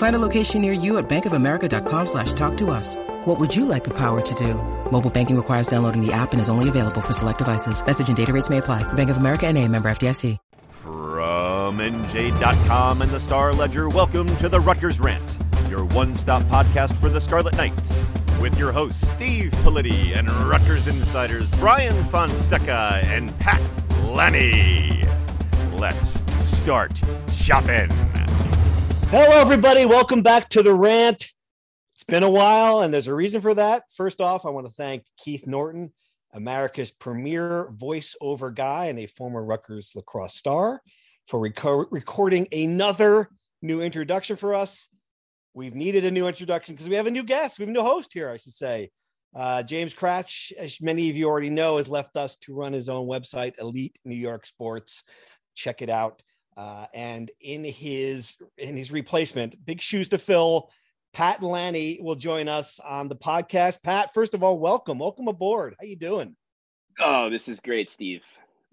Find 0.00 0.16
a 0.16 0.18
location 0.18 0.62
near 0.62 0.72
you 0.72 0.96
at 0.96 1.10
bankofamerica.com 1.10 2.06
slash 2.06 2.32
talk 2.32 2.56
to 2.56 2.70
us. 2.70 2.96
What 3.26 3.38
would 3.38 3.54
you 3.54 3.66
like 3.66 3.84
the 3.84 3.92
power 3.92 4.22
to 4.22 4.34
do? 4.34 4.54
Mobile 4.90 5.10
banking 5.10 5.36
requires 5.36 5.66
downloading 5.66 6.00
the 6.00 6.10
app 6.10 6.32
and 6.32 6.40
is 6.40 6.48
only 6.48 6.70
available 6.70 7.02
for 7.02 7.12
select 7.12 7.36
devices. 7.36 7.84
Message 7.84 8.08
and 8.08 8.16
data 8.16 8.32
rates 8.32 8.48
may 8.48 8.58
apply. 8.58 8.82
Bank 8.94 9.10
of 9.10 9.18
America 9.18 9.46
and 9.46 9.58
a 9.58 9.68
member 9.68 9.90
FDIC. 9.90 10.38
From 10.70 11.76
NJ.com 11.76 13.02
and 13.02 13.10
the 13.10 13.20
Star 13.20 13.52
Ledger, 13.52 13.90
welcome 13.90 14.34
to 14.36 14.48
the 14.48 14.58
Rutgers 14.58 15.00
Rant, 15.00 15.38
your 15.68 15.84
one-stop 15.84 16.44
podcast 16.44 16.94
for 16.94 17.10
the 17.10 17.20
Scarlet 17.20 17.54
Knights. 17.58 18.10
With 18.40 18.58
your 18.58 18.72
hosts, 18.72 19.06
Steve 19.10 19.50
Politi 19.62 20.16
and 20.16 20.30
Rutgers 20.48 20.86
insiders 20.86 21.46
Brian 21.58 22.02
Fonseca 22.04 23.00
and 23.04 23.38
Pat 23.38 23.60
Lanni. 24.04 25.04
Let's 25.74 26.22
start 26.40 26.98
shopping. 27.30 27.90
Hello, 29.12 29.40
everybody. 29.40 29.86
Welcome 29.86 30.22
back 30.22 30.48
to 30.50 30.62
the 30.62 30.72
rant. 30.72 31.32
It's 31.96 32.04
been 32.04 32.22
a 32.22 32.30
while, 32.30 32.78
and 32.78 32.94
there's 32.94 33.08
a 33.08 33.12
reason 33.12 33.40
for 33.40 33.52
that. 33.54 33.82
First 33.96 34.20
off, 34.20 34.46
I 34.46 34.50
want 34.50 34.68
to 34.68 34.72
thank 34.72 35.02
Keith 35.18 35.48
Norton, 35.48 35.92
America's 36.32 36.92
premier 36.92 37.68
voiceover 37.76 38.54
guy 38.54 38.84
and 38.84 39.00
a 39.00 39.06
former 39.06 39.42
Rutgers 39.44 39.90
lacrosse 39.96 40.36
star, 40.36 40.80
for 41.26 41.40
reco- 41.40 41.88
recording 41.90 42.46
another 42.52 43.28
new 43.60 43.82
introduction 43.82 44.36
for 44.36 44.54
us. 44.54 44.88
We've 45.54 45.74
needed 45.74 46.04
a 46.04 46.12
new 46.12 46.28
introduction 46.28 46.76
because 46.76 46.88
we 46.88 46.94
have 46.94 47.08
a 47.08 47.10
new 47.10 47.24
guest. 47.24 47.58
We 47.58 47.64
have 47.64 47.70
a 47.70 47.72
new 47.72 47.82
host 47.82 48.12
here, 48.12 48.30
I 48.30 48.36
should 48.36 48.54
say. 48.54 48.92
Uh, 49.34 49.64
James 49.64 49.92
Kratch, 49.92 50.52
as 50.52 50.80
many 50.80 51.10
of 51.10 51.16
you 51.16 51.26
already 51.26 51.50
know, 51.50 51.78
has 51.78 51.88
left 51.88 52.16
us 52.16 52.36
to 52.42 52.54
run 52.54 52.72
his 52.72 52.88
own 52.88 53.08
website, 53.08 53.58
Elite 53.58 53.96
New 54.04 54.14
York 54.14 54.46
Sports. 54.46 55.02
Check 55.56 55.82
it 55.82 55.90
out. 55.90 56.22
Uh, 56.56 56.86
and 56.92 57.30
in 57.40 57.64
his 57.64 58.36
in 58.58 58.76
his 58.76 58.90
replacement, 58.90 59.64
big 59.64 59.80
shoes 59.80 60.08
to 60.10 60.18
fill. 60.18 60.70
Pat 61.12 61.42
Lanni 61.42 61.98
will 62.00 62.14
join 62.14 62.46
us 62.48 62.78
on 62.80 63.08
the 63.08 63.16
podcast. 63.16 63.82
Pat, 63.82 64.10
first 64.14 64.34
of 64.34 64.42
all, 64.42 64.58
welcome, 64.58 64.98
welcome 64.98 65.26
aboard. 65.26 65.74
How 65.80 65.86
you 65.86 65.96
doing? 65.96 66.36
Oh, 67.00 67.30
this 67.30 67.48
is 67.48 67.60
great, 67.60 67.90
Steve. 67.90 68.22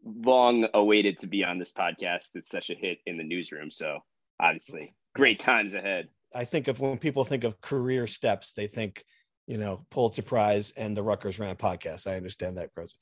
Long 0.03 0.67
awaited 0.73 1.17
to 1.19 1.27
be 1.27 1.43
on 1.43 1.57
this 1.57 1.71
podcast. 1.71 2.35
It's 2.35 2.51
such 2.51 2.69
a 2.69 2.75
hit 2.75 2.99
in 3.05 3.17
the 3.17 3.23
newsroom. 3.23 3.71
So 3.71 3.99
obviously, 4.39 4.93
great 5.15 5.39
times 5.39 5.73
ahead. 5.73 6.09
I 6.35 6.45
think 6.45 6.67
of 6.67 6.79
when 6.79 6.97
people 6.97 7.25
think 7.25 7.43
of 7.43 7.59
career 7.61 8.05
steps, 8.05 8.51
they 8.51 8.67
think, 8.67 9.03
you 9.47 9.57
know, 9.57 9.85
Pulitzer 9.89 10.21
Prize 10.21 10.73
and 10.77 10.95
the 10.95 11.03
Rutgers 11.03 11.39
Rant 11.39 11.57
podcast. 11.57 12.05
I 12.05 12.17
understand 12.17 12.57
that, 12.57 12.73
Chris. 12.73 12.93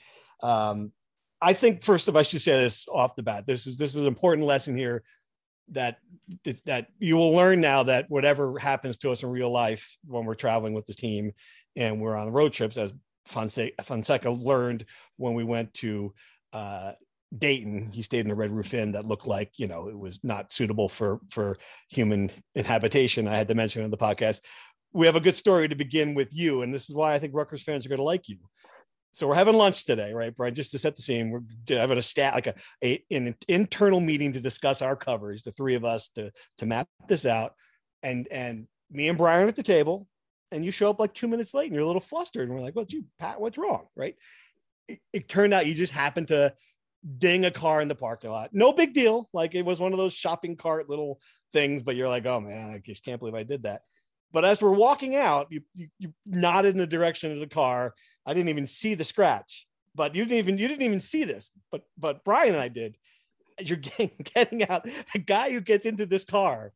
Um, 0.42 0.92
I 1.46 1.54
think 1.54 1.84
first 1.84 2.08
of 2.08 2.16
all, 2.16 2.22
I 2.22 2.24
should 2.24 2.42
say 2.42 2.54
this 2.54 2.88
off 2.92 3.16
the 3.16 3.22
bat. 3.22 3.46
This 3.46 3.68
is 3.68 3.78
this 3.78 3.92
is 3.92 3.98
an 4.02 4.08
important 4.08 4.48
lesson 4.48 4.76
here 4.76 5.04
that 5.70 6.00
that 6.66 6.88
you 6.98 7.18
will 7.18 7.34
learn 7.34 7.62
now 7.62 7.84
that 7.84 8.10
whatever 8.10 8.58
happens 8.58 8.98
to 8.98 9.12
us 9.12 9.22
in 9.22 9.30
real 9.30 9.52
life 9.52 9.96
when 10.08 10.26
we're 10.26 10.34
traveling 10.34 10.74
with 10.74 10.88
the 10.88 10.96
team 10.96 11.34
and 11.76 12.02
we're 12.02 12.16
on 12.16 12.32
road 12.32 12.52
trips, 12.52 12.78
as 12.78 12.96
Fonseca, 13.28 13.84
Fonseca 13.84 14.32
learned 14.32 14.86
when 15.18 15.36
we 15.36 15.44
went 15.44 15.72
to 15.76 16.16
uh, 16.52 16.94
Dayton, 17.38 17.92
he 17.92 18.02
stayed 18.02 18.26
in 18.26 18.32
a 18.32 18.36
Red 18.36 18.52
Roof 18.52 18.74
Inn 18.74 18.94
that 18.94 19.06
looked 19.06 19.28
like 19.28 19.52
you 19.58 19.68
know 19.68 19.88
it 19.88 20.00
was 20.00 20.20
not 20.24 20.52
suitable 20.52 20.90
for 20.90 21.20
for 21.30 21.58
human 21.90 22.32
inhabitation. 22.56 23.28
I 23.28 23.36
had 23.36 23.50
to 23.50 23.56
mention 23.56 23.84
on 23.84 23.92
the 23.92 23.98
podcast. 23.98 24.42
We 24.94 25.06
have 25.06 25.16
a 25.16 25.22
good 25.22 25.38
story 25.38 25.68
to 25.68 25.76
begin 25.76 26.16
with 26.16 26.34
you, 26.34 26.64
and 26.64 26.74
this 26.74 26.90
is 26.90 26.96
why 26.96 27.14
I 27.14 27.20
think 27.20 27.36
Rutgers 27.36 27.62
fans 27.62 27.86
are 27.86 27.90
going 27.90 28.00
to 28.00 28.04
like 28.04 28.28
you 28.28 28.40
so 29.16 29.28
we're 29.28 29.36
having 29.36 29.56
lunch 29.56 29.86
today, 29.86 30.12
right, 30.12 30.36
Brian? 30.36 30.54
Just 30.54 30.74
to 30.74 30.78
set 30.78 30.98
the 30.98 31.02
scene, 31.02 31.32
we're 31.32 31.40
having 31.70 31.98
a 31.98 32.02
stat 32.02 32.34
like 32.34 32.48
a, 32.48 32.56
a 32.84 33.02
an 33.10 33.34
internal 33.48 34.02
meeting 34.02 34.34
to 34.34 34.42
discuss 34.42 34.82
our 34.82 34.98
coverage, 34.98 35.44
the 35.44 35.54
three 35.54 35.76
of 35.76 35.86
us 35.86 36.10
to 36.10 36.34
to 36.58 36.66
map 36.66 36.90
this 37.08 37.26
out, 37.26 37.54
and 38.04 38.28
and 38.30 38.68
me 38.92 39.08
and 39.08 39.18
Brian 39.18 39.48
at 39.48 39.56
the 39.56 39.64
table, 39.64 40.06
and 40.52 40.66
you 40.66 40.72
show 40.72 40.90
up 40.90 41.00
like 41.00 41.14
two 41.14 41.30
minutes 41.30 41.54
late, 41.54 41.68
and 41.68 41.74
you're 41.74 41.86
a 41.86 41.88
little 41.88 42.02
flustered, 42.02 42.50
and 42.50 42.58
we're 42.58 42.62
like, 42.62 42.76
"What's 42.76 42.94
you, 42.94 43.06
Pat? 43.18 43.40
What's 43.40 43.58
wrong?" 43.58 43.86
Right? 43.96 44.16
It, 44.90 45.00
it 45.14 45.30
turned 45.30 45.54
out 45.54 45.66
you 45.66 45.76
just 45.76 45.94
happened 45.94 46.28
to 46.28 46.54
ding 47.18 47.46
a 47.46 47.52
car 47.52 47.80
in 47.80 47.88
the 47.88 47.96
parking 47.96 48.32
lot. 48.32 48.50
No 48.52 48.74
big 48.74 48.94
deal. 48.94 49.30
Like 49.32 49.56
it 49.56 49.64
was 49.64 49.80
one 49.80 49.94
of 49.94 49.98
those 49.98 50.14
shopping 50.14 50.58
cart 50.58 50.90
little 50.90 51.22
things, 51.54 51.84
but 51.84 51.96
you're 51.96 52.10
like, 52.10 52.26
"Oh 52.26 52.42
man, 52.42 52.70
I 52.70 52.82
just 52.86 53.06
can't 53.06 53.20
believe 53.20 53.34
I 53.34 53.44
did 53.44 53.64
that." 53.64 53.84
But 54.34 54.44
as 54.44 54.62
we're 54.62 54.72
walking 54.72 55.16
out, 55.16 55.48
you, 55.52 55.62
you, 55.74 55.88
you 56.00 56.14
nodded 56.26 56.74
in 56.74 56.78
the 56.78 56.86
direction 56.86 57.32
of 57.32 57.40
the 57.40 57.48
car 57.48 57.94
I 58.26 58.34
didn't 58.34 58.50
even 58.50 58.68
see 58.68 58.96
the 58.96 59.04
scratch, 59.04 59.68
but 59.94 60.16
you 60.16 60.24
didn't 60.26 60.40
even 60.40 60.58
you 60.58 60.68
didn't 60.68 60.84
even 60.84 61.00
see 61.00 61.24
this, 61.24 61.52
but 61.72 61.84
but 61.98 62.24
Brian 62.24 62.54
and 62.54 62.64
I 62.64 62.70
did. 62.70 62.98
You're 63.60 63.78
getting 63.98 64.12
getting 64.34 64.70
out 64.70 64.88
the 65.14 65.20
guy 65.20 65.52
who 65.52 65.62
gets 65.62 65.86
into 65.86 66.06
this 66.06 66.26
car. 66.26 66.74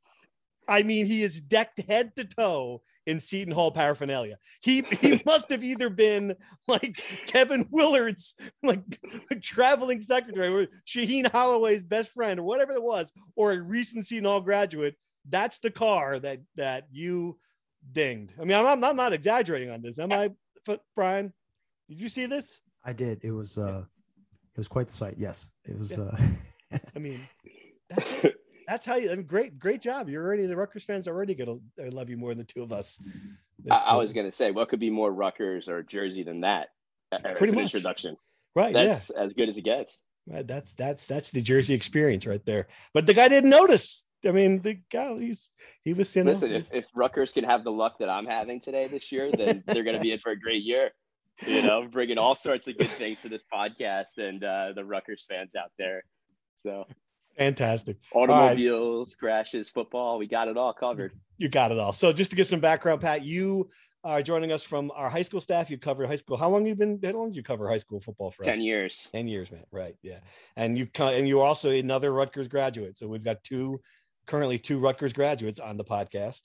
I 0.67 0.83
mean, 0.83 1.07
he 1.07 1.23
is 1.23 1.41
decked 1.41 1.81
head 1.87 2.15
to 2.15 2.25
toe 2.25 2.83
in 3.09 3.19
Seton 3.19 3.53
Hall 3.53 3.71
paraphernalia. 3.71 4.37
He 4.61 4.83
he 5.01 5.21
must 5.25 5.49
have 5.49 5.63
either 5.63 5.89
been 5.89 6.35
like 6.67 7.03
Kevin 7.25 7.67
Willard's 7.71 8.35
like 8.61 8.99
traveling 9.41 10.01
secretary 10.01 10.49
or 10.49 10.67
Shaheen 10.87 11.29
Holloway's 11.29 11.83
best 11.83 12.11
friend 12.11 12.39
or 12.39 12.43
whatever 12.43 12.73
it 12.73 12.83
was, 12.83 13.11
or 13.35 13.51
a 13.51 13.61
recent 13.61 14.05
Seton 14.05 14.25
Hall 14.25 14.41
graduate. 14.41 14.95
That's 15.27 15.59
the 15.59 15.71
car 15.71 16.19
that 16.19 16.39
that 16.55 16.87
you 16.91 17.39
dinged. 17.91 18.33
I 18.39 18.45
mean, 18.45 18.57
I'm, 18.57 18.83
I'm 18.83 18.95
not 18.95 19.13
exaggerating 19.13 19.71
on 19.71 19.81
this, 19.81 19.99
am 19.99 20.13
I, 20.13 20.31
Brian? 20.95 21.33
Did 21.89 22.00
you 22.00 22.07
see 22.07 22.27
this? 22.27 22.61
I 22.85 22.94
did. 22.94 23.19
It 23.23 23.31
was 23.31 23.57
uh 23.57 23.83
it 24.53 24.57
was 24.57 24.67
quite 24.67 24.88
the 24.88 24.94
sight. 24.94 25.16
Yes. 25.17 25.50
It 25.66 25.77
was 25.77 25.97
yeah. 25.97 26.03
uh 26.73 26.77
I 26.95 27.00
mean 27.00 27.27
that's, 27.89 28.16
that's 28.67 28.85
how 28.85 28.95
you 28.95 29.11
I 29.11 29.16
mean 29.16 29.25
great 29.25 29.57
great 29.57 29.81
job. 29.81 30.07
You're 30.07 30.23
already 30.23 30.45
the 30.45 30.55
Rutgers 30.55 30.83
fans 30.83 31.07
are 31.07 31.16
already 31.16 31.34
gonna 31.34 31.58
love 31.78 32.09
you 32.09 32.17
more 32.17 32.29
than 32.29 32.37
the 32.37 32.43
two 32.43 32.61
of 32.61 32.72
us. 32.72 32.99
I, 33.69 33.75
I, 33.75 33.96
was 33.96 34.14
gonna 34.14 34.31
say 34.31 34.52
what 34.52 34.69
could 34.69 34.79
be 34.79 34.91
more 34.91 35.11
Rutgers 35.11 35.67
or 35.67 35.84
Jersey 35.84 36.23
than 36.23 36.41
that 36.41 36.69
Pretty 37.37 37.53
much. 37.53 37.64
introduction. 37.64 38.17
Right. 38.55 38.73
That's 38.73 39.11
yeah. 39.14 39.23
as 39.23 39.34
good 39.34 39.49
as 39.49 39.58
it 39.58 39.64
gets. 39.64 39.99
Right. 40.28 40.46
That's 40.46 40.73
that's 40.73 41.08
that's 41.08 41.31
the 41.31 41.41
Jersey 41.41 41.73
experience 41.73 42.25
right 42.28 42.46
there. 42.46 42.67
But 42.93 43.08
the 43.08 43.14
guy 43.14 43.28
didn't 43.29 43.49
notice. 43.49 44.05
I 44.25 44.31
mean, 44.31 44.61
the 44.61 44.78
guy 44.91 45.17
he's 45.17 45.49
he 45.84 45.93
was 45.93 46.09
saying. 46.09 46.28
Listen, 46.28 46.52
if, 46.52 46.72
if 46.73 46.85
Rutgers 46.93 47.31
can 47.31 47.46
have 47.46 47.64
the 47.64 47.72
luck 47.72 47.97
that 47.99 48.09
I'm 48.09 48.25
having 48.25 48.59
today 48.59 48.87
this 48.87 49.11
year, 49.11 49.31
then 49.31 49.64
they're 49.66 49.84
going 49.84 49.96
to 49.96 50.02
be 50.02 50.11
in 50.11 50.19
for 50.19 50.31
a 50.31 50.40
great 50.40 50.64
year 50.64 50.91
you 51.46 51.62
know, 51.62 51.88
bringing 51.88 52.18
all 52.18 52.36
sorts 52.36 52.68
of 52.68 52.78
good 52.78 52.90
things 52.91 53.22
to 53.22 53.30
this 53.30 53.44
podcast 53.52 54.18
and 54.18 54.44
uh, 54.44 54.74
the 54.76 54.84
Rutgers 54.84 55.26
fans 55.28 55.56
out 55.56 55.72
there. 55.78 56.03
So 56.58 56.86
fantastic. 57.38 57.97
Automobiles, 58.14 59.09
right. 59.09 59.20
crashes, 59.20 59.70
football, 59.70 60.18
we 60.18 60.28
got 60.28 60.47
it 60.47 60.58
all 60.58 60.74
covered. 60.74 61.14
You 61.38 61.50
got 61.50 61.72
it 61.72 61.80
all. 61.80 61.94
So 61.94 62.12
just 62.12 62.32
to 62.32 62.38
get 62.38 62.47
some 62.47 62.59
background, 62.59 63.02
Pat, 63.02 63.24
you 63.24 63.70
are 64.03 64.22
joining 64.22 64.52
us 64.52 64.64
from 64.64 64.91
our 64.96 65.09
high 65.09 65.24
school 65.24 65.41
staff. 65.41 65.70
You 65.70 65.78
covered 65.78 66.08
high 66.08 66.16
school. 66.16 66.38
How 66.38 66.50
long 66.50 66.62
have 66.62 66.68
you 66.68 66.76
been? 66.76 67.00
How 67.03 67.12
long 67.12 67.30
did 67.30 67.36
you 67.36 67.44
cover 67.44 67.70
high 67.70 67.78
school 67.78 68.00
football 68.00 68.32
for? 68.32 68.44
Ten 68.44 68.59
us? 68.59 68.59
years. 68.59 69.08
Ten 69.12 69.28
years, 69.28 69.52
man. 69.52 69.66
Right. 69.72 69.96
Yeah. 70.02 70.20
And 70.56 70.78
you 70.78 70.88
and 71.00 71.28
you're 71.28 71.46
also 71.46 71.70
another 71.70 72.12
Rutgers 72.12 72.47
graduate. 72.47 72.97
So 72.97 73.08
we've 73.08 73.24
got 73.24 73.44
two 73.44 73.82
currently 74.26 74.59
two 74.59 74.80
Rutgers 74.80 75.14
graduates 75.14 75.59
on 75.59 75.78
the 75.78 75.84
podcast. 75.84 76.41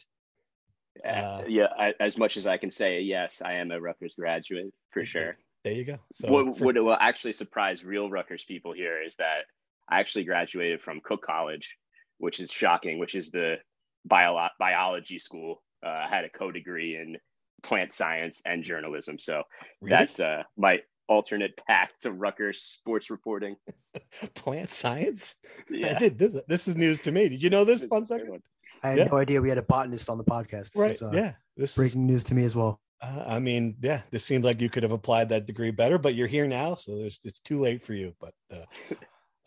Uh, 1.05 1.43
yeah, 1.49 1.67
I, 1.79 1.93
as 2.00 2.17
much 2.17 2.37
as 2.37 2.46
I 2.46 2.56
can 2.56 2.70
say, 2.70 3.00
yes, 3.00 3.43
I 3.44 3.55
am 3.55 3.70
a 3.70 3.81
Rutgers 3.81 4.14
graduate 4.14 4.73
for 4.91 5.05
sure. 5.05 5.37
There 5.64 5.73
you 5.73 5.85
go. 5.85 5.99
So 6.12 6.31
what, 6.31 6.58
for, 6.58 6.64
what 6.64 6.76
will 6.76 6.96
actually 6.99 7.32
surprise 7.32 7.85
real 7.85 8.11
Rutgers 8.11 8.44
people 8.44 8.73
here 8.73 9.02
is 9.02 9.17
that 9.17 9.44
I 9.88 10.00
actually 10.00 10.25
graduated 10.25 10.82
from 10.82 11.00
Cook 11.02 11.23
College, 11.23 11.76
which 12.19 12.38
is 12.38 12.50
shocking, 12.50 12.99
which 12.99 13.14
is 13.14 13.31
the 13.31 13.56
bio- 14.05 14.49
biology 14.58 15.19
school. 15.19 15.62
Uh, 15.85 15.88
I 15.88 16.08
had 16.08 16.25
a 16.25 16.29
co-degree 16.29 16.96
in 16.96 17.17
plant 17.62 17.93
science 17.93 18.43
and 18.44 18.62
journalism. 18.62 19.19
So 19.19 19.43
really? 19.81 19.96
that's 19.96 20.20
uh, 20.20 20.43
my 20.56 20.81
alternate 21.08 21.58
path 21.67 21.91
to 22.02 22.12
Rutgers 22.12 22.62
sports 22.62 23.11
reporting. 23.11 23.56
plant 24.35 24.70
science? 24.70 25.37
Yeah. 25.70 25.96
I 25.96 25.99
did. 25.99 26.19
This, 26.19 26.37
this 26.46 26.69
is 26.69 26.76
news 26.76 27.00
to 27.00 27.12
me. 27.12 27.29
Did 27.29 27.43
you 27.43 27.50
know 27.50 27.64
this? 27.64 27.82
Fonseca. 27.85 28.38
I 28.84 28.88
had 28.90 28.98
yeah. 28.98 29.04
no 29.04 29.16
idea 29.16 29.40
we 29.40 29.48
had 29.48 29.56
a 29.56 29.62
botanist 29.62 30.10
on 30.10 30.19
the 30.19 30.25
podcast. 30.25 30.72
This 30.72 30.76
right. 30.76 30.90
Is, 30.90 31.02
uh, 31.02 31.10
yeah. 31.12 31.32
This 31.56 31.75
breaking 31.75 32.02
is, 32.02 32.10
news 32.10 32.25
to 32.25 32.34
me 32.34 32.44
as 32.44 32.54
well. 32.54 32.81
Uh, 33.00 33.25
I 33.26 33.38
mean, 33.38 33.76
yeah, 33.81 34.02
this 34.10 34.25
seems 34.25 34.44
like 34.44 34.60
you 34.60 34.69
could 34.69 34.82
have 34.82 34.92
applied 34.92 35.31
that 35.31 35.46
degree 35.46 35.70
better, 35.70 35.96
but 35.96 36.14
you're 36.14 36.26
here 36.26 36.46
now, 36.46 36.75
so 36.75 36.98
there's 36.98 37.19
it's 37.25 37.40
too 37.40 37.60
late 37.60 37.82
for 37.82 37.94
you. 37.94 38.14
But 38.20 38.34
uh, 38.52 38.64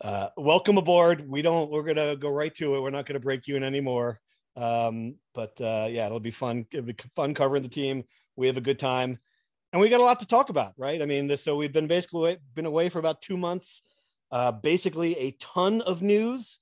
uh, 0.06 0.28
welcome 0.36 0.76
aboard. 0.76 1.24
We 1.28 1.40
don't. 1.42 1.70
We're 1.70 1.84
gonna 1.84 2.16
go 2.16 2.30
right 2.30 2.52
to 2.56 2.74
it. 2.74 2.80
We're 2.80 2.90
not 2.90 3.06
gonna 3.06 3.20
break 3.20 3.46
you 3.46 3.54
in 3.54 3.62
anymore. 3.62 4.20
Um, 4.56 5.14
but 5.34 5.58
uh, 5.60 5.86
yeah, 5.88 6.06
it'll 6.06 6.18
be 6.18 6.32
fun. 6.32 6.66
It'll 6.72 6.86
be 6.86 6.96
fun 7.14 7.32
covering 7.32 7.62
the 7.62 7.68
team. 7.68 8.02
We 8.34 8.48
have 8.48 8.56
a 8.56 8.60
good 8.62 8.80
time, 8.80 9.18
and 9.72 9.80
we 9.80 9.88
got 9.88 10.00
a 10.00 10.04
lot 10.04 10.18
to 10.20 10.26
talk 10.26 10.50
about, 10.50 10.72
right? 10.76 11.00
I 11.00 11.06
mean, 11.06 11.28
this. 11.28 11.44
So 11.44 11.54
we've 11.54 11.72
been 11.72 11.86
basically 11.86 12.38
been 12.54 12.66
away 12.66 12.88
for 12.88 12.98
about 12.98 13.22
two 13.22 13.36
months. 13.36 13.82
Uh, 14.32 14.50
basically, 14.50 15.16
a 15.16 15.30
ton 15.40 15.80
of 15.82 16.02
news. 16.02 16.58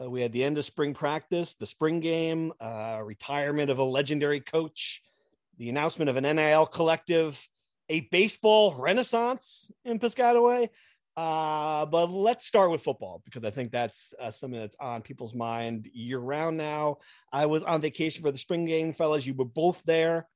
Uh, 0.00 0.08
we 0.08 0.22
had 0.22 0.32
the 0.32 0.44
end 0.44 0.58
of 0.58 0.64
spring 0.64 0.94
practice, 0.94 1.54
the 1.54 1.66
spring 1.66 2.00
game, 2.00 2.52
uh, 2.60 3.00
retirement 3.04 3.70
of 3.70 3.78
a 3.78 3.84
legendary 3.84 4.40
coach, 4.40 5.02
the 5.58 5.68
announcement 5.68 6.08
of 6.08 6.16
an 6.16 6.36
NIL 6.36 6.66
collective, 6.66 7.48
a 7.88 8.00
baseball 8.12 8.74
renaissance 8.74 9.70
in 9.84 9.98
Piscataway. 9.98 10.68
Uh, 11.16 11.84
but 11.86 12.12
let's 12.12 12.46
start 12.46 12.70
with 12.70 12.82
football 12.82 13.20
because 13.24 13.44
I 13.44 13.50
think 13.50 13.72
that's 13.72 14.14
uh, 14.20 14.30
something 14.30 14.60
that's 14.60 14.76
on 14.78 15.02
people's 15.02 15.34
mind 15.34 15.88
year 15.92 16.20
round 16.20 16.56
now. 16.56 16.98
I 17.32 17.46
was 17.46 17.64
on 17.64 17.80
vacation 17.80 18.22
for 18.22 18.30
the 18.30 18.38
spring 18.38 18.66
game, 18.66 18.92
fellas. 18.92 19.26
You 19.26 19.34
were 19.34 19.44
both 19.44 19.82
there. 19.84 20.28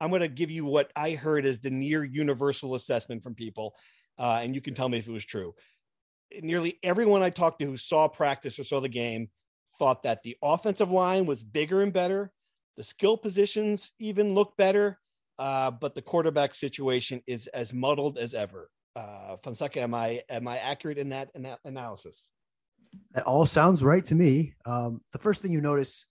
I'm 0.00 0.10
going 0.10 0.22
to 0.22 0.28
give 0.28 0.50
you 0.50 0.64
what 0.64 0.92
I 0.94 1.12
heard 1.12 1.44
as 1.44 1.58
the 1.58 1.70
near 1.70 2.04
universal 2.04 2.76
assessment 2.76 3.24
from 3.24 3.34
people, 3.34 3.74
uh, 4.16 4.40
and 4.42 4.54
you 4.54 4.60
can 4.60 4.74
tell 4.74 4.88
me 4.88 4.98
if 4.98 5.08
it 5.08 5.12
was 5.12 5.24
true 5.24 5.54
nearly 6.42 6.78
everyone 6.82 7.22
I 7.22 7.30
talked 7.30 7.60
to 7.60 7.66
who 7.66 7.76
saw 7.76 8.08
practice 8.08 8.58
or 8.58 8.64
saw 8.64 8.80
the 8.80 8.88
game 8.88 9.28
thought 9.78 10.02
that 10.02 10.22
the 10.22 10.36
offensive 10.42 10.90
line 10.90 11.26
was 11.26 11.42
bigger 11.42 11.82
and 11.82 11.92
better. 11.92 12.32
The 12.76 12.84
skill 12.84 13.16
positions 13.16 13.92
even 13.98 14.34
look 14.34 14.56
better, 14.56 14.98
uh, 15.38 15.70
but 15.70 15.94
the 15.94 16.02
quarterback 16.02 16.54
situation 16.54 17.22
is 17.26 17.46
as 17.48 17.72
muddled 17.72 18.18
as 18.18 18.34
ever. 18.34 18.70
Uh, 18.94 19.36
Fonseca, 19.42 19.80
am 19.80 19.94
I 19.94 20.22
am 20.28 20.46
I 20.46 20.58
accurate 20.58 20.98
in 20.98 21.10
that 21.10 21.30
in 21.34 21.42
that 21.42 21.60
analysis? 21.64 22.30
That 23.14 23.24
all 23.24 23.46
sounds 23.46 23.82
right 23.82 24.04
to 24.04 24.14
me. 24.14 24.54
Um, 24.66 25.00
the 25.12 25.18
first 25.18 25.42
thing 25.42 25.52
you 25.52 25.60
notice 25.60 26.06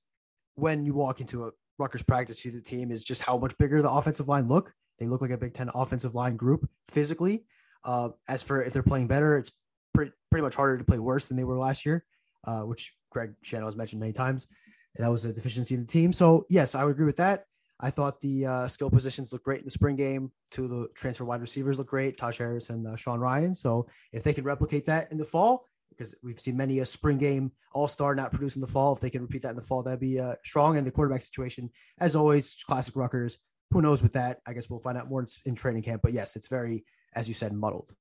when 0.55 0.83
you 0.85 0.93
walk 0.93 1.21
into 1.21 1.45
a 1.45 1.51
Rutgers 1.77 2.03
practice 2.03 2.41
to 2.41 2.51
the 2.51 2.61
team 2.61 2.91
is 2.91 3.03
just 3.03 3.21
how 3.21 3.37
much 3.37 3.57
bigger 3.57 3.81
the 3.81 3.89
offensive 3.89 4.27
line 4.27 4.47
look. 4.47 4.73
They 4.99 5.07
look 5.07 5.21
like 5.21 5.31
a 5.31 5.37
Big 5.37 5.53
Ten 5.53 5.69
offensive 5.73 6.13
line 6.13 6.35
group 6.35 6.69
physically. 6.89 7.43
Uh, 7.83 8.09
as 8.27 8.43
for 8.43 8.63
if 8.63 8.73
they're 8.73 8.83
playing 8.83 9.07
better, 9.07 9.37
it's 9.37 9.51
pretty, 9.93 10.11
pretty 10.29 10.43
much 10.43 10.55
harder 10.55 10.77
to 10.77 10.83
play 10.83 10.99
worse 10.99 11.27
than 11.27 11.37
they 11.37 11.43
were 11.43 11.57
last 11.57 11.85
year, 11.85 12.05
uh, 12.45 12.61
which 12.61 12.93
Greg 13.09 13.33
Schiano 13.45 13.65
has 13.65 13.75
mentioned 13.75 13.99
many 13.99 14.13
times. 14.13 14.47
That 14.95 15.09
was 15.09 15.25
a 15.25 15.33
deficiency 15.33 15.75
in 15.75 15.81
the 15.81 15.87
team. 15.87 16.11
So, 16.11 16.45
yes, 16.49 16.75
I 16.75 16.83
would 16.83 16.91
agree 16.91 17.05
with 17.05 17.17
that. 17.17 17.45
I 17.79 17.89
thought 17.89 18.21
the 18.21 18.45
uh, 18.45 18.67
skill 18.67 18.89
positions 18.91 19.31
looked 19.33 19.45
great 19.45 19.59
in 19.59 19.65
the 19.65 19.71
spring 19.71 19.95
game. 19.95 20.31
Two 20.51 20.65
of 20.65 20.69
the 20.69 20.87
transfer 20.95 21.25
wide 21.25 21.41
receivers 21.41 21.77
look 21.77 21.87
great, 21.87 22.17
Taj 22.17 22.37
Harris 22.37 22.69
and 22.69 22.85
uh, 22.85 22.95
Sean 22.95 23.19
Ryan. 23.19 23.55
So, 23.55 23.87
if 24.11 24.23
they 24.23 24.33
can 24.33 24.43
replicate 24.43 24.85
that 24.85 25.11
in 25.11 25.17
the 25.17 25.25
fall, 25.25 25.65
because 25.89 26.15
we've 26.23 26.39
seen 26.39 26.57
many 26.57 26.79
a 26.79 26.85
spring 26.85 27.17
game 27.17 27.51
all 27.73 27.87
star 27.87 28.15
not 28.15 28.31
produce 28.31 28.55
in 28.55 28.61
the 28.61 28.67
fall, 28.67 28.93
if 28.93 28.99
they 28.99 29.09
can 29.09 29.21
repeat 29.21 29.43
that 29.43 29.51
in 29.51 29.55
the 29.55 29.61
fall, 29.61 29.83
that'd 29.83 29.99
be 29.99 30.19
uh, 30.19 30.35
strong. 30.43 30.77
And 30.77 30.85
the 30.85 30.91
quarterback 30.91 31.21
situation, 31.21 31.69
as 31.99 32.15
always, 32.15 32.55
classic 32.67 32.95
Rutgers. 32.95 33.39
Who 33.71 33.81
knows 33.81 34.01
with 34.01 34.13
that? 34.13 34.39
I 34.45 34.53
guess 34.53 34.69
we'll 34.69 34.79
find 34.79 34.97
out 34.97 35.09
more 35.09 35.25
in 35.45 35.55
training 35.55 35.83
camp. 35.83 36.01
But 36.01 36.13
yes, 36.13 36.35
it's 36.35 36.49
very, 36.49 36.83
as 37.13 37.27
you 37.27 37.33
said, 37.33 37.53
muddled. 37.53 37.95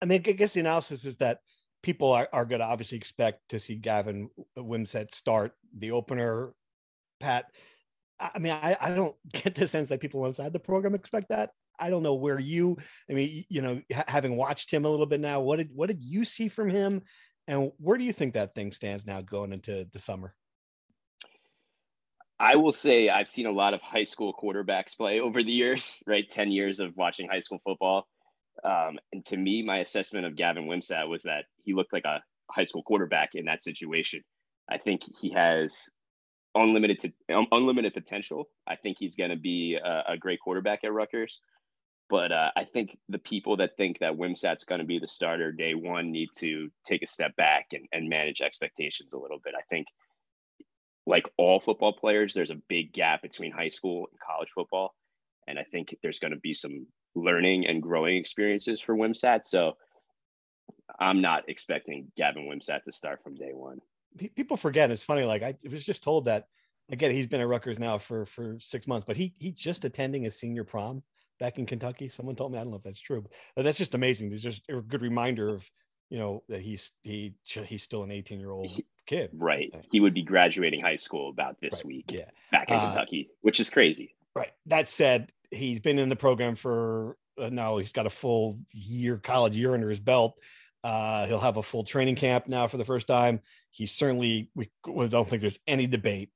I 0.00 0.06
mean, 0.06 0.22
I 0.26 0.32
guess 0.32 0.52
the 0.52 0.60
analysis 0.60 1.04
is 1.04 1.16
that 1.18 1.38
people 1.82 2.12
are, 2.12 2.28
are 2.32 2.44
going 2.44 2.60
to 2.60 2.66
obviously 2.66 2.98
expect 2.98 3.48
to 3.50 3.58
see 3.58 3.76
Gavin 3.76 4.30
Wimsatt 4.56 5.14
start 5.14 5.52
the 5.76 5.92
opener. 5.92 6.52
Pat, 7.20 7.46
I 8.20 8.38
mean, 8.38 8.52
I, 8.52 8.76
I 8.80 8.90
don't 8.90 9.16
get 9.32 9.54
the 9.54 9.68
sense 9.68 9.88
that 9.88 10.00
people 10.00 10.24
inside 10.26 10.52
the 10.52 10.58
program 10.58 10.94
expect 10.94 11.28
that. 11.30 11.50
I 11.80 11.90
don't 11.90 12.02
know 12.02 12.14
where 12.14 12.40
you, 12.40 12.76
I 13.08 13.12
mean, 13.12 13.44
you 13.48 13.62
know, 13.62 13.80
having 14.08 14.36
watched 14.36 14.72
him 14.72 14.84
a 14.84 14.90
little 14.90 15.06
bit 15.06 15.20
now, 15.20 15.40
what 15.40 15.56
did 15.56 15.70
what 15.72 15.86
did 15.86 16.02
you 16.02 16.24
see 16.24 16.48
from 16.48 16.68
him, 16.68 17.02
and 17.46 17.70
where 17.78 17.96
do 17.96 18.02
you 18.02 18.12
think 18.12 18.34
that 18.34 18.54
thing 18.54 18.72
stands 18.72 19.06
now 19.06 19.20
going 19.20 19.52
into 19.52 19.86
the 19.92 19.98
summer? 20.00 20.34
I 22.40 22.56
will 22.56 22.72
say 22.72 23.08
I've 23.08 23.28
seen 23.28 23.46
a 23.46 23.52
lot 23.52 23.74
of 23.74 23.82
high 23.82 24.04
school 24.04 24.32
quarterbacks 24.32 24.96
play 24.96 25.20
over 25.20 25.42
the 25.42 25.52
years, 25.52 26.02
right? 26.06 26.28
10 26.28 26.52
years 26.52 26.80
of 26.80 26.96
watching 26.96 27.28
high 27.28 27.40
school 27.40 27.60
football. 27.64 28.06
Um, 28.64 28.98
and 29.12 29.24
to 29.26 29.36
me, 29.36 29.62
my 29.62 29.78
assessment 29.78 30.26
of 30.26 30.36
Gavin 30.36 30.66
Wimsatt 30.66 31.08
was 31.08 31.22
that 31.22 31.44
he 31.64 31.74
looked 31.74 31.92
like 31.92 32.04
a 32.04 32.22
high 32.50 32.64
school 32.64 32.82
quarterback 32.82 33.30
in 33.34 33.44
that 33.46 33.62
situation. 33.62 34.22
I 34.70 34.78
think 34.78 35.02
he 35.20 35.32
has 35.32 35.74
unlimited 36.54 37.00
to, 37.00 37.34
um, 37.34 37.46
unlimited 37.52 37.94
potential. 37.94 38.48
I 38.66 38.76
think 38.76 38.96
he's 38.98 39.16
going 39.16 39.30
to 39.30 39.36
be 39.36 39.78
a, 39.82 40.12
a, 40.12 40.16
great 40.16 40.40
quarterback 40.40 40.80
at 40.84 40.92
Rutgers. 40.92 41.40
But 42.10 42.32
uh, 42.32 42.50
I 42.56 42.64
think 42.64 42.96
the 43.08 43.18
people 43.18 43.58
that 43.58 43.76
think 43.76 43.98
that 43.98 44.14
Wimsatt's 44.14 44.64
going 44.64 44.80
to 44.80 44.86
be 44.86 44.98
the 44.98 45.08
starter 45.08 45.52
day 45.52 45.74
one 45.74 46.10
need 46.10 46.28
to 46.38 46.70
take 46.86 47.02
a 47.02 47.06
step 47.06 47.36
back 47.36 47.66
and, 47.72 47.86
and 47.92 48.08
manage 48.08 48.40
expectations 48.40 49.12
a 49.12 49.18
little 49.18 49.38
bit. 49.44 49.54
I 49.56 49.62
think, 49.68 49.86
like 51.06 51.28
all 51.36 51.60
football 51.60 51.92
players, 51.92 52.32
there's 52.32 52.50
a 52.50 52.60
big 52.68 52.92
gap 52.92 53.22
between 53.22 53.52
high 53.52 53.68
school 53.68 54.08
and 54.10 54.20
college 54.20 54.50
football. 54.54 54.94
And 55.46 55.58
I 55.58 55.64
think 55.64 55.94
there's 56.02 56.18
going 56.18 56.32
to 56.32 56.38
be 56.38 56.54
some 56.54 56.86
learning 57.14 57.66
and 57.66 57.82
growing 57.82 58.16
experiences 58.16 58.80
for 58.80 58.94
Wimsatt. 58.94 59.44
So 59.44 59.76
I'm 60.98 61.20
not 61.20 61.48
expecting 61.48 62.10
Gavin 62.16 62.44
Wimsatt 62.44 62.84
to 62.84 62.92
start 62.92 63.22
from 63.22 63.34
day 63.34 63.52
one. 63.52 63.80
People 64.34 64.56
forget. 64.56 64.90
It's 64.90 65.04
funny. 65.04 65.24
Like 65.24 65.42
I 65.42 65.54
was 65.70 65.84
just 65.84 66.02
told 66.02 66.24
that 66.26 66.48
again, 66.90 67.10
he's 67.10 67.26
been 67.26 67.40
at 67.40 67.48
Rutgers 67.48 67.78
now 67.78 67.98
for 67.98 68.26
for 68.26 68.58
six 68.58 68.86
months, 68.86 69.04
but 69.06 69.16
he 69.16 69.34
he 69.38 69.52
just 69.52 69.84
attending 69.84 70.22
his 70.22 70.38
senior 70.38 70.64
prom 70.64 71.02
back 71.38 71.58
in 71.58 71.66
Kentucky. 71.66 72.08
Someone 72.08 72.36
told 72.36 72.52
me 72.52 72.58
I 72.58 72.62
don't 72.62 72.70
know 72.70 72.78
if 72.78 72.82
that's 72.82 73.00
true, 73.00 73.24
but 73.54 73.62
that's 73.62 73.78
just 73.78 73.94
amazing. 73.94 74.30
There's 74.30 74.42
just 74.42 74.62
a 74.68 74.80
good 74.80 75.02
reminder 75.02 75.48
of 75.50 75.68
you 76.10 76.18
know 76.18 76.42
that 76.48 76.60
he's 76.60 76.92
he 77.02 77.34
he's 77.44 77.82
still 77.82 78.02
an 78.02 78.10
18 78.10 78.40
year 78.40 78.50
old 78.50 78.70
kid. 79.06 79.30
Right. 79.34 79.72
He 79.90 80.00
would 80.00 80.14
be 80.14 80.22
graduating 80.22 80.80
high 80.80 80.96
school 80.96 81.30
about 81.30 81.60
this 81.60 81.76
right. 81.76 81.86
week. 81.86 82.04
Yeah. 82.10 82.30
Back 82.52 82.70
in 82.70 82.76
uh, 82.76 82.86
Kentucky, 82.86 83.30
which 83.42 83.60
is 83.60 83.70
crazy. 83.70 84.14
Right. 84.34 84.52
That 84.66 84.88
said, 84.88 85.32
he's 85.50 85.80
been 85.80 85.98
in 85.98 86.08
the 86.08 86.16
program 86.16 86.54
for 86.56 87.16
uh, 87.38 87.48
now 87.50 87.78
he's 87.78 87.92
got 87.92 88.06
a 88.06 88.10
full 88.10 88.58
year 88.72 89.18
college 89.18 89.56
year 89.56 89.74
under 89.74 89.90
his 89.90 90.00
belt. 90.00 90.34
Uh, 90.84 91.26
he'll 91.26 91.40
have 91.40 91.56
a 91.56 91.62
full 91.62 91.84
training 91.84 92.16
camp 92.16 92.46
now 92.46 92.66
for 92.66 92.76
the 92.76 92.84
first 92.84 93.06
time. 93.06 93.40
He 93.70 93.86
certainly 93.86 94.50
we, 94.54 94.70
we 94.86 95.08
don't 95.08 95.28
think 95.28 95.40
there's 95.40 95.58
any 95.66 95.86
debate 95.86 96.30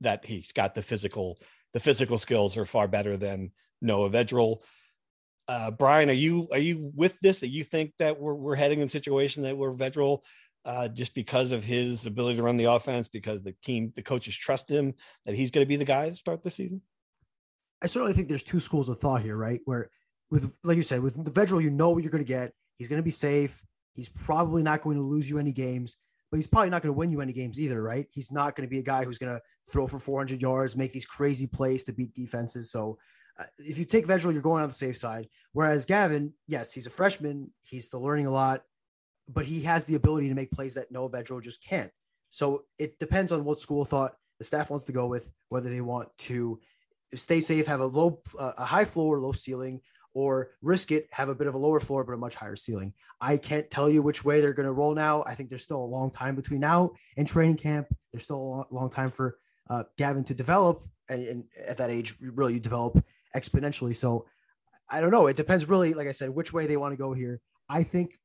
that 0.00 0.24
he's 0.24 0.52
got 0.52 0.74
the 0.74 0.82
physical 0.82 1.38
the 1.74 1.80
physical 1.80 2.18
skills 2.18 2.56
are 2.56 2.64
far 2.64 2.88
better 2.88 3.16
than 3.16 3.50
noah 3.82 4.10
vedral. 4.10 4.62
Uh, 5.48 5.70
brian 5.70 6.10
are 6.10 6.14
you 6.14 6.46
are 6.52 6.58
you 6.58 6.90
with 6.94 7.14
this 7.22 7.38
that 7.38 7.48
you 7.48 7.64
think 7.64 7.92
that 7.98 8.20
we're, 8.20 8.34
we're 8.34 8.54
heading 8.54 8.80
in 8.80 8.86
a 8.86 8.90
situation 8.90 9.42
that 9.42 9.56
we're 9.56 9.72
vedral 9.72 10.22
uh, 10.64 10.88
just 10.88 11.14
because 11.14 11.52
of 11.52 11.64
his 11.64 12.04
ability 12.04 12.36
to 12.36 12.42
run 12.42 12.58
the 12.58 12.64
offense 12.64 13.08
because 13.08 13.42
the 13.42 13.54
team 13.64 13.90
the 13.96 14.02
coaches 14.02 14.36
trust 14.36 14.70
him 14.70 14.92
that 15.24 15.34
he's 15.34 15.50
going 15.50 15.64
to 15.64 15.68
be 15.68 15.76
the 15.76 15.84
guy 15.84 16.10
to 16.10 16.16
start 16.16 16.42
the 16.42 16.50
season 16.50 16.82
I 17.82 17.86
certainly 17.86 18.12
think 18.12 18.28
there's 18.28 18.42
two 18.42 18.60
schools 18.60 18.88
of 18.88 18.98
thought 18.98 19.22
here, 19.22 19.36
right? 19.36 19.60
Where 19.64 19.90
with 20.30 20.54
like 20.64 20.76
you 20.76 20.82
said, 20.82 21.00
with 21.00 21.22
the 21.22 21.30
Vedral, 21.30 21.62
you 21.62 21.70
know 21.70 21.90
what 21.90 22.02
you're 22.02 22.12
going 22.12 22.24
to 22.24 22.28
get. 22.28 22.52
He's 22.76 22.88
going 22.88 23.00
to 23.00 23.04
be 23.04 23.10
safe. 23.10 23.62
He's 23.94 24.08
probably 24.08 24.62
not 24.62 24.82
going 24.82 24.96
to 24.96 25.02
lose 25.02 25.28
you 25.28 25.38
any 25.38 25.52
games, 25.52 25.96
but 26.30 26.36
he's 26.36 26.46
probably 26.46 26.70
not 26.70 26.82
going 26.82 26.94
to 26.94 26.98
win 26.98 27.10
you 27.10 27.20
any 27.20 27.32
games 27.32 27.58
either, 27.58 27.82
right? 27.82 28.06
He's 28.10 28.30
not 28.30 28.54
going 28.54 28.68
to 28.68 28.70
be 28.70 28.78
a 28.78 28.84
guy 28.84 29.04
who's 29.04 29.18
going 29.18 29.34
to 29.34 29.42
throw 29.68 29.86
for 29.86 29.98
400 29.98 30.40
yards, 30.40 30.76
make 30.76 30.92
these 30.92 31.06
crazy 31.06 31.46
plays 31.46 31.84
to 31.84 31.92
beat 31.92 32.14
defenses. 32.14 32.70
So 32.70 32.98
uh, 33.38 33.44
if 33.58 33.78
you 33.78 33.84
take 33.84 34.06
Vedral, 34.06 34.32
you're 34.32 34.42
going 34.42 34.62
on 34.62 34.68
the 34.68 34.74
safe 34.74 34.96
side. 34.96 35.28
Whereas 35.52 35.86
Gavin, 35.86 36.32
yes, 36.46 36.72
he's 36.72 36.86
a 36.86 36.90
freshman. 36.90 37.50
He's 37.62 37.86
still 37.86 38.02
learning 38.02 38.26
a 38.26 38.30
lot, 38.30 38.62
but 39.28 39.46
he 39.46 39.62
has 39.62 39.84
the 39.84 39.94
ability 39.94 40.28
to 40.28 40.34
make 40.34 40.52
plays 40.52 40.74
that 40.74 40.92
Noah 40.92 41.10
Vedral 41.10 41.42
just 41.42 41.62
can't. 41.64 41.90
So 42.30 42.64
it 42.78 42.98
depends 42.98 43.32
on 43.32 43.44
what 43.44 43.60
school 43.60 43.84
thought 43.84 44.14
the 44.38 44.44
staff 44.44 44.70
wants 44.70 44.84
to 44.86 44.92
go 44.92 45.06
with, 45.06 45.30
whether 45.48 45.70
they 45.70 45.80
want 45.80 46.08
to 46.18 46.60
stay 47.14 47.40
safe, 47.40 47.66
have 47.66 47.80
a 47.80 47.86
low, 47.86 48.20
uh, 48.38 48.52
a 48.58 48.64
high 48.64 48.84
floor, 48.84 49.20
low 49.20 49.32
ceiling, 49.32 49.80
or 50.14 50.50
risk 50.62 50.90
it, 50.90 51.06
have 51.12 51.28
a 51.28 51.34
bit 51.34 51.46
of 51.46 51.54
a 51.54 51.58
lower 51.58 51.80
floor, 51.80 52.02
but 52.04 52.12
a 52.12 52.16
much 52.16 52.34
higher 52.34 52.56
ceiling. 52.56 52.92
I 53.20 53.36
can't 53.36 53.70
tell 53.70 53.88
you 53.88 54.02
which 54.02 54.24
way 54.24 54.40
they're 54.40 54.52
going 54.52 54.66
to 54.66 54.72
roll 54.72 54.94
now. 54.94 55.22
I 55.26 55.34
think 55.34 55.48
there's 55.48 55.62
still 55.62 55.82
a 55.82 55.86
long 55.86 56.10
time 56.10 56.34
between 56.34 56.60
now 56.60 56.92
and 57.16 57.26
training 57.26 57.56
camp. 57.56 57.88
There's 58.12 58.24
still 58.24 58.66
a 58.70 58.74
long 58.74 58.90
time 58.90 59.10
for 59.10 59.38
uh, 59.70 59.84
Gavin 59.96 60.24
to 60.24 60.34
develop. 60.34 60.82
And, 61.08 61.26
and 61.26 61.44
at 61.66 61.76
that 61.78 61.90
age, 61.90 62.16
really, 62.20 62.54
you 62.54 62.60
develop 62.60 63.04
exponentially. 63.34 63.94
So 63.94 64.26
I 64.90 65.00
don't 65.00 65.10
know. 65.10 65.26
It 65.26 65.36
depends 65.36 65.68
really, 65.68 65.94
like 65.94 66.08
I 66.08 66.12
said, 66.12 66.30
which 66.30 66.52
way 66.52 66.66
they 66.66 66.76
want 66.76 66.92
to 66.92 66.96
go 66.96 67.12
here. 67.12 67.40
I 67.68 67.82
think 67.82 68.18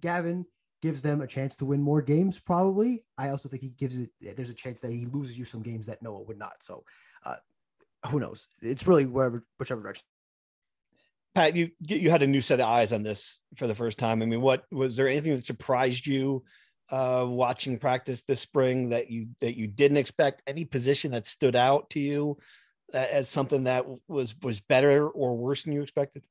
Gavin 0.00 0.46
gives 0.82 1.00
them 1.00 1.22
a 1.22 1.26
chance 1.26 1.56
to 1.56 1.64
win 1.64 1.80
more 1.80 2.02
games, 2.02 2.38
probably. 2.38 3.04
I 3.16 3.30
also 3.30 3.48
think 3.48 3.62
he 3.62 3.70
gives 3.70 3.96
it, 3.96 4.10
there's 4.20 4.50
a 4.50 4.54
chance 4.54 4.80
that 4.82 4.92
he 4.92 5.06
loses 5.06 5.38
you 5.38 5.44
some 5.44 5.62
games 5.62 5.86
that 5.86 6.02
Noah 6.02 6.22
would 6.22 6.38
not. 6.38 6.56
So 6.60 6.84
uh, 7.24 7.36
who 8.08 8.20
knows? 8.20 8.46
It's 8.60 8.86
really 8.86 9.06
wherever, 9.06 9.44
whichever 9.58 9.82
direction. 9.82 10.04
Pat, 11.34 11.56
you 11.56 11.70
you 11.80 12.10
had 12.10 12.22
a 12.22 12.28
new 12.28 12.40
set 12.40 12.60
of 12.60 12.66
eyes 12.66 12.92
on 12.92 13.02
this 13.02 13.40
for 13.56 13.66
the 13.66 13.74
first 13.74 13.98
time. 13.98 14.22
I 14.22 14.26
mean, 14.26 14.40
what 14.40 14.64
was 14.70 14.96
there 14.96 15.08
anything 15.08 15.34
that 15.34 15.44
surprised 15.44 16.06
you 16.06 16.44
uh, 16.90 17.24
watching 17.26 17.78
practice 17.78 18.22
this 18.22 18.40
spring 18.40 18.90
that 18.90 19.10
you 19.10 19.28
that 19.40 19.56
you 19.56 19.66
didn't 19.66 19.96
expect? 19.96 20.42
Any 20.46 20.64
position 20.64 21.10
that 21.10 21.26
stood 21.26 21.56
out 21.56 21.90
to 21.90 22.00
you 22.00 22.38
as 22.92 23.28
something 23.28 23.64
that 23.64 23.84
was 24.06 24.36
was 24.42 24.60
better 24.60 25.08
or 25.08 25.36
worse 25.36 25.64
than 25.64 25.72
you 25.72 25.82
expected? 25.82 26.22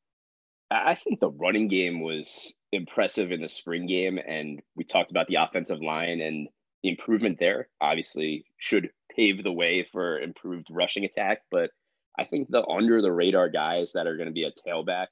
I 0.72 0.96
think 0.96 1.20
the 1.20 1.30
running 1.30 1.68
game 1.68 2.02
was 2.02 2.56
impressive 2.72 3.32
in 3.32 3.42
the 3.42 3.50
spring 3.50 3.86
game, 3.88 4.18
and 4.18 4.62
we 4.76 4.86
talked 4.86 5.12
about 5.12 5.28
the 5.28 5.36
offensive 5.36 5.82
line 5.82 6.22
and 6.22 6.48
the 6.82 6.90
improvement 6.90 7.40
there. 7.40 7.68
Obviously, 7.82 8.46
should 8.58 8.90
pave 9.16 9.44
the 9.44 9.52
way 9.52 9.88
for 9.92 10.20
improved 10.20 10.68
rushing 10.72 11.06
attack, 11.06 11.42
but 11.52 11.72
I 12.18 12.26
think 12.26 12.50
the 12.50 12.66
under 12.68 13.02
the 13.02 13.12
radar 13.12 13.50
guys 13.50 13.94
that 13.94 14.08
are 14.08 14.18
going 14.18 14.28
to 14.28 14.34
be 14.34 14.44
a 14.44 14.52
tailback 14.52 15.08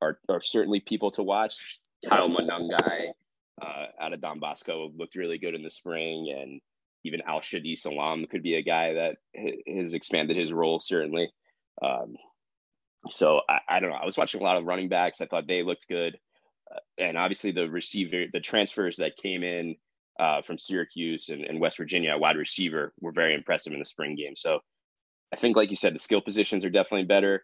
are 0.00 0.18
are 0.28 0.42
certainly 0.42 0.80
people 0.80 1.10
to 1.12 1.22
watch. 1.22 1.80
Kyle 2.08 2.28
Monangai 2.28 3.12
uh, 3.60 3.86
out 4.00 4.12
of 4.12 4.20
Don 4.20 4.40
Bosco 4.40 4.90
looked 4.96 5.16
really 5.16 5.38
good 5.38 5.54
in 5.54 5.62
the 5.62 5.70
spring, 5.70 6.34
and 6.36 6.60
even 7.04 7.22
Al-Shadee 7.22 7.78
Salaam 7.78 8.26
could 8.26 8.42
be 8.42 8.54
a 8.54 8.62
guy 8.62 8.94
that 8.94 9.16
has 9.66 9.94
expanded 9.94 10.36
his 10.36 10.52
role 10.52 10.80
certainly. 10.80 11.30
Um, 11.82 12.16
so 13.10 13.40
I, 13.48 13.58
I, 13.68 13.80
don't 13.80 13.90
know. 13.90 13.96
I 13.96 14.06
was 14.06 14.16
watching 14.16 14.40
a 14.40 14.44
lot 14.44 14.56
of 14.56 14.64
running 14.64 14.88
backs. 14.88 15.20
I 15.20 15.26
thought 15.26 15.46
they 15.46 15.62
looked 15.62 15.88
good, 15.88 16.18
uh, 16.74 16.78
and 16.98 17.18
obviously 17.18 17.52
the 17.52 17.68
receiver, 17.68 18.24
the 18.32 18.40
transfers 18.40 18.96
that 18.96 19.16
came 19.16 19.42
in 19.42 19.76
uh, 20.18 20.42
from 20.42 20.58
Syracuse 20.58 21.28
and, 21.28 21.44
and, 21.44 21.60
West 21.60 21.76
Virginia, 21.76 22.16
wide 22.16 22.36
receiver, 22.36 22.92
were 23.00 23.12
very 23.12 23.34
impressive 23.34 23.72
in 23.72 23.78
the 23.78 23.84
spring 23.84 24.14
game. 24.14 24.36
So 24.36 24.60
I 25.32 25.36
think, 25.36 25.56
like 25.56 25.70
you 25.70 25.76
said, 25.76 25.94
the 25.94 25.98
skill 25.98 26.20
positions 26.20 26.64
are 26.64 26.70
definitely 26.70 27.06
better. 27.06 27.42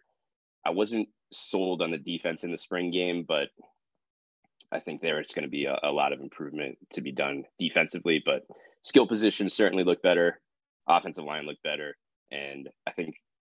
I 0.65 0.69
wasn't 0.69 1.09
sold 1.33 1.81
on 1.81 1.91
the 1.91 1.97
defense 1.97 2.43
in 2.43 2.51
the 2.51 2.57
spring 2.57 2.91
game, 2.91 3.25
but 3.27 3.49
I 4.71 4.79
think 4.79 5.01
there 5.01 5.19
it's 5.19 5.33
going 5.33 5.43
to 5.43 5.49
be 5.49 5.65
a, 5.65 5.77
a 5.83 5.91
lot 5.91 6.13
of 6.13 6.21
improvement 6.21 6.77
to 6.93 7.01
be 7.01 7.11
done 7.11 7.43
defensively. 7.59 8.21
But 8.25 8.43
skill 8.83 9.07
positions 9.07 9.53
certainly 9.53 9.83
look 9.83 10.01
better. 10.01 10.39
Offensive 10.87 11.25
line 11.25 11.45
look 11.45 11.57
better. 11.63 11.97
And 12.31 12.69
I 12.87 12.91
think 12.91 13.15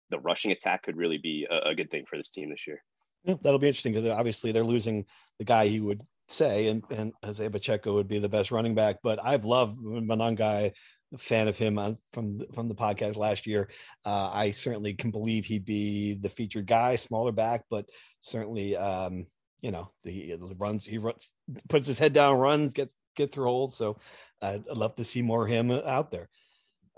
the 0.10 0.20
rushing 0.20 0.52
attack 0.52 0.84
could 0.84 0.98
really 0.98 1.20
be 1.20 1.46
a, 1.50 1.70
a 1.70 1.76
good 1.76 1.92
thing 1.92 2.06
for 2.08 2.18
this 2.18 2.32
team 2.32 2.50
this 2.50 2.66
year. 2.66 2.82
Yeah, 3.24 3.36
that'll 3.42 3.60
be 3.60 3.68
interesting 3.68 3.94
because 3.94 4.10
obviously 4.10 4.52
they're 4.52 4.64
losing 4.64 5.06
the 5.38 5.46
guy 5.46 5.68
he 5.68 5.80
would 5.80 6.02
say, 6.34 6.68
and, 6.68 6.84
and 6.90 7.14
Jose 7.24 7.48
Pacheco 7.50 7.94
would 7.94 8.08
be 8.08 8.20
the 8.20 8.30
best 8.30 8.52
running 8.52 8.76
back. 8.76 8.98
But 9.04 9.24
I've 9.24 9.46
loved 9.46 9.80
Monangai, 9.80 10.72
a 11.14 11.18
fan 11.18 11.48
of 11.48 11.58
him 11.58 11.78
on, 11.78 11.98
from 12.12 12.40
from 12.54 12.68
the 12.68 12.76
podcast 12.76 13.18
last 13.18 13.46
year. 13.48 13.70
Uh, 14.06 14.30
I 14.34 14.52
certainly 14.52 14.94
can 14.94 15.12
believe 15.12 15.46
he'd 15.46 15.66
be 15.66 16.16
the 16.16 16.30
featured 16.30 16.68
guy, 16.68 16.96
smaller 16.96 17.32
back, 17.32 17.66
but 17.70 17.86
certainly 18.22 18.76
um, 18.76 19.28
you 19.62 19.72
know 19.72 19.92
the, 20.04 20.36
the 20.36 20.56
runs 20.58 20.86
he 20.86 20.98
runs, 20.98 21.32
puts 21.70 21.88
his 21.88 22.00
head 22.00 22.14
down, 22.14 22.38
runs, 22.38 22.74
gets 22.74 22.96
get 23.16 23.32
through 23.32 23.46
holes. 23.46 23.76
So 23.76 23.98
I'd, 24.42 24.64
I'd 24.70 24.78
love 24.78 24.96
to 24.96 25.04
see 25.04 25.22
more 25.22 25.46
of 25.46 25.50
him 25.50 25.72
out 25.72 26.12
there. 26.12 26.30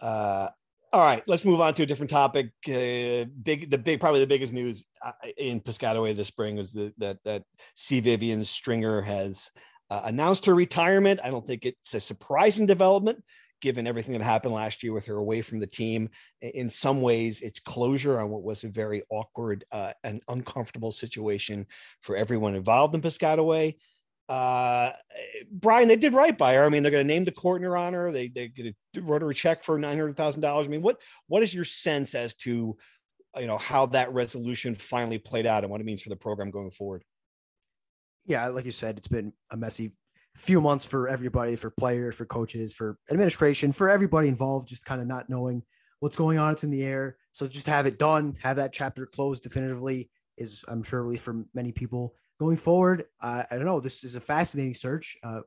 Uh, 0.02 0.50
all 0.96 1.02
right, 1.02 1.24
let's 1.28 1.44
move 1.44 1.60
on 1.60 1.74
to 1.74 1.84
a 1.84 1.86
different 1.86 2.10
topic. 2.10 2.52
Uh, 2.70 3.28
big, 3.44 3.70
the 3.70 3.78
big, 3.78 4.00
probably 4.00 4.22
the 4.22 4.28
biggest 4.28 4.54
news 4.54 4.86
uh, 5.06 5.12
in 5.38 5.60
Piscataway 5.60 6.16
this 6.16 6.30
spring 6.30 6.56
was 6.56 6.72
the, 6.72 6.94
that 7.00 7.18
that 7.26 7.44
C. 7.76 8.00
Vivian 8.00 8.46
Stringer 8.46 9.02
has 9.02 9.52
uh, 9.90 10.04
announced 10.06 10.46
her 10.46 10.56
retirement. 10.56 11.20
I 11.22 11.32
don't 11.32 11.46
think 11.46 11.66
it's 11.66 11.94
a 11.96 12.00
surprising 12.00 12.66
development 12.66 13.22
given 13.60 13.88
everything 13.88 14.14
that 14.14 14.24
happened 14.24 14.54
last 14.54 14.84
year 14.84 14.94
with 14.94 15.06
her 15.08 15.18
away 15.18 15.42
from 15.42 15.60
the 15.60 15.68
team. 15.68 16.10
In 16.42 16.70
some 16.70 17.02
ways, 17.02 17.42
it's 17.42 17.60
closure 17.60 18.22
on 18.22 18.30
what 18.30 18.44
was 18.44 18.64
a 18.64 18.70
very 18.70 19.04
awkward 19.10 19.66
uh, 19.74 19.92
and 20.06 20.22
uncomfortable 20.30 20.94
situation 20.94 21.66
for 22.04 22.16
everyone 22.16 22.56
involved 22.56 22.96
in 22.96 23.02
Piscataway 23.02 23.76
uh 24.28 24.92
brian 25.52 25.88
they 25.88 25.96
did 25.96 26.14
right 26.14 26.38
by 26.38 26.54
her. 26.56 26.66
I 26.66 26.70
mean 26.70 26.82
they're 26.82 26.92
going 26.92 27.08
to 27.08 27.14
name 27.14 27.26
the 27.26 27.32
court 27.32 27.62
in 27.62 27.66
her 27.66 27.78
honor. 27.78 28.12
They 28.12 28.28
they 28.28 28.48
get 28.48 28.76
a 28.98 29.02
rotary 29.02 29.36
check 29.36 29.64
for 29.64 29.80
$900000 29.80 30.46
i 30.46 30.68
mean 30.68 30.82
what 30.82 31.00
what 31.28 31.44
is 31.44 31.54
your 31.54 31.66
sense 31.66 32.16
as 32.16 32.34
to 32.36 32.76
you 33.38 33.48
know 33.48 33.58
how 33.58 33.86
that 33.88 34.14
resolution 34.14 34.74
finally 34.76 35.20
played 35.20 35.46
out 35.46 35.64
and 35.64 35.72
what 35.72 35.82
it 35.82 35.84
means 35.84 36.02
for 36.02 36.10
the 36.10 36.16
program 36.16 36.50
going 36.52 36.72
forward? 36.72 37.04
Yeah 38.26 38.48
like 38.48 38.66
you 38.66 38.72
said 38.72 38.98
it's 38.98 39.08
been 39.08 39.34
a 39.52 39.58
messy 39.58 39.94
few 40.36 40.60
months 40.60 40.86
for 40.86 41.08
everybody 41.08 41.56
for 41.56 41.70
players 41.70 42.16
for 42.16 42.26
coaches 42.26 42.74
for 42.74 42.98
administration 43.10 43.72
for 43.72 43.90
everybody 43.90 44.28
involved 44.28 44.68
just 44.68 44.86
kind 44.86 45.00
of 45.00 45.08
not 45.08 45.30
knowing 45.30 45.62
what's 46.00 46.16
going 46.16 46.38
on. 46.38 46.54
It's 46.54 46.64
in 46.64 46.72
the 46.72 46.84
air. 46.84 47.18
So 47.32 47.48
just 47.48 47.68
have 47.68 47.86
it 47.86 47.98
done. 47.98 48.36
Have 48.42 48.58
that 48.58 48.74
chapter 48.74 49.06
closed 49.06 49.44
definitively 49.44 50.10
is 50.38 50.66
i'm 50.68 50.84
sure 50.84 51.04
really 51.04 51.18
for 51.18 51.46
many 51.54 51.72
people 51.72 52.14
going 52.40 52.58
forward, 52.58 53.06
uh, 53.22 53.44
I 53.50 53.56
don't 53.56 53.66
know. 53.66 53.80
This 53.80 54.04
is 54.04 54.16
a 54.16 54.22
fascinating 54.22 54.74
search. 54.74 55.18
Uh, 55.24 55.42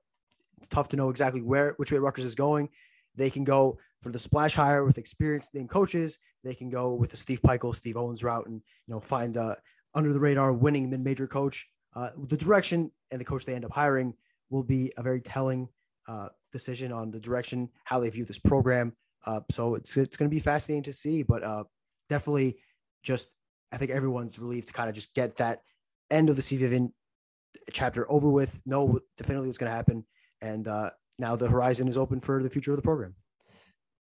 tough 0.71 0.89
to 0.89 0.97
know 0.97 1.11
exactly 1.11 1.43
where 1.43 1.75
which 1.77 1.93
way 1.93 1.99
Rutgers 1.99 2.25
is 2.25 2.35
going. 2.35 2.69
They 3.15 3.31
can 3.31 3.45
go 3.45 3.79
for 4.01 4.11
the 4.11 4.19
splash 4.19 4.55
hire 4.55 4.85
with 4.85 4.99
experienced 4.99 5.55
name 5.55 5.69
coaches. 5.69 6.19
They 6.45 6.55
can 6.55 6.71
go 6.71 6.95
with 6.95 7.11
the 7.11 7.17
Steve 7.17 7.41
Pikiell, 7.43 7.75
Steve 7.75 7.97
Owens 7.97 8.23
route, 8.23 8.47
and 8.47 8.63
you 8.87 8.95
know 8.95 9.01
find 9.01 9.37
a 9.37 9.57
under 9.95 10.13
the 10.13 10.21
radar 10.21 10.53
winning 10.53 10.91
mid 10.91 11.01
major 11.01 11.27
coach. 11.27 11.69
Uh, 11.95 12.11
the 12.27 12.37
direction 12.37 12.91
and 13.11 13.21
the 13.21 13.25
coach 13.25 13.45
they 13.45 13.55
end 13.55 13.65
up 13.65 13.73
hiring 13.73 14.15
will 14.51 14.63
be 14.63 14.93
a 14.97 15.03
very 15.03 15.21
telling 15.21 15.69
uh, 16.07 16.29
decision 16.53 16.93
on 16.93 17.11
the 17.11 17.21
direction 17.21 17.69
how 17.85 18.01
they 18.01 18.11
view 18.11 18.25
this 18.25 18.39
program. 18.39 18.93
Uh, 19.27 19.41
so 19.51 19.75
it's 19.75 19.97
it's 19.97 20.17
going 20.17 20.31
to 20.31 20.35
be 20.35 20.41
fascinating 20.41 20.85
to 20.85 20.93
see, 20.93 21.23
but 21.23 21.43
uh, 21.43 21.65
definitely 22.09 22.57
just 23.03 23.35
I 23.73 23.77
think 23.77 23.91
everyone's 23.91 24.39
relieved 24.39 24.69
to 24.69 24.73
kind 24.73 24.89
of 24.89 24.95
just 24.95 25.15
get 25.15 25.37
that 25.37 25.63
end 26.11 26.31
of 26.31 26.37
the 26.37 26.43
C. 26.43 26.57
Vivian 26.57 26.93
chapter 27.73 28.11
over 28.11 28.29
with. 28.29 28.61
Know 28.67 29.01
definitely 29.17 29.49
what's 29.49 29.59
going 29.59 29.71
to 29.71 29.77
happen, 29.77 30.05
and 30.41 30.67
uh, 30.67 30.91
now 31.19 31.37
the 31.37 31.49
horizon 31.49 31.89
is 31.89 31.97
open 31.97 32.21
for 32.21 32.43
the 32.43 32.51
future 32.51 32.73
of 32.73 32.77
the 32.77 32.83
program. 32.83 33.15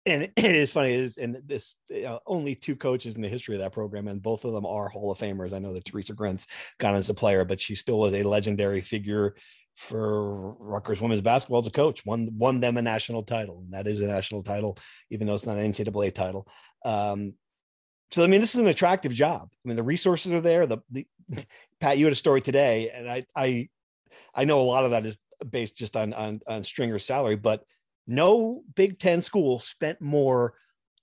And 0.05 0.23
it 0.37 0.45
is 0.45 0.71
funny 0.71 0.95
is 0.95 1.19
and 1.19 1.43
this 1.45 1.75
know, 1.91 2.21
only 2.27 2.55
two 2.55 2.77
coaches 2.77 3.17
in 3.17 3.23
the 3.23 3.29
history 3.29 3.55
of 3.55 3.61
that 3.61 3.73
program, 3.73 4.09
and 4.09 4.23
both 4.23 4.45
of 4.45 4.53
them 4.53 4.67
are 4.67 4.89
Hall 4.89 5.11
of 5.11 5.19
Famers. 5.19 5.53
I 5.53 5.59
know 5.59 5.73
that 5.75 5.85
Theresa 5.85 6.15
Grentz 6.15 6.47
gone 6.79 6.95
as 6.95 7.11
a 7.11 7.15
player, 7.15 7.45
but 7.45 7.61
she 7.61 7.75
still 7.75 8.05
is 8.07 8.15
a 8.15 8.23
legendary 8.23 8.81
figure 8.81 9.35
for 9.77 10.53
Rutgers 10.55 11.03
women's 11.03 11.21
basketball 11.21 11.59
as 11.59 11.67
a 11.67 11.71
coach. 11.71 12.05
Won 12.07 12.31
won 12.33 12.61
them 12.61 12.77
a 12.77 12.83
national 12.83 13.25
title, 13.25 13.63
and 13.65 13.73
that 13.73 13.87
is 13.87 14.01
a 14.01 14.07
national 14.07 14.43
title, 14.43 14.79
even 15.11 15.27
though 15.27 15.35
it's 15.35 15.47
not 15.47 15.59
an 15.59 15.73
NCAA 15.73 16.15
title. 16.15 16.47
Um, 16.85 17.35
so 18.11 18.23
I 18.23 18.27
mean, 18.27 18.41
this 18.41 18.55
is 18.55 18.61
an 18.61 18.69
attractive 18.69 19.13
job. 19.13 19.49
I 19.53 19.69
mean, 19.69 19.77
the 19.77 19.83
resources 19.83 20.33
are 20.33 20.41
there. 20.41 20.67
The, 20.67 20.79
the 20.91 21.07
Pat, 21.81 21.99
you 21.99 22.07
had 22.07 22.13
a 22.13 22.17
story 22.17 22.41
today, 22.41 22.91
and 22.91 23.11
I 23.11 23.27
I 23.35 23.69
I 24.35 24.45
know 24.45 24.61
a 24.61 24.63
lot 24.63 24.85
of 24.85 24.93
that 24.93 25.07
is 25.07 25.19
based 25.49 25.77
just 25.77 25.97
on 25.97 26.13
on 26.13 26.41
on 26.47 26.63
Stringer's 26.63 27.05
salary, 27.05 27.37
but 27.37 27.65
no 28.07 28.63
Big 28.75 28.99
Ten 28.99 29.23
school 29.23 29.59
spent 29.59 30.01
more 30.01 30.55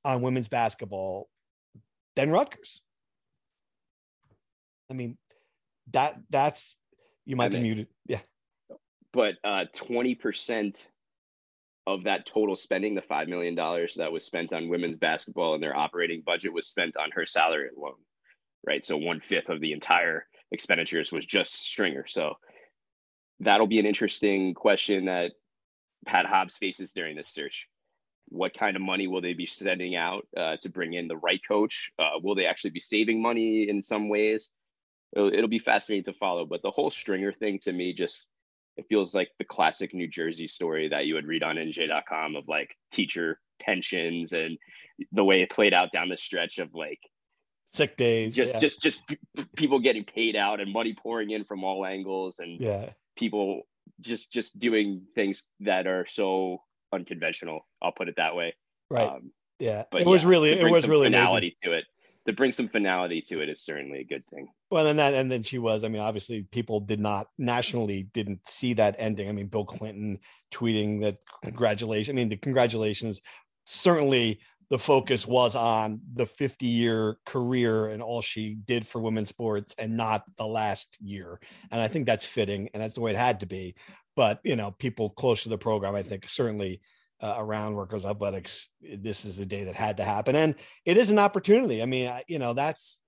on 0.06 0.22
women's 0.22 0.48
basketball 0.48 1.30
than 2.16 2.32
Rutgers. 2.32 2.82
I 4.90 4.94
mean, 4.94 5.18
that 5.92 6.20
that's 6.30 6.78
you 7.26 7.36
might 7.36 7.52
be 7.52 7.60
muted. 7.60 7.88
Yeah. 8.06 8.20
But 9.12 9.36
uh 9.44 9.66
20% 9.76 10.88
of 11.86 12.04
that 12.06 12.26
total 12.26 12.56
spending, 12.56 12.96
the 12.96 13.02
$5 13.02 13.28
million 13.28 13.56
that 13.56 14.12
was 14.12 14.24
spent 14.24 14.54
on 14.54 14.70
women's 14.70 14.98
basketball 14.98 15.54
and 15.54 15.62
their 15.62 15.76
operating 15.76 16.22
budget 16.26 16.54
was 16.54 16.68
spent 16.68 16.96
on 16.96 17.12
her 17.12 17.26
salary 17.26 17.70
alone, 17.76 18.00
right? 18.66 18.86
So 18.86 18.98
one 18.98 19.20
fifth 19.20 19.50
of 19.50 19.60
the 19.60 19.74
entire 19.74 20.26
expenditures 20.52 21.12
was 21.12 21.26
just 21.26 21.54
Stringer. 21.54 22.06
So 22.08 22.36
that'll 23.42 23.68
be 23.68 23.80
an 23.80 23.86
interesting 23.86 24.54
question 24.54 25.06
that 25.06 25.34
Pat 26.06 26.26
Hobbs 26.26 26.58
faces 26.58 26.94
during 26.94 27.16
this 27.16 27.30
search. 27.30 27.68
What 28.30 28.54
kind 28.54 28.78
of 28.78 28.82
money 28.82 29.08
will 29.08 29.22
they 29.22 29.34
be 29.34 29.46
sending 29.46 29.96
out 29.96 30.26
uh, 30.36 30.56
to 30.62 30.70
bring 30.70 30.94
in 30.94 31.08
the 31.08 31.18
right 31.18 31.42
coach? 31.46 31.92
Uh, 32.00 32.20
will 32.22 32.36
they 32.36 32.46
actually 32.46 32.72
be 32.72 32.80
saving 32.80 33.22
money 33.22 33.68
in 33.70 33.82
some 33.82 34.08
ways? 34.08 34.50
It'll, 35.16 35.34
it'll 35.34 35.50
be 35.50 35.60
fascinating 35.60 36.06
to 36.06 36.18
follow. 36.18 36.46
But 36.46 36.62
the 36.62 36.72
whole 36.72 36.92
Stringer 36.92 37.34
thing 37.34 37.60
to 37.64 37.74
me 37.74 37.94
just 37.94 38.28
it 38.78 38.86
feels 38.90 39.14
like 39.14 39.30
the 39.38 39.46
classic 39.46 39.94
New 39.94 40.08
Jersey 40.08 40.48
story 40.48 40.90
that 40.90 41.06
you 41.06 41.16
would 41.16 41.28
read 41.28 41.44
on 41.44 41.56
NJ.com 41.56 42.36
of 42.36 42.48
like 42.48 42.76
teacher 42.92 43.40
tensions 43.60 44.34
and 44.34 44.58
the 45.12 45.24
way 45.24 45.42
it 45.42 45.50
played 45.50 45.74
out 45.74 45.92
down 45.92 46.10
the 46.10 46.18
stretch 46.18 46.58
of 46.60 46.74
like 46.74 47.00
sick 47.74 47.98
days, 47.98 48.36
just 48.36 48.56
yeah. 48.56 48.60
just 48.60 48.82
just 48.82 49.08
p- 49.08 49.18
people 49.56 49.80
getting 49.80 50.04
paid 50.04 50.36
out 50.36 50.60
and 50.60 50.72
money 50.72 50.96
pouring 51.02 51.32
in 51.32 51.44
from 51.44 51.64
all 51.64 51.86
angles 51.86 52.40
and 52.40 52.60
yeah, 52.60 52.90
people 53.16 53.64
just 54.02 54.32
just 54.32 54.58
doing 54.58 55.04
things 55.16 55.44
that 55.62 55.88
are 55.88 56.06
so 56.08 56.62
unconventional. 56.92 57.66
I'll 57.82 57.92
put 57.92 58.10
it 58.10 58.16
that 58.18 58.36
way. 58.36 58.56
right, 58.90 59.08
Um, 59.10 59.32
yeah. 59.60 59.84
but 59.92 60.02
it 60.02 60.08
was 60.08 60.24
yeah, 60.24 60.30
really, 60.30 60.52
it 60.52 60.70
was 60.70 60.88
really 60.88 61.08
amazing. 61.08 61.26
finality 61.26 61.58
to 61.64 61.74
it. 61.74 61.86
To 62.26 62.34
bring 62.34 62.54
some 62.54 62.70
finality 62.70 63.22
to 63.24 63.42
it 63.42 63.50
is 63.50 63.66
certainly 63.66 64.00
a 64.00 64.06
good 64.06 64.26
thing. 64.28 64.48
Well, 64.72 64.88
and 64.88 64.98
that, 64.98 65.14
and 65.14 65.30
then 65.30 65.44
she 65.44 65.58
was. 65.60 65.84
I 65.84 65.90
mean, 65.90 66.02
obviously, 66.02 66.44
people 66.44 66.80
did 66.80 67.00
not 67.00 67.28
nationally 67.38 68.04
didn't 68.14 68.48
see 68.48 68.74
that 68.76 68.96
ending. 68.98 69.28
I 69.28 69.34
mean, 69.34 69.48
Bill 69.48 69.66
Clinton 69.66 70.20
tweeting 70.54 71.02
that 71.02 71.18
congratulations. 71.44 72.14
I 72.14 72.16
mean, 72.16 72.30
the 72.30 72.38
congratulations. 72.38 73.22
Certainly, 73.66 74.40
the 74.70 74.80
focus 74.80 75.28
was 75.28 75.56
on 75.56 76.00
the 76.14 76.26
50 76.26 76.66
year 76.66 77.18
career 77.26 77.88
and 77.88 78.02
all 78.02 78.22
she 78.22 78.56
did 78.56 78.88
for 78.88 79.02
women's 79.02 79.30
sports, 79.30 79.76
and 79.78 79.98
not 79.98 80.24
the 80.38 80.48
last 80.48 80.98
year. 81.02 81.42
And 81.72 81.82
I 81.82 81.90
think 81.90 82.06
that's 82.06 82.26
fitting, 82.26 82.70
and 82.74 82.82
that's 82.82 82.96
the 82.96 83.02
way 83.02 83.12
it 83.12 83.18
had 83.18 83.42
to 83.42 83.46
be. 83.46 83.76
But 84.16 84.40
you 84.44 84.56
know, 84.56 84.72
people 84.72 85.10
close 85.10 85.44
to 85.44 85.50
the 85.50 85.58
program, 85.58 85.96
I 85.96 86.04
think, 86.04 86.30
certainly. 86.30 86.82
Uh, 87.24 87.36
around 87.38 87.76
Rutgers 87.76 88.04
athletics 88.04 88.68
this 88.82 89.24
is 89.24 89.40
a 89.40 89.46
day 89.46 89.64
that 89.64 89.76
had 89.76 89.96
to 89.96 90.04
happen 90.04 90.36
and 90.36 90.56
it 90.84 90.98
is 90.98 91.10
an 91.10 91.20
opportunity 91.20 91.82
i 91.82 91.86
mean 91.86 92.10
I, 92.10 92.26
you 92.28 92.38
know 92.38 92.52
that's 92.54 93.00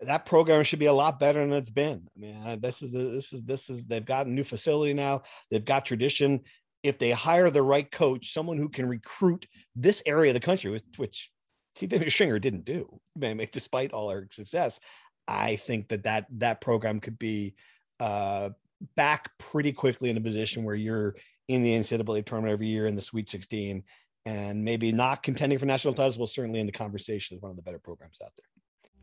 that 0.00 0.26
program 0.26 0.62
should 0.64 0.78
be 0.78 0.86
a 0.86 0.92
lot 0.92 1.18
better 1.18 1.40
than 1.40 1.52
it's 1.52 1.70
been. 1.70 2.08
I 2.16 2.20
mean, 2.20 2.36
uh, 2.44 2.56
this 2.56 2.82
is 2.82 2.90
the 2.90 2.98
this 2.98 3.32
is 3.32 3.44
this 3.44 3.70
is 3.70 3.86
they've 3.86 4.04
got 4.04 4.26
a 4.26 4.30
new 4.30 4.44
facility 4.44 4.94
now. 4.94 5.22
They've 5.50 5.64
got 5.64 5.84
tradition. 5.84 6.40
If 6.82 6.98
they 6.98 7.12
hire 7.12 7.50
the 7.50 7.62
right 7.62 7.90
coach, 7.90 8.32
someone 8.32 8.58
who 8.58 8.68
can 8.68 8.86
recruit 8.86 9.46
this 9.74 10.02
area 10.04 10.30
of 10.30 10.34
the 10.34 10.40
country, 10.40 10.70
which, 10.70 10.84
which 10.96 11.30
C. 11.76 11.86
Vivian 11.86 12.10
Stringer 12.10 12.38
didn't 12.38 12.66
do, 12.66 13.00
I 13.22 13.32
despite 13.50 13.92
all 13.92 14.10
her 14.10 14.28
success, 14.30 14.80
I 15.26 15.56
think 15.56 15.88
that 15.88 16.02
that 16.02 16.26
that 16.38 16.60
program 16.60 17.00
could 17.00 17.18
be 17.18 17.54
uh, 18.00 18.50
back 18.96 19.30
pretty 19.38 19.72
quickly 19.72 20.10
in 20.10 20.16
a 20.16 20.20
position 20.20 20.64
where 20.64 20.74
you're 20.74 21.16
in 21.48 21.62
the 21.62 21.70
NCAA 21.70 22.24
tournament 22.24 22.52
every 22.52 22.68
year 22.68 22.86
in 22.86 22.94
the 22.94 23.02
Sweet 23.02 23.28
16, 23.28 23.82
and 24.26 24.64
maybe 24.64 24.92
not 24.92 25.22
contending 25.22 25.58
for 25.58 25.66
national 25.66 25.94
titles, 25.94 26.16
but 26.16 26.28
certainly 26.28 26.60
in 26.60 26.66
the 26.66 26.72
conversation 26.72 27.36
as 27.36 27.42
one 27.42 27.50
of 27.50 27.56
the 27.56 27.62
better 27.62 27.78
programs 27.78 28.18
out 28.24 28.32
there. 28.36 28.46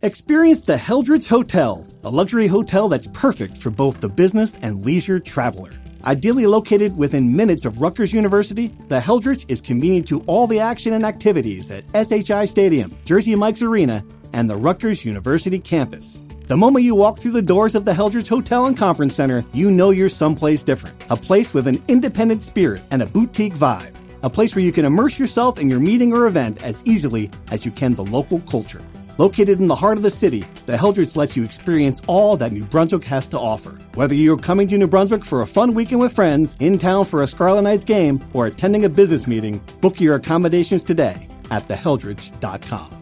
Experience 0.03 0.63
the 0.63 0.77
Heldrich 0.77 1.27
Hotel, 1.27 1.85
a 2.03 2.09
luxury 2.09 2.47
hotel 2.47 2.89
that's 2.89 3.05
perfect 3.13 3.59
for 3.59 3.69
both 3.69 4.01
the 4.01 4.09
business 4.09 4.55
and 4.63 4.83
leisure 4.83 5.19
traveler. 5.19 5.69
Ideally 6.03 6.47
located 6.47 6.97
within 6.97 7.35
minutes 7.35 7.65
of 7.65 7.79
Rutgers 7.79 8.11
University, 8.11 8.73
the 8.87 8.99
Heldrich 8.99 9.45
is 9.47 9.61
convenient 9.61 10.07
to 10.07 10.21
all 10.21 10.47
the 10.47 10.59
action 10.59 10.93
and 10.93 11.05
activities 11.05 11.69
at 11.69 11.83
SHI 11.93 12.45
Stadium, 12.45 12.97
Jersey 13.05 13.35
Mike's 13.35 13.61
Arena, 13.61 14.03
and 14.33 14.49
the 14.49 14.55
Rutgers 14.55 15.05
University 15.05 15.59
campus. 15.59 16.19
The 16.51 16.57
moment 16.57 16.83
you 16.83 16.95
walk 16.95 17.17
through 17.17 17.31
the 17.31 17.41
doors 17.41 17.75
of 17.75 17.85
the 17.85 17.93
Heldrich 17.93 18.27
Hotel 18.27 18.65
and 18.65 18.75
Conference 18.75 19.15
Center, 19.15 19.45
you 19.53 19.71
know 19.71 19.91
you're 19.91 20.09
someplace 20.09 20.63
different. 20.63 21.01
A 21.09 21.15
place 21.15 21.53
with 21.53 21.65
an 21.65 21.81
independent 21.87 22.43
spirit 22.43 22.83
and 22.91 23.01
a 23.01 23.05
boutique 23.05 23.53
vibe. 23.53 23.95
A 24.21 24.29
place 24.29 24.53
where 24.53 24.65
you 24.65 24.73
can 24.73 24.83
immerse 24.83 25.17
yourself 25.17 25.59
in 25.59 25.69
your 25.69 25.79
meeting 25.79 26.11
or 26.11 26.27
event 26.27 26.61
as 26.61 26.83
easily 26.83 27.31
as 27.51 27.63
you 27.63 27.71
can 27.71 27.93
the 27.93 28.03
local 28.03 28.41
culture. 28.41 28.81
Located 29.17 29.61
in 29.61 29.67
the 29.67 29.77
heart 29.77 29.95
of 29.95 30.03
the 30.03 30.11
city, 30.11 30.43
the 30.65 30.75
Heldrich 30.75 31.15
lets 31.15 31.37
you 31.37 31.45
experience 31.45 32.01
all 32.05 32.35
that 32.35 32.51
New 32.51 32.65
Brunswick 32.65 33.05
has 33.05 33.29
to 33.29 33.39
offer. 33.39 33.79
Whether 33.93 34.15
you're 34.15 34.35
coming 34.35 34.67
to 34.67 34.77
New 34.77 34.87
Brunswick 34.87 35.23
for 35.23 35.43
a 35.43 35.47
fun 35.47 35.73
weekend 35.73 36.01
with 36.01 36.11
friends, 36.11 36.57
in 36.59 36.77
town 36.77 37.05
for 37.05 37.23
a 37.23 37.27
Scarlet 37.27 37.61
Knights 37.61 37.85
game, 37.85 38.21
or 38.33 38.47
attending 38.47 38.83
a 38.83 38.89
business 38.89 39.25
meeting, 39.25 39.61
book 39.79 40.01
your 40.01 40.15
accommodations 40.15 40.83
today 40.83 41.29
at 41.49 41.65
theheldrich.com. 41.69 43.00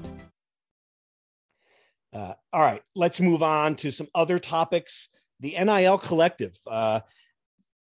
All 2.52 2.62
right, 2.62 2.82
let's 2.96 3.22
move 3.22 3.44
on 3.44 3.76
to 3.78 3.92
some 3.92 4.08
other 4.16 4.40
topics. 4.40 5.10
The 5.40 5.56
NIL 5.64 6.00
collective. 6.00 6.58
Uh, 6.66 7.02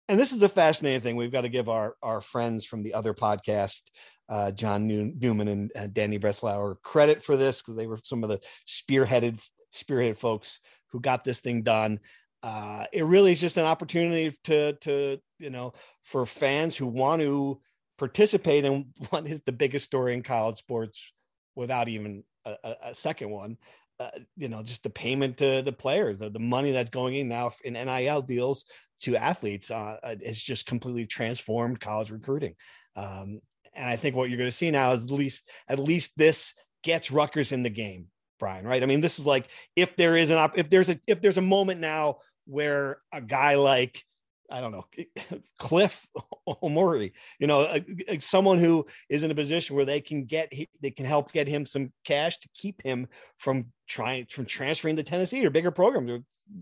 and 0.07 0.19
this 0.19 0.31
is 0.31 0.43
a 0.43 0.49
fascinating 0.49 1.01
thing. 1.01 1.15
We've 1.15 1.31
got 1.31 1.41
to 1.41 1.49
give 1.49 1.67
our, 1.67 1.95
our 2.03 2.21
friends 2.21 2.65
from 2.65 2.83
the 2.83 2.93
other 2.93 3.13
podcast, 3.13 3.81
uh, 4.29 4.51
John 4.51 4.87
Newman 4.87 5.47
and 5.47 5.71
uh, 5.75 5.87
Danny 5.91 6.19
Breslauer, 6.19 6.75
credit 6.83 7.23
for 7.23 7.37
this 7.37 7.61
because 7.61 7.75
they 7.75 7.87
were 7.87 7.99
some 8.03 8.23
of 8.23 8.29
the 8.29 8.39
spearheaded 8.67 9.39
spearheaded 9.73 10.17
folks 10.17 10.59
who 10.91 10.99
got 10.99 11.23
this 11.23 11.39
thing 11.39 11.63
done. 11.63 11.99
Uh, 12.43 12.85
it 12.91 13.05
really 13.05 13.31
is 13.31 13.41
just 13.41 13.57
an 13.57 13.65
opportunity 13.65 14.37
to 14.43 14.73
to 14.73 15.17
you 15.39 15.49
know 15.49 15.73
for 16.03 16.25
fans 16.25 16.75
who 16.75 16.87
want 16.87 17.21
to 17.21 17.59
participate 17.97 18.65
in 18.65 18.87
what 19.09 19.27
is 19.27 19.41
the 19.45 19.51
biggest 19.51 19.85
story 19.85 20.13
in 20.13 20.23
college 20.23 20.57
sports 20.57 21.11
without 21.55 21.87
even 21.87 22.23
a, 22.45 22.75
a 22.85 22.95
second 22.95 23.29
one 23.29 23.57
uh, 24.01 24.09
you 24.35 24.49
know, 24.49 24.63
just 24.63 24.83
the 24.83 24.89
payment 24.89 25.37
to 25.37 25.61
the 25.61 25.71
players, 25.71 26.19
the, 26.19 26.29
the 26.29 26.39
money 26.39 26.71
that's 26.71 26.89
going 26.89 27.15
in 27.15 27.27
now 27.27 27.51
in 27.63 27.73
NIL 27.73 28.21
deals 28.21 28.65
to 29.01 29.15
athletes 29.15 29.69
uh, 29.71 29.97
is 30.21 30.41
just 30.41 30.65
completely 30.65 31.05
transformed 31.05 31.79
college 31.79 32.11
recruiting. 32.11 32.55
Um, 32.95 33.41
and 33.73 33.87
I 33.87 33.95
think 33.95 34.15
what 34.15 34.29
you're 34.29 34.37
going 34.37 34.49
to 34.49 34.55
see 34.55 34.71
now 34.71 34.91
is 34.91 35.03
at 35.03 35.11
least 35.11 35.49
at 35.67 35.79
least 35.79 36.11
this 36.17 36.53
gets 36.83 37.11
Rutgers 37.11 37.51
in 37.51 37.63
the 37.63 37.69
game, 37.69 38.07
Brian. 38.39 38.65
Right? 38.65 38.83
I 38.83 38.85
mean, 38.85 39.01
this 39.01 39.19
is 39.19 39.25
like 39.25 39.47
if 39.75 39.95
there 39.95 40.15
is 40.15 40.29
an 40.29 40.37
op- 40.37 40.57
if 40.57 40.69
there's 40.69 40.89
a 40.89 40.99
if 41.07 41.21
there's 41.21 41.37
a 41.37 41.41
moment 41.41 41.79
now 41.79 42.17
where 42.45 43.01
a 43.13 43.21
guy 43.21 43.55
like 43.55 44.03
I 44.51 44.61
don't 44.61 44.71
know, 44.71 44.85
Cliff 45.59 46.05
Omoruyi, 46.47 47.13
you 47.39 47.47
know, 47.47 47.61
a, 47.61 47.83
a, 48.07 48.19
someone 48.19 48.59
who 48.59 48.85
is 49.09 49.23
in 49.23 49.31
a 49.31 49.35
position 49.35 49.75
where 49.75 49.85
they 49.85 50.01
can 50.01 50.25
get, 50.25 50.51
they 50.81 50.91
can 50.91 51.05
help 51.05 51.31
get 51.31 51.47
him 51.47 51.65
some 51.65 51.91
cash 52.05 52.39
to 52.39 52.49
keep 52.55 52.81
him 52.83 53.07
from 53.37 53.67
trying, 53.87 54.25
from 54.29 54.45
transferring 54.45 54.97
to 54.97 55.03
Tennessee 55.03 55.45
or 55.45 55.49
bigger 55.49 55.71
program, 55.71 56.05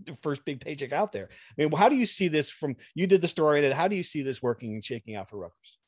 the 0.04 0.16
first 0.22 0.44
big 0.44 0.60
paycheck 0.60 0.92
out 0.92 1.12
there. 1.12 1.28
I 1.30 1.62
mean, 1.62 1.72
how 1.72 1.88
do 1.88 1.96
you 1.96 2.06
see 2.06 2.28
this 2.28 2.48
from, 2.48 2.76
you 2.94 3.06
did 3.06 3.20
the 3.20 3.28
story, 3.28 3.64
and 3.64 3.74
how 3.74 3.88
do 3.88 3.96
you 3.96 4.04
see 4.04 4.22
this 4.22 4.42
working 4.42 4.74
and 4.74 4.84
shaking 4.84 5.16
out 5.16 5.28
for 5.28 5.38
Rutgers? 5.38 5.78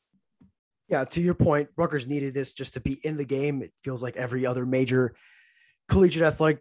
Yeah, 0.89 1.05
to 1.05 1.21
your 1.21 1.35
point, 1.35 1.69
Rutgers 1.77 2.07
needed 2.07 2.35
this 2.35 2.53
just 2.53 2.75
to 2.75 2.81
be 2.81 2.95
in 3.05 3.17
the 3.17 3.25
game. 3.25 3.63
It 3.63 3.73
feels 3.83 4.03
like 4.03 4.17
every 4.17 4.45
other 4.45 4.67
major 4.67 5.15
collegiate 5.89 6.25
athletic 6.25 6.61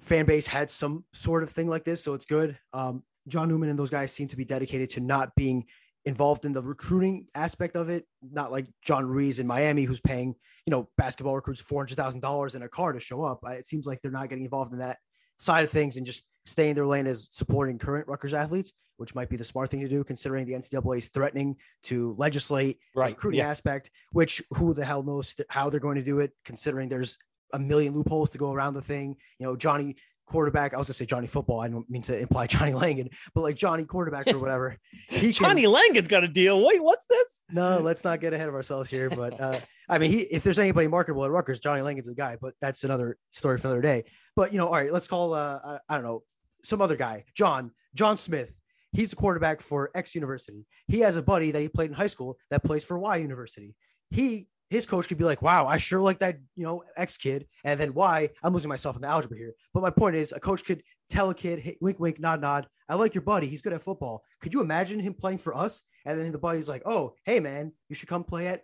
fan 0.00 0.24
base 0.24 0.46
had 0.46 0.70
some 0.70 1.04
sort 1.12 1.42
of 1.42 1.50
thing 1.50 1.68
like 1.68 1.84
this, 1.84 2.02
so 2.02 2.14
it's 2.14 2.26
good. 2.26 2.58
Um, 2.72 3.02
John 3.30 3.48
Newman 3.48 3.68
and 3.68 3.78
those 3.78 3.90
guys 3.90 4.12
seem 4.12 4.28
to 4.28 4.36
be 4.36 4.44
dedicated 4.44 4.90
to 4.90 5.00
not 5.00 5.30
being 5.36 5.64
involved 6.04 6.44
in 6.44 6.52
the 6.52 6.62
recruiting 6.62 7.26
aspect 7.34 7.76
of 7.76 7.88
it. 7.88 8.06
Not 8.22 8.50
like 8.50 8.66
John 8.82 9.06
Ruiz 9.06 9.38
in 9.38 9.46
Miami, 9.46 9.84
who's 9.84 10.00
paying, 10.00 10.34
you 10.66 10.70
know, 10.70 10.88
basketball 10.96 11.34
recruits 11.34 11.62
$400,000 11.62 12.54
in 12.54 12.62
a 12.62 12.68
car 12.68 12.92
to 12.92 13.00
show 13.00 13.22
up. 13.22 13.40
It 13.46 13.66
seems 13.66 13.86
like 13.86 14.00
they're 14.02 14.10
not 14.10 14.28
getting 14.28 14.44
involved 14.44 14.72
in 14.72 14.78
that 14.78 14.98
side 15.38 15.64
of 15.64 15.70
things 15.70 15.96
and 15.96 16.06
just 16.06 16.24
staying 16.46 16.70
in 16.70 16.76
their 16.76 16.86
lane 16.86 17.06
as 17.06 17.28
supporting 17.30 17.78
current 17.78 18.08
Rutgers 18.08 18.34
athletes, 18.34 18.72
which 18.96 19.14
might 19.14 19.28
be 19.28 19.36
the 19.36 19.44
smart 19.44 19.70
thing 19.70 19.80
to 19.80 19.88
do 19.88 20.04
considering 20.04 20.46
the 20.46 20.52
NCAA 20.52 20.98
is 20.98 21.08
threatening 21.08 21.56
to 21.84 22.14
legislate 22.18 22.78
right. 22.94 23.08
the 23.08 23.14
recruiting 23.14 23.38
yeah. 23.38 23.48
aspect, 23.48 23.90
which 24.12 24.42
who 24.54 24.74
the 24.74 24.84
hell 24.84 25.02
knows 25.02 25.34
how 25.48 25.70
they're 25.70 25.80
going 25.80 25.96
to 25.96 26.02
do 26.02 26.20
it, 26.20 26.32
considering 26.44 26.88
there's 26.88 27.16
a 27.52 27.58
million 27.58 27.94
loopholes 27.94 28.30
to 28.30 28.38
go 28.38 28.52
around 28.52 28.74
the 28.74 28.82
thing. 28.82 29.16
You 29.38 29.46
know, 29.46 29.56
Johnny 29.56 29.96
quarterback. 30.30 30.72
I 30.72 30.78
was 30.78 30.88
gonna 30.88 30.94
say 30.94 31.06
Johnny 31.06 31.26
football. 31.26 31.60
I 31.60 31.68
don't 31.68 31.88
mean 31.90 32.02
to 32.02 32.18
imply 32.18 32.46
Johnny 32.54 32.72
Langan, 32.72 33.10
but 33.34 33.42
like 33.42 33.56
Johnny 33.56 33.84
quarterback 33.84 34.28
or 34.28 34.38
whatever. 34.38 34.76
He 35.08 35.32
Johnny 35.32 35.62
can, 35.62 35.72
Langan's 35.72 36.08
got 36.08 36.24
a 36.24 36.28
deal. 36.28 36.64
Wait, 36.64 36.82
what's 36.82 37.04
this? 37.06 37.44
No, 37.50 37.78
let's 37.80 38.04
not 38.04 38.20
get 38.20 38.32
ahead 38.32 38.48
of 38.48 38.54
ourselves 38.54 38.88
here. 38.88 39.10
But 39.10 39.38
uh, 39.40 39.58
I 39.88 39.98
mean, 39.98 40.10
he 40.10 40.20
if 40.20 40.44
there's 40.44 40.58
anybody 40.58 40.86
marketable 40.86 41.24
at 41.24 41.30
Rutgers, 41.30 41.58
Johnny 41.58 41.82
Langan's 41.82 42.08
a 42.08 42.14
guy. 42.14 42.36
But 42.40 42.54
that's 42.60 42.84
another 42.84 43.18
story 43.30 43.58
for 43.58 43.66
another 43.66 43.82
day. 43.82 44.04
But 44.36 44.52
you 44.52 44.58
know, 44.58 44.68
all 44.68 44.74
right, 44.74 44.92
let's 44.92 45.08
call 45.08 45.34
uh, 45.34 45.78
I 45.88 45.94
don't 45.94 46.04
know 46.04 46.22
some 46.62 46.80
other 46.80 46.96
guy, 46.96 47.24
John 47.34 47.72
John 47.94 48.16
Smith. 48.16 48.52
He's 48.92 49.10
the 49.10 49.16
quarterback 49.16 49.60
for 49.60 49.90
X 49.94 50.14
University. 50.14 50.66
He 50.88 51.00
has 51.00 51.16
a 51.16 51.22
buddy 51.22 51.50
that 51.50 51.60
he 51.60 51.68
played 51.68 51.90
in 51.90 51.94
high 51.94 52.08
school 52.08 52.38
that 52.50 52.64
plays 52.64 52.84
for 52.84 52.98
Y 52.98 53.16
University. 53.16 53.74
He 54.10 54.48
his 54.70 54.86
coach 54.86 55.08
could 55.08 55.18
be 55.18 55.24
like, 55.24 55.42
wow, 55.42 55.66
I 55.66 55.78
sure 55.78 56.00
like 56.00 56.20
that, 56.20 56.38
you 56.54 56.64
know, 56.64 56.84
X 56.96 57.16
kid. 57.16 57.46
And 57.64 57.78
then 57.78 57.92
why 57.92 58.30
I'm 58.42 58.54
losing 58.54 58.68
myself 58.68 58.94
in 58.96 59.02
the 59.02 59.08
algebra 59.08 59.36
here. 59.36 59.52
But 59.74 59.82
my 59.82 59.90
point 59.90 60.14
is 60.14 60.32
a 60.32 60.40
coach 60.40 60.64
could 60.64 60.82
tell 61.10 61.28
a 61.28 61.34
kid, 61.34 61.58
hey, 61.58 61.76
wink, 61.80 61.98
wink, 61.98 62.20
nod, 62.20 62.40
nod. 62.40 62.68
I 62.88 62.94
like 62.94 63.14
your 63.14 63.22
buddy. 63.22 63.48
He's 63.48 63.62
good 63.62 63.72
at 63.72 63.82
football. 63.82 64.22
Could 64.40 64.54
you 64.54 64.60
imagine 64.60 65.00
him 65.00 65.12
playing 65.12 65.38
for 65.38 65.54
us? 65.54 65.82
And 66.06 66.18
then 66.18 66.30
the 66.30 66.38
buddy's 66.38 66.68
like, 66.68 66.82
oh, 66.86 67.14
hey, 67.24 67.40
man, 67.40 67.72
you 67.88 67.96
should 67.96 68.08
come 68.08 68.24
play 68.24 68.46
at. 68.46 68.62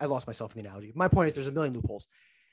I 0.00 0.06
lost 0.06 0.26
myself 0.26 0.56
in 0.56 0.62
the 0.62 0.68
analogy. 0.68 0.92
My 0.96 1.08
point 1.08 1.28
is 1.28 1.34
there's 1.34 1.46
a 1.46 1.52
million 1.52 1.74
loopholes. 1.74 2.08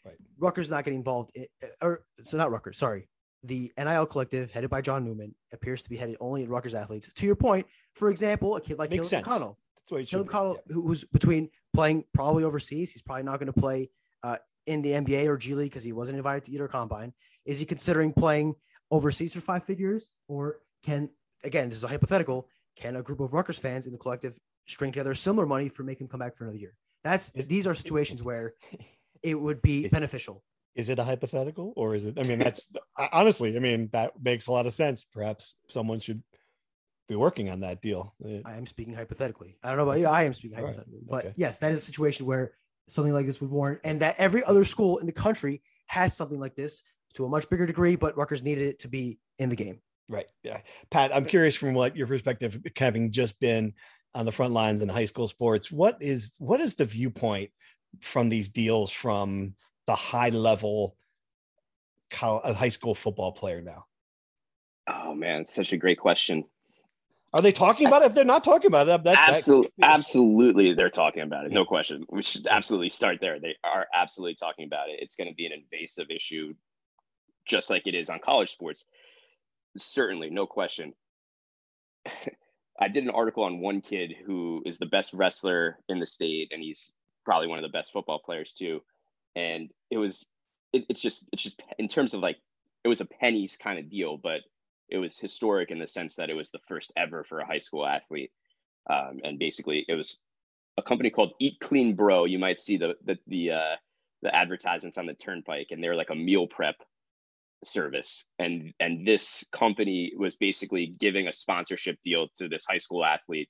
Right. 0.06 0.16
Rutgers 0.38 0.70
not 0.70 0.86
getting 0.86 1.00
involved, 1.00 1.32
in, 1.34 1.48
or 1.82 2.04
so 2.24 2.38
not 2.38 2.52
Rutgers, 2.52 2.78
sorry. 2.78 3.10
The 3.44 3.72
NIL 3.78 4.06
collective 4.06 4.52
headed 4.52 4.70
by 4.70 4.82
John 4.82 5.04
Newman 5.04 5.34
appears 5.54 5.82
to 5.84 5.90
be 5.90 5.96
headed 5.96 6.18
only 6.20 6.44
at 6.44 6.50
Rutgers 6.50 6.76
athletes. 6.76 7.12
To 7.12 7.26
your 7.26 7.36
point, 7.36 7.66
for 7.94 8.10
example, 8.10 8.56
a 8.56 8.62
kid 8.62 8.78
like 8.78 8.90
Makes 8.90 9.10
Caleb. 9.10 9.24
That's 9.24 9.58
what 9.91 10.08
Caleb 10.08 10.30
yeah. 10.32 10.73
who's 10.73 11.04
between 11.04 11.50
playing 11.73 12.04
probably 12.13 12.43
overseas. 12.43 12.91
He's 12.91 13.02
probably 13.02 13.23
not 13.23 13.39
going 13.39 13.52
to 13.52 13.60
play 13.60 13.89
uh, 14.23 14.38
in 14.65 14.82
the 14.82 14.91
NBA 14.91 15.28
or 15.28 15.38
G 15.38 15.56
League 15.56 15.71
because 15.71 15.84
he 15.84 15.93
wasn't 15.93 16.17
invited 16.17 16.45
to 16.45 16.52
either 16.52 16.67
combine. 16.67 17.13
Is 17.45 17.60
he 17.60 17.65
considering 17.65 18.13
playing 18.13 18.56
overseas 18.91 19.34
for 19.34 19.41
five 19.41 19.63
figures? 19.63 20.10
Or 20.28 20.60
can, 20.84 21.10
again, 21.43 21.69
this 21.69 21.78
is 21.78 21.84
a 21.84 21.88
hypothetical, 21.88 22.47
can 22.76 22.95
a 22.95 23.02
group 23.02 23.19
of 23.19 23.34
Rutgers 23.34 23.58
fans 23.58 23.86
in 23.86 23.91
the 23.91 23.97
collective 23.97 24.38
string 24.67 24.91
together 24.91 25.15
similar 25.15 25.45
money 25.45 25.69
for 25.69 25.84
make 25.84 26.02
him 26.02 26.08
come 26.08 26.19
back 26.19 26.36
for 26.36 26.43
another 26.43 26.60
year? 26.60 26.73
That's 27.04 27.32
these 27.32 27.67
are 27.67 27.76
situations 27.76 28.21
where 28.21 28.54
it 29.23 29.39
would 29.39 29.62
be 29.62 29.88
beneficial. 29.88 30.43
Is 30.76 30.89
it 30.89 31.00
a 31.00 31.04
hypothetical 31.04 31.73
or 31.76 31.95
is 31.95 32.06
it? 32.06 32.19
I 32.19 32.23
mean, 32.23 32.39
that's 32.39 32.67
honestly, 33.12 33.56
I 33.56 33.60
mean, 33.60 33.89
that 33.93 34.12
makes 34.21 34.47
a 34.47 34.52
lot 34.52 34.67
of 34.67 34.73
sense. 34.73 35.06
Perhaps 35.06 35.56
someone 35.69 36.00
should 36.00 36.21
be 37.08 37.15
working 37.15 37.50
on 37.50 37.62
that 37.62 37.82
deal. 37.82 38.13
I 38.46 38.56
am 38.56 38.65
speaking 38.65 38.93
hypothetically. 38.93 39.58
I 39.63 39.70
don't 39.70 39.78
know 39.78 39.84
about 39.84 40.00
you. 40.00 40.08
I 40.08 40.24
am 40.24 40.34
speaking 40.34 40.58
hypothetically. 40.58 41.00
Right. 41.00 41.10
But 41.10 41.26
okay. 41.26 41.34
yes, 41.38 41.60
that 41.60 41.72
is 41.72 41.80
a 41.80 41.86
situation 41.86 42.26
where 42.26 42.54
something 42.88 43.13
like 43.13 43.26
this 43.26 43.41
would 43.41 43.50
warrant, 43.50 43.82
and 43.84 44.02
that 44.02 44.15
every 44.17 44.43
other 44.43 44.65
school 44.65 44.98
in 44.98 45.06
the 45.06 45.12
country 45.12 45.62
has 45.88 46.15
something 46.15 46.39
like 46.39 46.56
this 46.56 46.84
to 47.13 47.26
a 47.26 47.30
much 47.30 47.50
bigger 47.50 47.65
degree, 47.65 47.96
but 47.96 48.17
Rutgers 48.17 48.43
needed 48.43 48.67
it 48.67 48.80
to 48.80 48.88
be 48.88 49.20
in 49.39 49.50
the 49.50 49.56
game. 49.56 49.80
Right. 50.10 50.28
Yeah. 50.43 50.62
Pat, 50.89 51.13
I'm 51.13 51.26
curious 51.26 51.56
from 51.56 51.74
what 51.74 51.96
your 51.98 52.08
perspective, 52.08 52.62
having 52.78 53.12
just 53.12 53.39
been 53.39 53.74
on 54.15 54.26
the 54.26 54.32
front 54.32 54.54
lines 54.54 54.82
in 54.82 54.89
high 54.89 55.06
school 55.06 55.28
sports, 55.28 55.72
what 55.72 55.98
is 56.02 56.34
what 56.39 56.62
is 56.62 56.76
the 56.76 56.86
viewpoint 56.86 57.52
from 58.02 58.30
these 58.30 58.50
deals 58.50 58.91
from 58.91 59.54
the 59.86 59.96
high 59.96 60.30
level 60.30 60.96
college, 62.10 62.43
uh, 62.46 62.54
high 62.54 62.70
school 62.70 62.96
football 62.96 63.32
player 63.32 63.62
now? 63.62 63.86
Oh 64.89 65.13
man, 65.13 65.46
such 65.46 65.74
a 65.74 65.78
great 65.78 66.00
question. 66.00 66.46
Are 67.34 67.42
they 67.42 67.52
talking 67.52 67.88
about 67.88 68.04
it? 68.04 68.08
If 68.08 68.13
they're 68.16 68.24
not 68.24 68.44
talking 68.44 68.68
about 68.68 68.88
it, 68.88 69.04
that's 69.04 69.18
absolutely, 69.20 69.72
that, 69.80 69.90
absolutely, 69.92 70.74
they're 70.74 70.90
talking 70.90 71.24
about 71.24 71.46
it. 71.46 71.52
No 71.52 71.66
question. 71.66 72.06
We 72.10 72.24
should 72.24 72.48
absolutely 72.48 72.90
start 72.90 73.20
there. 73.20 73.40
They 73.40 73.56
are 73.63 73.86
absolutely 73.94 74.36
talking 74.36 74.66
about 74.66 74.90
it. 74.90 75.00
It's 75.02 75.16
going 75.16 75.30
to 75.30 75.36
be 75.36 75.46
an 75.46 75.52
invasive 75.52 76.10
issue, 76.10 76.54
just 77.46 77.70
like 77.70 77.86
it 77.86 77.96
is 77.96 78.10
on 78.10 78.20
college 78.20 78.52
sports. 78.52 78.86
Certainly, 79.78 80.30
no 80.30 80.46
question. 80.46 80.94
I 82.80 82.88
did 82.88 83.04
an 83.04 83.10
article 83.10 83.44
on 83.44 83.60
one 83.60 83.82
kid 83.82 84.16
who 84.26 84.62
is 84.66 84.78
the 84.78 84.86
best 84.86 85.13
wrestler 85.13 85.80
in 85.90 86.00
the 86.00 86.06
state, 86.06 86.52
and 86.52 86.62
he's 86.62 86.92
probably 87.26 87.48
one 87.48 87.60
of 87.60 87.63
the 87.63 87.76
best 87.76 87.92
football 87.92 88.20
players 88.20 88.54
too. 88.54 88.82
And 89.36 89.70
it 89.90 89.98
was, 89.98 90.26
it, 90.72 90.86
it's 90.88 91.02
just, 91.02 91.26
it's 91.34 91.44
just 91.44 91.62
in 91.78 91.88
terms 91.88 92.13
of 92.13 92.22
like, 92.22 92.38
it 92.84 92.88
was 92.88 93.02
a 93.02 93.06
pennies 93.06 93.58
kind 93.62 93.80
of 93.80 93.90
deal, 93.90 94.18
but 94.18 94.42
it 94.89 94.97
was 94.97 95.17
historic 95.17 95.71
in 95.71 95.80
the 95.80 95.88
sense 95.88 96.15
that 96.15 96.30
it 96.30 96.36
was 96.36 96.52
the 96.52 96.60
first 96.67 96.91
ever 96.95 97.23
for 97.23 97.39
a 97.39 97.45
high 97.45 97.58
school 97.58 97.86
athlete. 97.86 98.32
Um, 98.89 99.19
and 99.23 99.38
basically, 99.38 99.86
it 99.88 99.95
was 99.95 100.17
a 100.78 100.82
company 100.82 101.10
called 101.10 101.34
Eat 101.39 101.60
Clean 101.60 101.95
Bro. 101.95 102.26
You 102.26 102.39
might 102.39 102.60
see 102.60 102.78
the 102.78 102.95
the 103.04 103.17
the 103.28 103.52
uh, 103.52 103.76
the 104.21 104.34
advertisements 104.34 104.97
on 104.97 105.06
the 105.06 105.13
turnpike, 105.13 105.67
and 105.71 105.84
they're 105.84 105.95
like 105.95 106.10
a 106.10 106.15
meal 106.15 106.47
prep 106.47 106.76
service. 107.63 108.26
And 108.39 108.73
and 108.80 109.06
this 109.06 109.43
company 109.52 110.13
was 110.17 110.36
basically 110.36 110.88
giving 111.00 111.28
a 111.28 111.32
sponsorship 111.32 112.00
deal 112.02 112.28
to 112.38 112.47
this 112.47 112.65
high 112.69 112.78
school 112.78 113.04
athlete, 113.04 113.50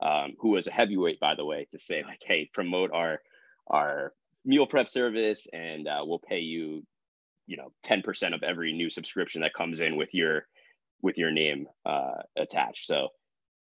um, 0.00 0.34
who 0.38 0.50
was 0.50 0.66
a 0.66 0.72
heavyweight, 0.72 1.20
by 1.20 1.34
the 1.34 1.44
way, 1.44 1.66
to 1.72 1.78
say 1.78 2.02
like, 2.02 2.22
hey, 2.24 2.48
promote 2.54 2.92
our 2.92 3.20
our 3.66 4.12
meal 4.44 4.66
prep 4.66 4.88
service, 4.88 5.46
and 5.52 5.86
uh, 5.86 6.02
we'll 6.02 6.20
pay 6.20 6.38
you, 6.40 6.82
you 7.46 7.56
know, 7.56 7.72
ten 7.82 8.00
percent 8.00 8.34
of 8.34 8.42
every 8.42 8.72
new 8.72 8.88
subscription 8.88 9.42
that 9.42 9.52
comes 9.52 9.80
in 9.80 9.96
with 9.96 10.14
your 10.14 10.46
with 11.02 11.18
your 11.18 11.30
name 11.30 11.66
uh, 11.84 12.22
attached. 12.36 12.86
So, 12.86 13.08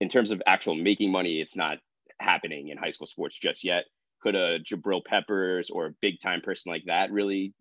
in 0.01 0.09
terms 0.09 0.31
of 0.31 0.43
actual 0.47 0.75
making 0.75 1.11
money, 1.11 1.41
it's 1.41 1.57
not 1.57 1.79
happening 2.21 2.69
in 2.69 2.79
high 2.79 2.91
school 2.91 3.07
sports 3.07 3.39
just 3.39 3.65
yet. 3.65 3.85
Could 4.23 4.35
a 4.35 4.59
Jabril 4.61 5.05
Peppers 5.05 5.71
or 5.71 5.87
a 5.87 5.91
big 6.01 6.21
time 6.21 6.41
person 6.41 6.73
like 6.73 6.85
that 6.87 7.11
really 7.13 7.55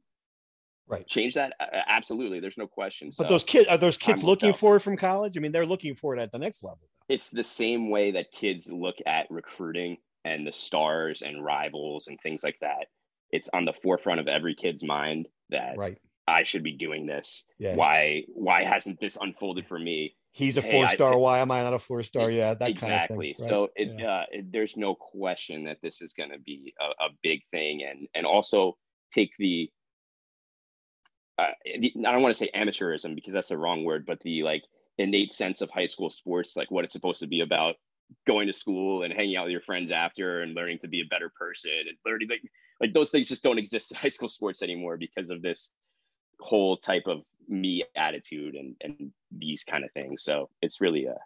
right 0.87 1.07
change 1.07 1.33
that? 1.35 1.53
absolutely, 1.87 2.39
there's 2.39 2.57
no 2.57 2.67
question. 2.67 3.09
But 3.17 3.27
so, 3.27 3.33
those 3.33 3.43
kids 3.43 3.67
are 3.67 3.77
those 3.77 3.97
kids 3.97 4.23
looking 4.23 4.53
for 4.53 4.75
it 4.75 4.81
from 4.81 4.97
college? 4.97 5.37
I 5.37 5.39
mean, 5.39 5.51
they're 5.51 5.65
looking 5.65 5.95
for 5.95 6.15
it 6.15 6.19
at 6.19 6.31
the 6.31 6.39
next 6.39 6.63
level. 6.63 6.89
It's 7.07 7.29
the 7.29 7.43
same 7.43 7.89
way 7.89 8.11
that 8.11 8.31
kids 8.31 8.71
look 8.71 8.95
at 9.05 9.27
recruiting 9.29 9.97
and 10.23 10.45
the 10.45 10.51
stars 10.51 11.21
and 11.21 11.43
rivals 11.43 12.07
and 12.07 12.19
things 12.21 12.43
like 12.43 12.57
that. 12.61 12.87
It's 13.31 13.49
on 13.53 13.65
the 13.65 13.73
forefront 13.73 14.19
of 14.19 14.27
every 14.27 14.55
kid's 14.55 14.83
mind 14.83 15.27
that 15.49 15.77
right 15.77 15.97
I 16.27 16.43
should 16.43 16.63
be 16.63 16.73
doing 16.73 17.05
this. 17.05 17.45
Yeah. 17.59 17.75
Why 17.75 18.23
why 18.33 18.63
hasn't 18.63 18.99
this 18.99 19.17
unfolded 19.19 19.67
for 19.67 19.77
me? 19.79 20.15
He's 20.31 20.57
a 20.57 20.61
four 20.61 20.87
star. 20.89 21.13
I, 21.13 21.15
why 21.15 21.39
am 21.39 21.51
I 21.51 21.63
not 21.63 21.73
a 21.73 21.79
four 21.79 22.03
star? 22.03 22.29
Yeah, 22.29 22.55
that 22.55 22.69
exactly. 22.69 22.89
Kind 22.89 23.01
of 23.01 23.07
thing, 23.07 23.17
right? 23.17 23.49
So 23.49 23.69
it, 23.75 23.99
yeah. 23.99 24.11
uh, 24.11 24.23
it, 24.31 24.51
there's 24.51 24.75
no 24.75 24.95
question 24.95 25.63
that 25.65 25.77
this 25.81 26.01
is 26.01 26.13
going 26.13 26.31
to 26.31 26.39
be 26.39 26.73
a, 26.79 27.05
a, 27.05 27.09
big 27.23 27.41
thing, 27.51 27.87
and 27.89 28.07
and 28.13 28.25
also 28.25 28.75
take 29.13 29.31
the, 29.39 29.71
uh, 31.37 31.51
the 31.79 31.93
I 32.05 32.11
don't 32.11 32.21
want 32.21 32.35
to 32.35 32.37
say 32.37 32.49
amateurism 32.53 33.15
because 33.15 33.33
that's 33.33 33.47
the 33.47 33.57
wrong 33.57 33.85
word, 33.85 34.05
but 34.05 34.19
the 34.21 34.43
like 34.43 34.63
innate 34.97 35.31
sense 35.31 35.61
of 35.61 35.69
high 35.69 35.85
school 35.85 36.09
sports, 36.09 36.57
like 36.57 36.69
what 36.69 36.83
it's 36.83 36.93
supposed 36.93 37.21
to 37.21 37.27
be 37.27 37.39
about, 37.39 37.75
going 38.27 38.47
to 38.47 38.53
school 38.53 39.03
and 39.03 39.13
hanging 39.13 39.37
out 39.37 39.45
with 39.45 39.51
your 39.51 39.61
friends 39.61 39.91
after 39.91 40.41
and 40.41 40.53
learning 40.53 40.79
to 40.79 40.87
be 40.87 41.01
a 41.01 41.05
better 41.09 41.31
person 41.39 41.71
and 41.71 41.97
learning 42.05 42.27
like 42.29 42.41
like 42.81 42.93
those 42.93 43.09
things 43.09 43.29
just 43.29 43.43
don't 43.43 43.57
exist 43.57 43.91
in 43.91 43.97
high 44.01 44.09
school 44.09 44.29
sports 44.29 44.61
anymore 44.61 44.97
because 44.97 45.29
of 45.29 45.41
this 45.41 45.71
whole 46.39 46.77
type 46.77 47.03
of 47.07 47.21
me 47.47 47.83
attitude 47.95 48.55
and 48.55 48.75
and 48.81 49.11
these 49.31 49.63
kind 49.63 49.83
of 49.83 49.91
things. 49.91 50.23
So 50.23 50.49
it's 50.61 50.81
really 50.81 51.05
a 51.05 51.17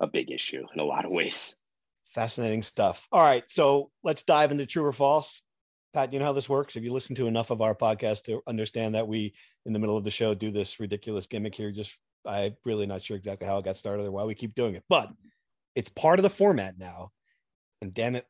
a 0.00 0.06
big 0.06 0.30
issue 0.30 0.64
in 0.74 0.80
a 0.80 0.84
lot 0.84 1.04
of 1.04 1.10
ways. 1.10 1.56
Fascinating 2.10 2.62
stuff. 2.62 3.06
All 3.10 3.22
right, 3.22 3.44
so 3.48 3.90
let's 4.02 4.22
dive 4.22 4.52
into 4.52 4.66
true 4.66 4.84
or 4.84 4.92
false. 4.92 5.42
Pat, 5.94 6.12
you 6.12 6.18
know 6.18 6.26
how 6.26 6.32
this 6.32 6.48
works. 6.48 6.76
If 6.76 6.84
you 6.84 6.92
listen 6.92 7.16
to 7.16 7.26
enough 7.26 7.50
of 7.50 7.62
our 7.62 7.74
podcast 7.74 8.24
to 8.24 8.42
understand 8.46 8.94
that 8.94 9.08
we, 9.08 9.34
in 9.64 9.72
the 9.72 9.78
middle 9.78 9.96
of 9.96 10.04
the 10.04 10.10
show, 10.10 10.34
do 10.34 10.50
this 10.50 10.78
ridiculous 10.78 11.26
gimmick 11.26 11.54
here? 11.54 11.72
Just 11.72 11.96
I'm 12.26 12.56
really 12.64 12.86
not 12.86 13.02
sure 13.02 13.16
exactly 13.16 13.46
how 13.46 13.58
it 13.58 13.64
got 13.64 13.76
started 13.76 14.04
or 14.04 14.10
why 14.10 14.24
we 14.24 14.34
keep 14.34 14.54
doing 14.54 14.74
it, 14.74 14.84
but 14.88 15.10
it's 15.74 15.88
part 15.88 16.18
of 16.18 16.22
the 16.22 16.30
format 16.30 16.78
now. 16.78 17.12
And 17.80 17.94
damn 17.94 18.16
it, 18.16 18.26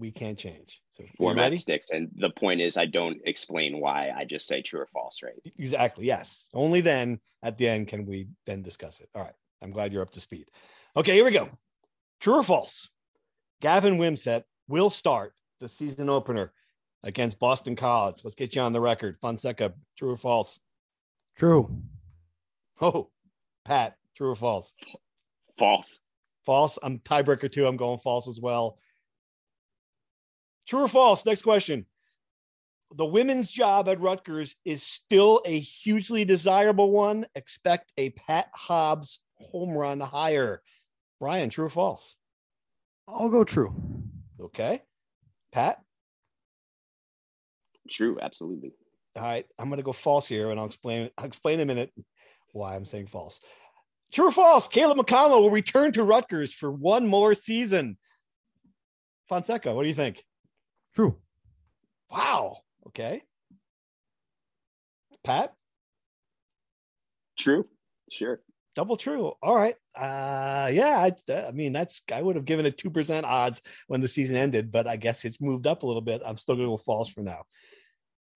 we 0.00 0.10
can't 0.10 0.38
change. 0.38 0.80
So 0.92 1.04
format 1.18 1.54
sticks. 1.54 1.90
And 1.90 2.08
the 2.16 2.30
point 2.30 2.60
is 2.60 2.76
I 2.76 2.86
don't 2.86 3.18
explain 3.24 3.78
why. 3.78 4.10
I 4.16 4.24
just 4.24 4.46
say 4.46 4.62
true 4.62 4.80
or 4.80 4.86
false, 4.86 5.20
right? 5.22 5.34
Exactly. 5.58 6.06
Yes. 6.06 6.48
Only 6.54 6.80
then 6.80 7.20
at 7.42 7.58
the 7.58 7.68
end 7.68 7.88
can 7.88 8.06
we 8.06 8.28
then 8.46 8.62
discuss 8.62 9.00
it. 9.00 9.08
All 9.14 9.22
right. 9.22 9.34
I'm 9.62 9.70
glad 9.70 9.92
you're 9.92 10.02
up 10.02 10.12
to 10.12 10.20
speed. 10.20 10.46
Okay, 10.96 11.12
here 11.12 11.24
we 11.24 11.30
go. 11.30 11.50
True 12.20 12.36
or 12.36 12.42
false? 12.42 12.88
Gavin 13.60 13.98
Wimsatt 13.98 14.44
will 14.68 14.90
start 14.90 15.34
the 15.60 15.68
season 15.68 16.08
opener 16.08 16.52
against 17.02 17.38
Boston 17.38 17.76
College. 17.76 18.22
Let's 18.24 18.34
get 18.34 18.56
you 18.56 18.62
on 18.62 18.72
the 18.72 18.80
record. 18.80 19.18
Fonseca, 19.20 19.74
true 19.98 20.12
or 20.12 20.16
false? 20.16 20.58
True. 21.36 21.82
Oh, 22.80 23.10
Pat, 23.64 23.96
true 24.16 24.30
or 24.30 24.34
false? 24.34 24.74
False. 25.58 26.00
False. 26.46 26.78
I'm 26.82 26.98
tiebreaker 26.98 27.52
too. 27.52 27.66
I'm 27.66 27.76
going 27.76 27.98
false 27.98 28.26
as 28.28 28.40
well. 28.40 28.78
True 30.70 30.84
or 30.84 30.88
false? 30.88 31.26
Next 31.26 31.42
question. 31.42 31.84
The 32.94 33.04
women's 33.04 33.50
job 33.50 33.88
at 33.88 34.00
Rutgers 34.00 34.54
is 34.64 34.84
still 34.84 35.42
a 35.44 35.58
hugely 35.58 36.24
desirable 36.24 36.92
one. 36.92 37.26
Expect 37.34 37.92
a 37.98 38.10
Pat 38.10 38.48
Hobbs 38.52 39.18
home 39.34 39.70
run 39.70 39.98
hire. 39.98 40.62
Brian, 41.18 41.50
true 41.50 41.64
or 41.64 41.70
false? 41.70 42.14
I'll 43.08 43.30
go 43.30 43.42
true. 43.42 43.74
Okay. 44.40 44.80
Pat? 45.50 45.80
True, 47.90 48.18
absolutely. 48.22 48.70
All 49.16 49.24
right. 49.24 49.46
I'm 49.58 49.70
gonna 49.70 49.82
go 49.82 49.92
false 49.92 50.28
here, 50.28 50.50
and 50.50 50.60
I'll 50.60 50.66
explain 50.66 51.10
I'll 51.18 51.24
explain 51.24 51.54
in 51.54 51.68
a 51.68 51.74
minute 51.74 51.92
why 52.52 52.76
I'm 52.76 52.84
saying 52.84 53.08
false. 53.08 53.40
True 54.12 54.28
or 54.28 54.32
false? 54.32 54.68
Caleb 54.68 54.98
McConnell 54.98 55.40
will 55.40 55.50
return 55.50 55.92
to 55.94 56.04
Rutgers 56.04 56.52
for 56.52 56.70
one 56.70 57.08
more 57.08 57.34
season. 57.34 57.98
Fonseca, 59.28 59.74
what 59.74 59.82
do 59.82 59.88
you 59.88 59.94
think? 59.94 60.24
True. 60.94 61.16
Wow. 62.10 62.58
Okay. 62.88 63.22
Pat? 65.24 65.54
True. 67.38 67.66
Sure. 68.10 68.40
Double 68.74 68.96
true. 68.96 69.32
All 69.42 69.54
right. 69.54 69.74
Uh 69.94 70.70
yeah, 70.72 71.10
I, 71.28 71.32
I 71.32 71.50
mean 71.50 71.72
that's 71.72 72.02
I 72.12 72.22
would 72.22 72.36
have 72.36 72.44
given 72.44 72.66
it 72.66 72.78
2% 72.78 73.24
odds 73.24 73.62
when 73.88 74.00
the 74.00 74.08
season 74.08 74.36
ended, 74.36 74.70
but 74.70 74.86
I 74.86 74.96
guess 74.96 75.24
it's 75.24 75.40
moved 75.40 75.66
up 75.66 75.82
a 75.82 75.86
little 75.86 76.02
bit. 76.02 76.22
I'm 76.24 76.36
still 76.36 76.54
going 76.54 76.66
to 76.66 76.72
go 76.72 76.78
false 76.78 77.08
for 77.08 77.22
now. 77.22 77.42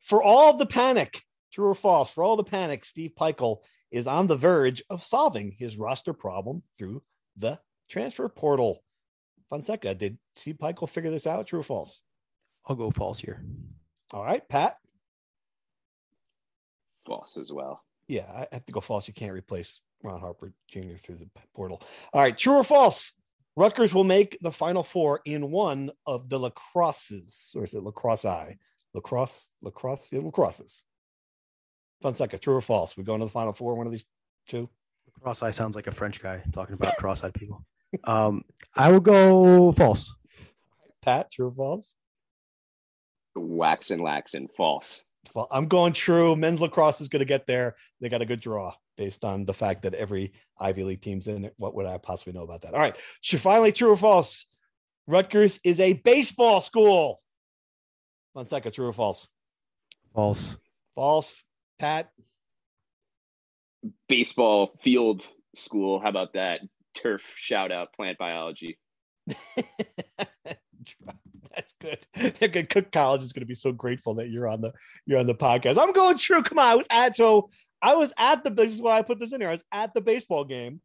For 0.01 0.23
all 0.23 0.55
the 0.55 0.67
panic, 0.67 1.23
true 1.53 1.67
or 1.67 1.75
false, 1.75 2.11
for 2.11 2.25
all 2.25 2.37
the 2.37 2.45
panic, 2.45 2.85
Steve 2.85 3.13
Pikiell 3.19 3.59
is 3.91 4.07
on 4.07 4.27
the 4.27 4.37
verge 4.37 4.83
of 4.91 5.05
solving 5.05 5.55
his 5.59 5.79
roster 5.79 6.13
problem 6.13 6.63
through 6.79 7.03
the 7.37 7.59
transfer 7.89 8.29
portal. 8.29 8.83
Fonseca, 9.51 9.95
did 9.95 10.19
Steve 10.37 10.57
Pikiell 10.61 10.89
figure 10.89 11.11
this 11.11 11.27
out? 11.27 11.47
True 11.47 11.61
or 11.61 11.65
false? 11.65 12.01
I'll 12.67 12.77
go 12.77 12.91
false 12.91 13.19
here. 13.19 13.45
All 14.13 14.25
right, 14.25 14.47
Pat. 14.49 14.79
False 17.07 17.37
as 17.37 17.53
well. 17.53 17.83
Yeah, 18.09 18.31
I 18.33 18.47
have 18.53 18.65
to 18.67 18.73
go 18.73 18.81
false. 18.81 19.09
You 19.09 19.15
can't 19.15 19.33
replace 19.33 19.81
Ron 20.03 20.21
Harper 20.21 20.53
Jr. 20.69 20.97
through 21.03 21.17
the 21.17 21.29
portal. 21.55 21.83
All 22.13 22.23
right, 22.23 22.37
true 22.37 22.55
or 22.55 22.65
false? 22.65 23.13
Rutgers 23.57 23.95
will 23.95 24.05
make 24.05 24.39
the 24.41 24.51
final 24.51 24.83
four 24.83 25.21
in 25.25 25.51
one 25.51 25.91
of 26.07 26.29
the 26.29 26.39
lacrosses, 26.39 27.55
or 27.55 27.65
is 27.65 27.75
it 27.75 27.83
lacrosse 27.83 28.25
I? 28.25 28.57
Lacrosse, 28.95 29.51
lacrosse, 29.63 30.11
yeah, 30.13 30.21
lacrosses. 30.21 30.83
Fonseca, 32.03 32.39
true 32.39 32.55
or 32.55 32.61
false? 32.61 32.97
We 32.97 33.05
going 33.05 33.21
to 33.21 33.27
the 33.27 33.33
final 33.33 33.53
four, 33.53 33.75
one 33.75 33.87
of 33.87 33.93
these 33.93 34.05
two? 34.49 34.69
Cross 35.23 35.43
eye 35.43 35.53
sounds 35.53 35.77
like 35.77 35.87
a 35.87 35.93
French 35.93 36.21
guy 36.21 36.43
talking 36.53 36.75
about 36.75 36.97
cross 36.99 37.25
eyed 37.25 37.35
people. 37.35 37.65
Um, 38.05 38.45
I 38.75 38.91
will 38.91 39.01
go 39.01 39.73
false. 39.73 40.15
Pat, 41.01 41.31
true 41.31 41.49
or 41.49 41.53
false? 41.53 41.95
Wax 43.37 43.91
and 43.91 44.03
lax 44.03 44.35
and 44.35 44.51
false. 44.57 45.03
Well, 45.35 45.49
I'm 45.51 45.67
going 45.67 45.93
true. 45.93 46.37
Men's 46.37 46.61
lacrosse 46.61 47.01
is 47.01 47.09
going 47.09 47.21
to 47.21 47.27
get 47.27 47.47
there. 47.47 47.77
They 48.01 48.09
got 48.09 48.23
a 48.23 48.27
good 48.27 48.41
draw 48.41 48.75
based 48.97 49.25
on 49.25 49.45
the 49.45 49.55
fact 49.55 49.83
that 49.83 49.95
every 49.95 50.33
Ivy 50.59 50.85
League 50.85 51.01
team's 51.01 51.27
in 51.27 51.45
it. 51.47 51.55
What 51.57 51.75
would 51.75 51.87
I 51.87 51.99
possibly 51.99 52.33
know 52.33 52.43
about 52.43 52.63
that? 52.63 52.75
All 52.75 52.81
right. 52.81 52.97
Should 53.21 53.41
finally 53.41 53.73
true 53.73 53.91
or 53.91 53.97
false? 53.97 54.47
Rutgers 55.07 55.61
is 55.65 55.81
a 55.81 55.95
baseball 55.95 56.61
school. 56.61 57.21
Fonseca, 58.35 58.71
true 58.71 58.89
or 58.89 58.93
false? 58.93 59.29
False. 60.15 60.59
False. 60.95 61.43
Pat. 61.79 62.11
Baseball 64.09 64.79
field 64.83 65.27
school. 65.55 66.01
How 66.01 66.09
about 66.09 66.35
that? 66.35 66.61
Turf 66.95 67.35
shout 67.37 67.73
out 67.73 67.93
plant 67.93 68.19
biology. 68.19 68.79
Good. 71.85 72.07
They're 72.39 72.49
good. 72.49 72.71
Cook 72.71 72.93
College 72.93 73.23
is 73.23 73.33
going 73.33 73.43
to 73.43 73.47
be 73.47 73.55
so 73.55 73.73
grateful 73.73 74.15
that 74.15 74.31
you're 74.31 74.49
on 74.49 74.61
the 74.61 74.73
you're 75.07 75.19
on 75.19 75.27
the 75.27 75.35
podcast. 75.35 75.79
I'm 75.79 75.93
going 75.93 76.17
true. 76.19 76.43
Come 76.43 76.59
on, 76.59 76.67
I 76.67 76.75
was 76.77 76.87
at 76.91 77.17
so 77.17 77.51
I 77.83 77.97
was 77.97 78.13
at 78.17 78.45
the. 78.45 78.51
This 78.51 78.73
is 78.73 78.81
why 78.81 78.99
I 78.99 79.03
put 79.03 79.21
this 79.21 79.33
in 79.33 79.41
here. 79.41 79.51
I 79.51 79.53
was 79.53 79.65
at 79.71 79.93
the 79.93 80.01
baseball 80.01 80.45
game. 80.45 80.81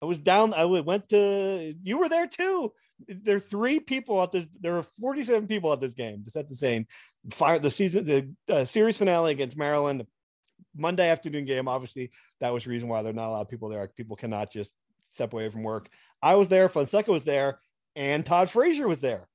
I 0.00 0.06
was 0.06 0.18
down. 0.18 0.54
I 0.54 0.64
went 0.64 1.08
to. 1.08 1.74
You 1.82 1.98
were 1.98 2.08
there 2.08 2.26
too. 2.26 2.72
There 3.08 3.36
are 3.36 3.40
three 3.40 3.80
people 3.80 4.22
at 4.22 4.30
this. 4.30 4.46
There 4.60 4.74
were 4.74 4.86
47 5.00 5.48
people 5.48 5.72
at 5.72 5.80
this 5.80 5.94
game. 5.94 6.22
Just 6.22 6.36
at 6.36 6.48
the 6.48 6.54
same 6.54 6.86
fire. 7.32 7.58
The 7.58 7.70
season, 7.70 8.04
the 8.06 8.30
uh, 8.48 8.64
series 8.64 8.96
finale 8.96 9.32
against 9.32 9.56
Maryland, 9.56 10.06
Monday 10.76 11.08
afternoon 11.08 11.44
game. 11.44 11.66
Obviously, 11.66 12.12
that 12.40 12.52
was 12.52 12.64
the 12.64 12.70
reason 12.70 12.88
why 12.88 13.02
there 13.02 13.10
are 13.10 13.14
not 13.14 13.30
a 13.30 13.32
lot 13.32 13.42
of 13.42 13.48
people 13.48 13.68
there. 13.68 13.88
People 13.88 14.14
cannot 14.14 14.52
just 14.52 14.74
step 15.10 15.32
away 15.32 15.48
from 15.48 15.64
work. 15.64 15.88
I 16.22 16.36
was 16.36 16.48
there. 16.48 16.68
Fonseca 16.68 17.10
was 17.10 17.24
there, 17.24 17.58
and 17.96 18.24
Todd 18.24 18.48
Frazier 18.50 18.86
was 18.86 19.00
there. 19.00 19.26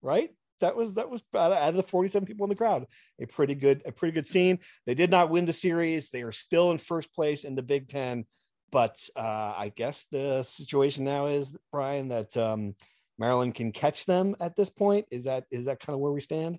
Right. 0.00 0.30
That 0.62 0.76
was 0.76 0.94
that 0.94 1.10
was 1.10 1.22
out 1.34 1.52
of 1.52 1.74
the 1.74 1.82
47 1.82 2.26
people 2.26 2.44
in 2.44 2.50
the 2.50 2.56
crowd. 2.56 2.86
A 3.20 3.26
pretty 3.26 3.54
good, 3.54 3.82
a 3.84 3.92
pretty 3.92 4.12
good 4.12 4.28
scene. 4.28 4.58
They 4.86 4.94
did 4.94 5.10
not 5.10 5.28
win 5.28 5.44
the 5.44 5.52
series. 5.52 6.08
They 6.08 6.22
are 6.22 6.32
still 6.32 6.70
in 6.70 6.78
first 6.78 7.12
place 7.14 7.44
in 7.44 7.54
the 7.54 7.62
Big 7.62 7.88
Ten. 7.88 8.24
But 8.70 8.96
uh, 9.14 9.20
I 9.56 9.72
guess 9.74 10.06
the 10.10 10.42
situation 10.44 11.04
now 11.04 11.26
is, 11.26 11.52
Brian, 11.70 12.08
that 12.08 12.34
um, 12.36 12.74
Maryland 13.18 13.54
can 13.54 13.70
catch 13.70 14.06
them 14.06 14.34
at 14.40 14.56
this 14.56 14.70
point. 14.70 15.06
Is 15.10 15.24
that 15.24 15.44
is 15.50 15.66
that 15.66 15.80
kind 15.80 15.94
of 15.94 16.00
where 16.00 16.12
we 16.12 16.20
stand? 16.20 16.58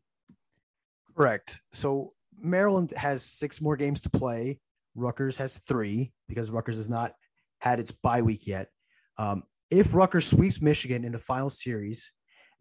Correct. 1.16 1.62
So 1.72 2.10
Maryland 2.40 2.92
has 2.92 3.24
six 3.24 3.62
more 3.62 3.76
games 3.76 4.02
to 4.02 4.10
play. 4.10 4.60
Rutgers 4.96 5.38
has 5.38 5.60
three 5.68 6.12
because 6.28 6.52
Rutgers 6.52 6.78
has 6.78 6.90
not 6.90 7.14
had 7.60 7.80
its 7.80 7.92
bye 7.92 8.22
week 8.22 8.46
yet. 8.48 8.70
Um, 9.18 9.44
if 9.70 9.94
Rutgers 9.94 10.28
sweeps 10.28 10.62
Michigan 10.62 11.04
in 11.04 11.14
the 11.14 11.20
final 11.20 11.50
series, 11.50 12.12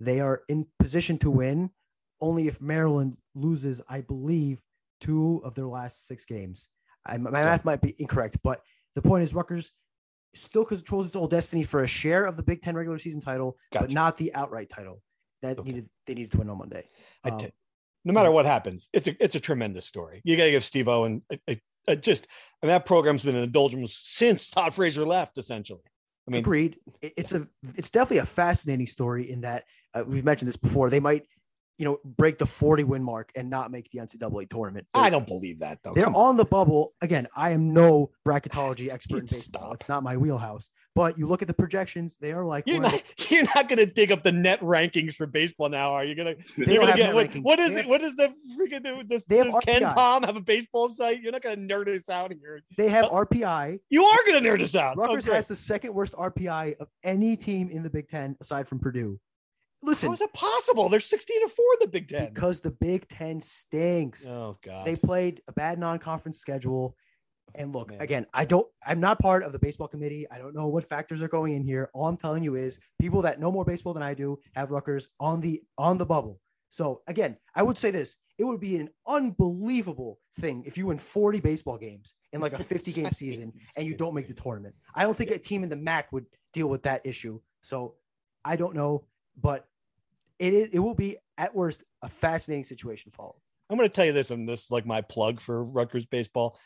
they 0.04 0.20
are 0.20 0.42
in 0.48 0.66
position 0.78 1.18
to 1.18 1.30
win 1.30 1.70
only 2.20 2.48
if 2.48 2.60
Maryland 2.60 3.16
loses, 3.34 3.80
I 3.88 4.00
believe, 4.00 4.60
two 5.00 5.40
of 5.44 5.54
their 5.54 5.66
last 5.66 6.06
six 6.06 6.24
games. 6.24 6.68
I, 7.04 7.18
my 7.18 7.30
math 7.30 7.64
might 7.64 7.80
be 7.80 7.94
incorrect, 7.98 8.38
but 8.42 8.60
the 8.94 9.02
point 9.02 9.24
is 9.24 9.34
Rutgers 9.34 9.72
still 10.34 10.64
controls 10.64 11.06
its 11.06 11.16
own 11.16 11.28
destiny 11.28 11.64
for 11.64 11.82
a 11.82 11.86
share 11.86 12.24
of 12.24 12.36
the 12.36 12.42
Big 12.42 12.62
Ten 12.62 12.76
regular 12.76 12.98
season 12.98 13.20
title, 13.20 13.56
gotcha. 13.72 13.86
but 13.86 13.92
not 13.92 14.16
the 14.16 14.32
outright 14.34 14.68
title. 14.68 15.02
That 15.42 15.58
okay. 15.58 15.70
needed 15.70 15.88
they 16.06 16.14
needed 16.14 16.30
to 16.32 16.38
win 16.38 16.50
on 16.50 16.58
Monday. 16.58 16.88
Um, 17.24 17.38
no 18.04 18.12
matter 18.12 18.30
what 18.30 18.46
happens, 18.46 18.88
it's 18.92 19.08
a 19.08 19.22
it's 19.22 19.34
a 19.34 19.40
tremendous 19.40 19.86
story. 19.86 20.20
You 20.24 20.36
got 20.36 20.44
to 20.44 20.50
give 20.52 20.64
Steve 20.64 20.86
Owen 20.86 21.22
a, 21.32 21.38
a, 21.48 21.60
a 21.88 21.96
just. 21.96 22.28
I 22.62 22.66
mean, 22.66 22.72
that 22.72 22.86
program's 22.86 23.24
been 23.24 23.34
in 23.34 23.40
the 23.40 23.48
doldrums 23.48 23.98
since 24.00 24.48
Todd 24.48 24.74
Frazier 24.74 25.04
left, 25.04 25.38
essentially. 25.38 25.82
I 26.28 26.30
mean, 26.30 26.40
agreed. 26.40 26.78
It's 27.00 27.32
a 27.32 27.48
it's 27.76 27.90
definitely 27.90 28.18
a 28.18 28.26
fascinating 28.26 28.86
story 28.86 29.28
in 29.28 29.40
that 29.40 29.64
uh, 29.94 30.04
we've 30.06 30.24
mentioned 30.24 30.48
this 30.48 30.56
before. 30.56 30.90
They 30.90 31.00
might, 31.00 31.26
you 31.78 31.84
know, 31.84 31.98
break 32.04 32.38
the 32.38 32.46
40 32.46 32.84
win 32.84 33.02
mark 33.02 33.32
and 33.34 33.50
not 33.50 33.70
make 33.70 33.90
the 33.90 33.98
NCAA 33.98 34.48
tournament. 34.50 34.86
They're, 34.94 35.02
I 35.02 35.10
don't 35.10 35.26
believe 35.26 35.58
that 35.60 35.78
though. 35.82 35.92
They're 35.94 36.04
Come 36.04 36.16
on 36.16 36.36
the 36.36 36.44
bubble. 36.44 36.94
Again, 37.00 37.28
I 37.34 37.50
am 37.50 37.72
no 37.72 38.10
bracketology 38.26 38.90
expert 38.92 39.18
in 39.18 39.26
baseball. 39.26 39.62
Stop. 39.62 39.74
It's 39.74 39.88
not 39.88 40.02
my 40.02 40.16
wheelhouse. 40.16 40.68
But 40.94 41.18
you 41.18 41.26
look 41.26 41.40
at 41.40 41.48
the 41.48 41.54
projections; 41.54 42.18
they 42.18 42.32
are 42.32 42.44
like 42.44 42.64
you're 42.66 42.80
not, 42.80 43.02
you're 43.30 43.44
not 43.54 43.66
going 43.66 43.78
to 43.78 43.86
dig 43.86 44.12
up 44.12 44.22
the 44.22 44.32
net 44.32 44.60
rankings 44.60 45.14
for 45.14 45.26
baseball 45.26 45.70
now, 45.70 45.92
are 45.92 46.04
you 46.04 46.14
going 46.14 46.36
to? 46.36 46.42
You're 46.56 46.82
going 46.82 46.92
to 46.92 46.96
get 46.96 47.14
what, 47.14 47.34
what 47.36 47.58
is 47.58 47.76
it? 47.76 47.86
What 47.86 48.02
is 48.02 48.14
the 48.14 48.34
freaking 48.58 48.84
do? 48.84 49.02
Does, 49.02 49.24
they 49.24 49.42
does 49.42 49.54
KenPom 49.54 50.26
have 50.26 50.36
a 50.36 50.40
baseball 50.40 50.90
site? 50.90 51.22
You're 51.22 51.32
not 51.32 51.42
going 51.42 51.66
to 51.66 51.74
nerd 51.74 51.88
us 51.88 52.10
out 52.10 52.30
here. 52.32 52.62
They 52.76 52.90
have 52.90 53.06
RPI. 53.06 53.80
You 53.88 54.04
are 54.04 54.18
going 54.26 54.42
to 54.42 54.48
nerd 54.48 54.60
us 54.60 54.74
out. 54.74 54.98
Rutgers 54.98 55.26
okay. 55.26 55.36
has 55.36 55.48
the 55.48 55.56
second 55.56 55.94
worst 55.94 56.12
RPI 56.14 56.76
of 56.78 56.88
any 57.02 57.36
team 57.36 57.70
in 57.70 57.82
the 57.82 57.90
Big 57.90 58.08
Ten 58.08 58.36
aside 58.40 58.68
from 58.68 58.78
Purdue. 58.78 59.18
Listen, 59.82 60.08
how 60.08 60.12
is 60.12 60.20
it 60.20 60.32
possible? 60.32 60.88
They're 60.88 61.00
16 61.00 61.48
to 61.48 61.54
4 61.54 61.64
in 61.74 61.78
the 61.80 61.88
Big 61.88 62.08
Ten. 62.08 62.32
Because 62.32 62.60
the 62.60 62.70
Big 62.70 63.08
Ten 63.08 63.40
stinks. 63.40 64.26
Oh 64.26 64.58
God. 64.64 64.86
They 64.86 64.96
played 64.96 65.42
a 65.48 65.52
bad 65.52 65.78
non-conference 65.78 66.38
schedule. 66.38 66.96
And 67.54 67.74
look, 67.74 67.90
Man. 67.90 68.00
again, 68.00 68.26
I 68.32 68.44
don't 68.46 68.66
I'm 68.86 69.00
not 69.00 69.18
part 69.18 69.42
of 69.42 69.52
the 69.52 69.58
baseball 69.58 69.88
committee. 69.88 70.26
I 70.30 70.38
don't 70.38 70.54
know 70.54 70.68
what 70.68 70.84
factors 70.84 71.20
are 71.22 71.28
going 71.28 71.52
in 71.52 71.62
here. 71.64 71.90
All 71.92 72.06
I'm 72.06 72.16
telling 72.16 72.42
you 72.42 72.54
is 72.54 72.80
people 72.98 73.20
that 73.22 73.40
know 73.40 73.52
more 73.52 73.64
baseball 73.64 73.92
than 73.92 74.02
I 74.02 74.14
do 74.14 74.38
have 74.54 74.70
Rutgers 74.70 75.08
on 75.20 75.40
the 75.40 75.62
on 75.76 75.98
the 75.98 76.06
bubble. 76.06 76.40
So 76.70 77.02
again, 77.06 77.36
I 77.54 77.62
would 77.62 77.76
say 77.76 77.90
this. 77.90 78.16
It 78.38 78.44
would 78.44 78.60
be 78.60 78.76
an 78.76 78.88
unbelievable 79.06 80.18
thing 80.40 80.64
if 80.64 80.78
you 80.78 80.86
win 80.86 80.96
40 80.96 81.40
baseball 81.40 81.76
games 81.76 82.14
in 82.32 82.40
like 82.40 82.54
a 82.54 82.64
50 82.64 82.92
game 82.92 83.12
season 83.12 83.52
and 83.76 83.86
you 83.86 83.94
don't 83.94 84.14
make 84.14 84.28
the 84.28 84.34
tournament. 84.34 84.74
I 84.94 85.02
don't 85.02 85.14
think 85.14 85.30
a 85.30 85.38
team 85.38 85.62
in 85.62 85.68
the 85.68 85.76
MAC 85.76 86.10
would 86.12 86.24
deal 86.54 86.68
with 86.68 86.84
that 86.84 87.04
issue. 87.04 87.40
So 87.60 87.96
I 88.44 88.56
don't 88.56 88.74
know, 88.74 89.04
but 89.40 89.66
it 90.42 90.70
it 90.74 90.78
will 90.78 90.94
be 90.94 91.16
at 91.38 91.54
worst 91.54 91.84
a 92.02 92.08
fascinating 92.08 92.64
situation 92.64 93.10
follow. 93.10 93.36
I'm 93.70 93.78
going 93.78 93.88
to 93.88 93.94
tell 93.94 94.04
you 94.04 94.12
this, 94.12 94.30
and 94.30 94.48
this 94.48 94.64
is 94.64 94.70
like 94.70 94.84
my 94.84 95.00
plug 95.00 95.40
for 95.40 95.64
Rutgers 95.64 96.04
baseball. 96.04 96.58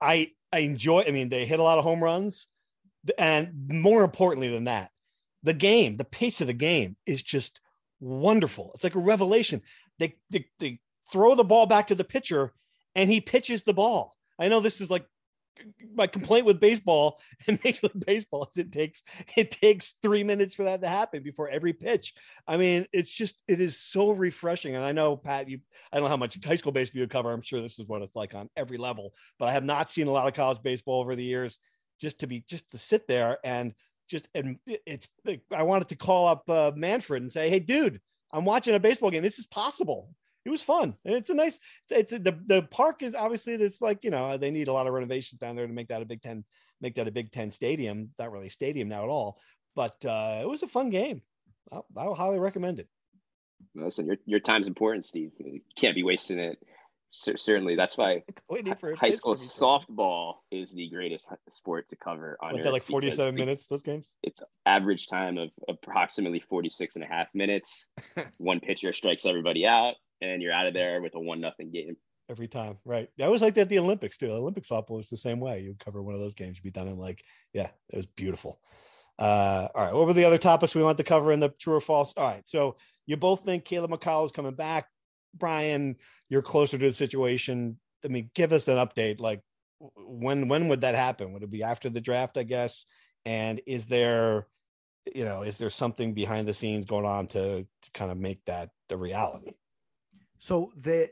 I 0.00 0.30
I 0.52 0.60
enjoy. 0.60 1.04
I 1.06 1.10
mean, 1.10 1.28
they 1.28 1.44
hit 1.44 1.60
a 1.60 1.62
lot 1.62 1.78
of 1.78 1.84
home 1.84 2.02
runs, 2.02 2.46
and 3.18 3.68
more 3.68 4.04
importantly 4.04 4.48
than 4.48 4.64
that, 4.64 4.90
the 5.42 5.54
game, 5.54 5.96
the 5.96 6.04
pace 6.04 6.40
of 6.40 6.46
the 6.46 6.52
game 6.52 6.96
is 7.04 7.22
just 7.22 7.60
wonderful. 8.00 8.70
It's 8.74 8.84
like 8.84 8.94
a 8.94 9.00
revelation. 9.00 9.62
They 9.98 10.16
they, 10.30 10.46
they 10.58 10.80
throw 11.12 11.34
the 11.34 11.44
ball 11.44 11.66
back 11.66 11.88
to 11.88 11.94
the 11.94 12.04
pitcher, 12.04 12.52
and 12.94 13.10
he 13.10 13.20
pitches 13.20 13.62
the 13.62 13.74
ball. 13.74 14.16
I 14.38 14.48
know 14.48 14.60
this 14.60 14.80
is 14.80 14.90
like 14.90 15.06
my 15.94 16.06
complaint 16.06 16.46
with 16.46 16.60
baseball 16.60 17.20
and 17.46 17.58
Major 17.64 17.80
League 17.82 18.06
Baseball 18.06 18.48
is 18.50 18.58
it 18.58 18.72
takes 18.72 19.02
it 19.36 19.50
takes 19.50 19.94
three 20.02 20.24
minutes 20.24 20.54
for 20.54 20.64
that 20.64 20.80
to 20.82 20.88
happen 20.88 21.22
before 21.22 21.48
every 21.48 21.72
pitch. 21.72 22.14
I 22.46 22.56
mean, 22.56 22.86
it's 22.92 23.12
just 23.12 23.42
it 23.48 23.60
is 23.60 23.78
so 23.78 24.10
refreshing. 24.10 24.76
And 24.76 24.84
I 24.84 24.92
know 24.92 25.16
Pat, 25.16 25.48
you 25.48 25.60
I 25.92 25.96
don't 25.96 26.04
know 26.04 26.10
how 26.10 26.16
much 26.16 26.38
high 26.44 26.56
school 26.56 26.72
baseball 26.72 27.00
you 27.00 27.08
cover. 27.08 27.32
I'm 27.32 27.42
sure 27.42 27.60
this 27.60 27.78
is 27.78 27.86
what 27.86 28.02
it's 28.02 28.16
like 28.16 28.34
on 28.34 28.48
every 28.56 28.78
level, 28.78 29.14
but 29.38 29.46
I 29.46 29.52
have 29.52 29.64
not 29.64 29.90
seen 29.90 30.06
a 30.06 30.12
lot 30.12 30.28
of 30.28 30.34
college 30.34 30.62
baseball 30.62 31.00
over 31.00 31.14
the 31.14 31.24
years. 31.24 31.58
Just 32.00 32.20
to 32.20 32.26
be 32.26 32.44
just 32.48 32.70
to 32.72 32.78
sit 32.78 33.06
there 33.06 33.38
and 33.44 33.72
just 34.08 34.28
and 34.34 34.58
it's 34.66 35.08
I 35.54 35.62
wanted 35.62 35.88
to 35.88 35.96
call 35.96 36.28
up 36.28 36.48
uh, 36.50 36.72
Manfred 36.74 37.22
and 37.22 37.32
say, 37.32 37.48
hey, 37.48 37.60
dude, 37.60 38.00
I'm 38.32 38.44
watching 38.44 38.74
a 38.74 38.80
baseball 38.80 39.10
game. 39.10 39.22
This 39.22 39.38
is 39.38 39.46
possible 39.46 40.08
it 40.44 40.50
was 40.50 40.62
fun. 40.62 40.94
And 41.04 41.14
it's 41.14 41.30
a 41.30 41.34
nice, 41.34 41.58
it's, 41.90 42.12
it's 42.12 42.24
the, 42.24 42.38
the 42.46 42.62
park 42.62 43.02
is 43.02 43.14
obviously 43.14 43.56
this 43.56 43.80
like, 43.80 44.04
you 44.04 44.10
know, 44.10 44.36
they 44.36 44.50
need 44.50 44.68
a 44.68 44.72
lot 44.72 44.86
of 44.86 44.92
renovations 44.92 45.40
down 45.40 45.56
there 45.56 45.66
to 45.66 45.72
make 45.72 45.88
that 45.88 46.02
a 46.02 46.04
Big 46.04 46.22
10, 46.22 46.44
make 46.80 46.94
that 46.96 47.08
a 47.08 47.12
Big 47.12 47.32
10 47.32 47.50
stadium. 47.50 48.10
Not 48.18 48.30
really 48.30 48.48
a 48.48 48.50
stadium 48.50 48.88
now 48.88 49.04
at 49.04 49.08
all, 49.08 49.38
but 49.74 50.04
uh, 50.04 50.40
it 50.42 50.48
was 50.48 50.62
a 50.62 50.68
fun 50.68 50.90
game. 50.90 51.22
I'll, 51.72 51.86
I'll 51.96 52.14
highly 52.14 52.38
recommend 52.38 52.78
it. 52.78 52.88
Listen, 53.74 54.06
your, 54.06 54.16
your 54.26 54.40
time's 54.40 54.66
important, 54.66 55.04
Steve. 55.04 55.32
You 55.38 55.60
can't 55.76 55.94
be 55.94 56.02
wasting 56.02 56.38
it. 56.38 56.58
C- 57.12 57.36
certainly. 57.36 57.76
That's 57.76 57.96
why 57.96 58.24
high 58.96 59.12
school 59.12 59.36
softball 59.36 60.34
is 60.50 60.72
the 60.72 60.90
greatest 60.90 61.28
sport 61.48 61.88
to 61.88 61.96
cover 61.96 62.36
on 62.42 62.54
what, 62.54 62.72
like 62.72 62.82
47 62.82 63.34
minutes, 63.34 63.66
those 63.66 63.82
games? 63.82 64.14
It's 64.22 64.42
average 64.66 65.06
time 65.06 65.38
of 65.38 65.50
approximately 65.68 66.40
46 66.40 66.96
and 66.96 67.04
a 67.04 67.06
half 67.06 67.28
minutes. 67.32 67.86
One 68.36 68.60
pitcher 68.60 68.92
strikes 68.92 69.24
everybody 69.24 69.64
out 69.64 69.94
and 70.20 70.42
you're 70.42 70.52
out 70.52 70.66
of 70.66 70.74
there 70.74 71.00
with 71.00 71.14
a 71.14 71.20
one 71.20 71.40
nothing 71.40 71.70
game 71.70 71.96
every 72.30 72.48
time. 72.48 72.78
Right. 72.84 73.08
That 73.18 73.30
was 73.30 73.42
like 73.42 73.54
that 73.54 73.62
at 73.62 73.68
the 73.68 73.78
Olympics 73.78 74.16
too. 74.16 74.30
Olympic 74.30 74.64
softball 74.64 74.96
was 74.96 75.08
the 75.08 75.16
same 75.16 75.40
way. 75.40 75.60
You 75.60 75.76
cover 75.84 76.02
one 76.02 76.14
of 76.14 76.20
those 76.20 76.34
games, 76.34 76.56
you'd 76.56 76.64
be 76.64 76.70
done 76.70 76.88
in 76.88 76.96
like, 76.96 77.22
yeah, 77.52 77.68
it 77.90 77.96
was 77.96 78.06
beautiful. 78.06 78.60
Uh, 79.18 79.68
all 79.74 79.84
right. 79.84 79.94
What 79.94 80.06
were 80.06 80.12
the 80.12 80.24
other 80.24 80.38
topics 80.38 80.74
we 80.74 80.82
want 80.82 80.98
to 80.98 81.04
cover 81.04 81.32
in 81.32 81.40
the 81.40 81.50
true 81.50 81.74
or 81.74 81.80
false? 81.80 82.14
All 82.16 82.26
right. 82.26 82.46
So 82.48 82.76
you 83.06 83.16
both 83.16 83.44
think 83.44 83.64
Caleb 83.64 83.90
McCall 83.90 84.24
is 84.24 84.32
coming 84.32 84.54
back. 84.54 84.86
Brian, 85.36 85.96
you're 86.28 86.42
closer 86.42 86.78
to 86.78 86.86
the 86.86 86.92
situation. 86.92 87.78
I 88.04 88.08
mean, 88.08 88.30
give 88.34 88.52
us 88.52 88.68
an 88.68 88.76
update. 88.76 89.20
Like 89.20 89.40
when 89.96 90.48
when 90.48 90.68
would 90.68 90.82
that 90.82 90.94
happen? 90.94 91.32
Would 91.32 91.42
it 91.42 91.50
be 91.50 91.62
after 91.62 91.90
the 91.90 92.00
draft, 92.00 92.36
I 92.38 92.42
guess? 92.42 92.86
And 93.24 93.60
is 93.66 93.86
there, 93.86 94.46
you 95.14 95.24
know, 95.24 95.42
is 95.42 95.58
there 95.58 95.70
something 95.70 96.14
behind 96.14 96.48
the 96.48 96.54
scenes 96.54 96.86
going 96.86 97.06
on 97.06 97.28
to, 97.28 97.62
to 97.62 97.90
kind 97.92 98.10
of 98.10 98.18
make 98.18 98.44
that 98.46 98.70
the 98.88 98.96
reality? 98.96 99.52
So 100.44 100.72
the 100.76 101.08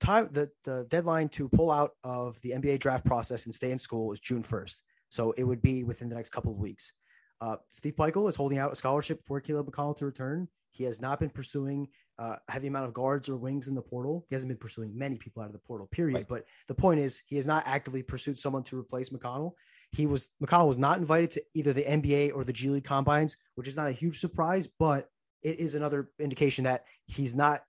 time 0.00 0.30
the, 0.32 0.50
the 0.64 0.86
deadline 0.88 1.28
to 1.30 1.46
pull 1.46 1.70
out 1.70 1.90
of 2.04 2.40
the 2.40 2.52
NBA 2.52 2.78
draft 2.78 3.04
process 3.04 3.44
and 3.44 3.54
stay 3.54 3.70
in 3.70 3.78
school 3.78 4.10
is 4.12 4.18
June 4.18 4.42
1st. 4.42 4.76
So 5.10 5.32
it 5.32 5.44
would 5.44 5.60
be 5.60 5.84
within 5.84 6.08
the 6.08 6.14
next 6.14 6.30
couple 6.32 6.52
of 6.52 6.58
weeks. 6.58 6.94
Uh, 7.42 7.56
Steve 7.68 7.96
Pikiell 7.96 8.30
is 8.30 8.34
holding 8.34 8.56
out 8.56 8.72
a 8.72 8.76
scholarship 8.76 9.20
for 9.26 9.42
Caleb 9.42 9.70
McConnell 9.70 9.94
to 9.98 10.06
return. 10.06 10.48
He 10.70 10.84
has 10.84 11.02
not 11.02 11.20
been 11.20 11.28
pursuing 11.28 11.86
uh, 12.18 12.36
heavy 12.48 12.68
amount 12.68 12.86
of 12.86 12.94
guards 12.94 13.28
or 13.28 13.36
wings 13.36 13.68
in 13.68 13.74
the 13.74 13.82
portal. 13.82 14.24
He 14.30 14.34
hasn't 14.34 14.48
been 14.48 14.56
pursuing 14.56 14.96
many 14.96 15.18
people 15.18 15.42
out 15.42 15.48
of 15.48 15.52
the 15.52 15.58
portal, 15.58 15.86
period. 15.88 16.14
Right. 16.14 16.28
But 16.28 16.46
the 16.66 16.74
point 16.74 16.98
is, 16.98 17.20
he 17.26 17.36
has 17.36 17.46
not 17.46 17.64
actively 17.66 18.02
pursued 18.02 18.38
someone 18.38 18.62
to 18.64 18.78
replace 18.78 19.10
McConnell. 19.10 19.52
He 19.90 20.06
was 20.06 20.30
McConnell 20.42 20.68
was 20.68 20.78
not 20.78 20.96
invited 20.96 21.30
to 21.32 21.42
either 21.52 21.74
the 21.74 21.84
NBA 21.84 22.34
or 22.34 22.42
the 22.42 22.54
G 22.54 22.70
League 22.70 22.84
combines, 22.84 23.36
which 23.54 23.68
is 23.68 23.76
not 23.76 23.88
a 23.88 23.92
huge 23.92 24.18
surprise, 24.18 24.66
but 24.78 25.10
it 25.42 25.58
is 25.58 25.74
another 25.74 26.08
indication 26.18 26.64
that 26.64 26.84
he's 27.04 27.34
not 27.34 27.64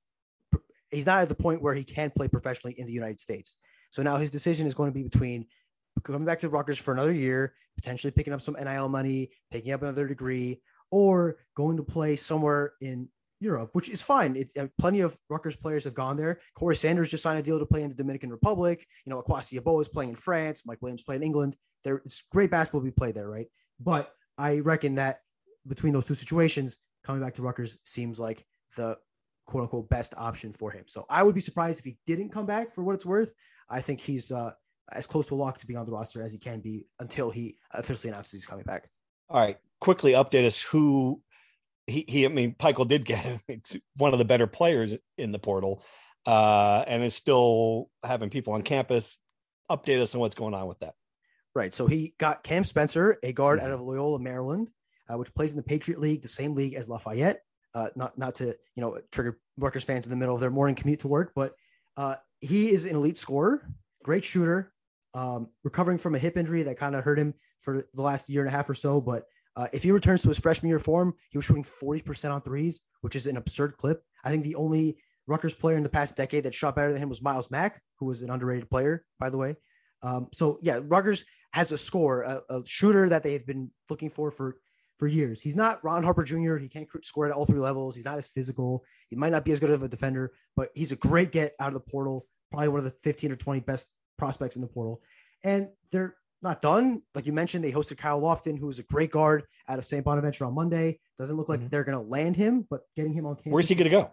he's 0.93 1.05
not 1.05 1.21
at 1.21 1.29
the 1.29 1.35
point 1.35 1.61
where 1.61 1.73
he 1.73 1.83
can 1.83 2.11
play 2.11 2.27
professionally 2.27 2.79
in 2.79 2.85
the 2.85 2.93
United 2.93 3.19
States. 3.19 3.55
So 3.91 4.01
now 4.03 4.17
his 4.17 4.31
decision 4.31 4.67
is 4.67 4.73
going 4.73 4.89
to 4.89 4.93
be 4.93 5.03
between 5.03 5.45
coming 6.03 6.25
back 6.25 6.39
to 6.39 6.49
Rutgers 6.49 6.79
for 6.79 6.93
another 6.93 7.13
year, 7.13 7.53
potentially 7.75 8.11
picking 8.11 8.33
up 8.33 8.41
some 8.41 8.55
NIL 8.59 8.89
money, 8.89 9.29
picking 9.51 9.71
up 9.71 9.81
another 9.81 10.07
degree, 10.07 10.61
or 10.91 11.37
going 11.55 11.77
to 11.77 11.83
play 11.83 12.15
somewhere 12.15 12.73
in 12.81 13.07
Europe, 13.39 13.69
which 13.73 13.89
is 13.89 14.01
fine. 14.01 14.35
It, 14.35 14.51
uh, 14.57 14.67
plenty 14.79 15.01
of 15.01 15.17
Rutgers 15.29 15.55
players 15.55 15.83
have 15.83 15.93
gone 15.93 16.17
there. 16.17 16.39
Corey 16.55 16.75
Sanders 16.75 17.09
just 17.09 17.23
signed 17.23 17.39
a 17.39 17.43
deal 17.43 17.59
to 17.59 17.65
play 17.65 17.83
in 17.83 17.89
the 17.89 17.95
Dominican 17.95 18.29
Republic. 18.29 18.87
You 19.05 19.11
know, 19.11 19.21
Akwasi 19.21 19.59
Yeboah 19.59 19.81
is 19.81 19.87
playing 19.89 20.11
in 20.11 20.15
France. 20.15 20.63
Mike 20.65 20.81
Williams 20.81 21.03
playing 21.03 21.21
in 21.21 21.27
England. 21.27 21.55
There, 21.83 22.01
it's 22.05 22.23
great 22.31 22.49
basketball 22.49 22.81
to 22.81 22.85
be 22.85 22.91
played 22.91 23.15
there, 23.15 23.29
right? 23.29 23.47
But 23.79 24.11
I 24.37 24.59
reckon 24.59 24.95
that 24.95 25.19
between 25.67 25.93
those 25.93 26.05
two 26.05 26.15
situations, 26.15 26.77
coming 27.03 27.21
back 27.21 27.35
to 27.35 27.41
Rutgers 27.41 27.77
seems 27.83 28.19
like 28.19 28.45
the 28.77 28.97
quote 29.45 29.63
unquote 29.63 29.89
best 29.89 30.13
option 30.17 30.53
for 30.53 30.71
him. 30.71 30.83
So 30.87 31.05
I 31.09 31.23
would 31.23 31.35
be 31.35 31.41
surprised 31.41 31.79
if 31.79 31.85
he 31.85 31.97
didn't 32.05 32.29
come 32.29 32.45
back 32.45 32.73
for 32.73 32.83
what 32.83 32.95
it's 32.95 33.05
worth. 33.05 33.33
I 33.69 33.81
think 33.81 33.99
he's 33.99 34.31
uh, 34.31 34.51
as 34.91 35.07
close 35.07 35.27
to 35.27 35.35
a 35.35 35.37
lock 35.37 35.57
to 35.59 35.67
be 35.67 35.75
on 35.75 35.85
the 35.85 35.91
roster 35.91 36.21
as 36.21 36.33
he 36.33 36.39
can 36.39 36.59
be 36.59 36.85
until 36.99 37.29
he 37.29 37.57
officially 37.71 38.09
announces 38.09 38.31
he's 38.31 38.45
coming 38.45 38.65
back. 38.65 38.89
All 39.29 39.39
right, 39.39 39.57
quickly 39.79 40.13
update 40.13 40.45
us 40.45 40.61
who 40.61 41.21
he, 41.87 42.05
he 42.07 42.25
I 42.25 42.29
mean, 42.29 42.55
Pikiell 42.55 42.87
did 42.87 43.05
get 43.05 43.41
it's 43.47 43.77
one 43.97 44.13
of 44.13 44.19
the 44.19 44.25
better 44.25 44.47
players 44.47 44.93
in 45.17 45.31
the 45.31 45.39
portal, 45.39 45.83
uh, 46.25 46.83
and 46.87 47.03
is 47.03 47.15
still 47.15 47.89
having 48.03 48.29
people 48.29 48.53
on 48.53 48.61
campus. 48.61 49.19
Update 49.69 50.01
us 50.01 50.13
on 50.13 50.21
what's 50.21 50.35
going 50.35 50.53
on 50.53 50.67
with 50.67 50.79
that. 50.79 50.93
Right. 51.55 51.73
So 51.73 51.87
he 51.87 52.15
got 52.17 52.43
Cam 52.43 52.63
Spencer, 52.63 53.17
a 53.21 53.31
guard 53.31 53.59
out 53.59 53.71
of 53.71 53.81
Loyola, 53.81 54.19
Maryland, 54.19 54.69
uh, 55.07 55.17
which 55.17 55.33
plays 55.33 55.51
in 55.51 55.57
the 55.57 55.63
Patriot 55.63 55.99
League, 55.99 56.21
the 56.21 56.27
same 56.27 56.55
league 56.55 56.73
as 56.73 56.89
Lafayette. 56.89 57.41
Uh, 57.75 57.89
not 57.95 58.17
not 58.17 58.35
to 58.35 58.55
you 58.75 58.81
know 58.81 58.99
trigger 59.11 59.39
Rutgers 59.57 59.83
fans 59.83 60.05
in 60.05 60.11
the 60.11 60.15
middle 60.15 60.35
of 60.35 60.41
their 60.41 60.51
morning 60.51 60.75
commute 60.75 60.99
to 60.99 61.07
work, 61.07 61.31
but 61.35 61.53
uh, 61.97 62.15
he 62.39 62.71
is 62.71 62.85
an 62.85 62.95
elite 62.95 63.17
scorer, 63.17 63.67
great 64.03 64.23
shooter, 64.23 64.73
um, 65.13 65.47
recovering 65.63 65.97
from 65.97 66.15
a 66.15 66.19
hip 66.19 66.37
injury 66.37 66.63
that 66.63 66.77
kind 66.77 66.95
of 66.95 67.03
hurt 67.03 67.19
him 67.19 67.33
for 67.59 67.87
the 67.93 68.01
last 68.01 68.29
year 68.29 68.41
and 68.41 68.49
a 68.49 68.51
half 68.51 68.69
or 68.69 68.75
so. 68.75 68.99
But 68.99 69.23
uh, 69.55 69.67
if 69.71 69.83
he 69.83 69.91
returns 69.91 70.21
to 70.23 70.29
his 70.29 70.39
freshman 70.39 70.69
year 70.69 70.79
form, 70.79 71.13
he 71.29 71.37
was 71.37 71.45
shooting 71.45 71.63
40% 71.63 72.31
on 72.31 72.41
threes, 72.41 72.81
which 73.01 73.15
is 73.15 73.27
an 73.27 73.37
absurd 73.37 73.77
clip. 73.77 74.03
I 74.23 74.29
think 74.29 74.43
the 74.43 74.55
only 74.55 74.97
Rutgers 75.27 75.53
player 75.53 75.77
in 75.77 75.83
the 75.83 75.89
past 75.89 76.15
decade 76.15 76.43
that 76.43 76.53
shot 76.53 76.75
better 76.75 76.91
than 76.91 77.01
him 77.01 77.09
was 77.09 77.21
Myles 77.21 77.51
Mack, 77.51 77.81
who 77.99 78.07
was 78.07 78.21
an 78.21 78.29
underrated 78.29 78.69
player, 78.69 79.05
by 79.19 79.29
the 79.29 79.37
way. 79.37 79.55
Um, 80.01 80.27
so 80.33 80.59
yeah, 80.61 80.79
Rutgers 80.83 81.23
has 81.51 81.71
a 81.71 81.77
score, 81.77 82.23
a, 82.23 82.41
a, 82.49 82.61
shooter 82.65 83.07
that 83.09 83.23
they've 83.23 83.45
been 83.45 83.71
looking 83.89 84.09
for 84.09 84.31
for 84.31 84.57
for 84.97 85.07
years. 85.07 85.41
He's 85.41 85.55
not 85.55 85.83
Ron 85.83 86.03
Harper 86.03 86.23
Jr. 86.23 86.57
He 86.57 86.69
can't 86.69 86.87
score 87.01 87.25
at 87.25 87.31
all 87.31 87.45
three 87.45 87.59
levels. 87.59 87.95
He's 87.95 88.05
not 88.05 88.17
as 88.17 88.27
physical. 88.29 88.83
He 89.09 89.15
might 89.15 89.31
not 89.31 89.43
be 89.45 89.51
as 89.51 89.59
good 89.59 89.69
of 89.71 89.83
a 89.83 89.87
defender, 89.89 90.31
but 90.55 90.69
he's 90.75 90.91
a 90.91 90.95
great 90.95 91.31
get 91.31 91.53
out 91.59 91.67
of 91.69 91.73
the 91.73 91.79
portal. 91.79 92.27
Probably 92.51 92.67
one 92.67 92.79
of 92.79 92.83
the 92.85 92.95
15 93.03 93.31
or 93.31 93.35
20 93.35 93.61
best 93.61 93.87
prospects 94.17 94.55
in 94.55 94.61
the 94.61 94.67
portal. 94.67 95.01
And 95.43 95.69
they're 95.91 96.15
not 96.41 96.61
done. 96.61 97.01
Like 97.15 97.25
you 97.25 97.33
mentioned, 97.33 97.63
they 97.63 97.71
hosted 97.71 97.97
Kyle 97.97 98.21
Lofton, 98.21 98.59
who 98.59 98.69
is 98.69 98.77
a 98.79 98.83
great 98.83 99.11
guard 99.11 99.43
out 99.67 99.79
of 99.79 99.85
St. 99.85 100.03
Bonaventure 100.05 100.45
on 100.45 100.53
Monday. 100.53 100.99
Doesn't 101.17 101.37
look 101.37 101.49
like 101.49 101.61
Mhm. 101.61 101.69
they're 101.69 101.83
going 101.83 101.97
to 101.97 102.03
land 102.09 102.35
him, 102.35 102.67
but 102.69 102.81
getting 102.95 103.13
him 103.13 103.25
on 103.25 103.35
campus. 103.35 103.51
Where's 103.51 103.67
he 103.69 103.75
going 103.75 103.85
to 103.85 103.89
go? 103.89 104.11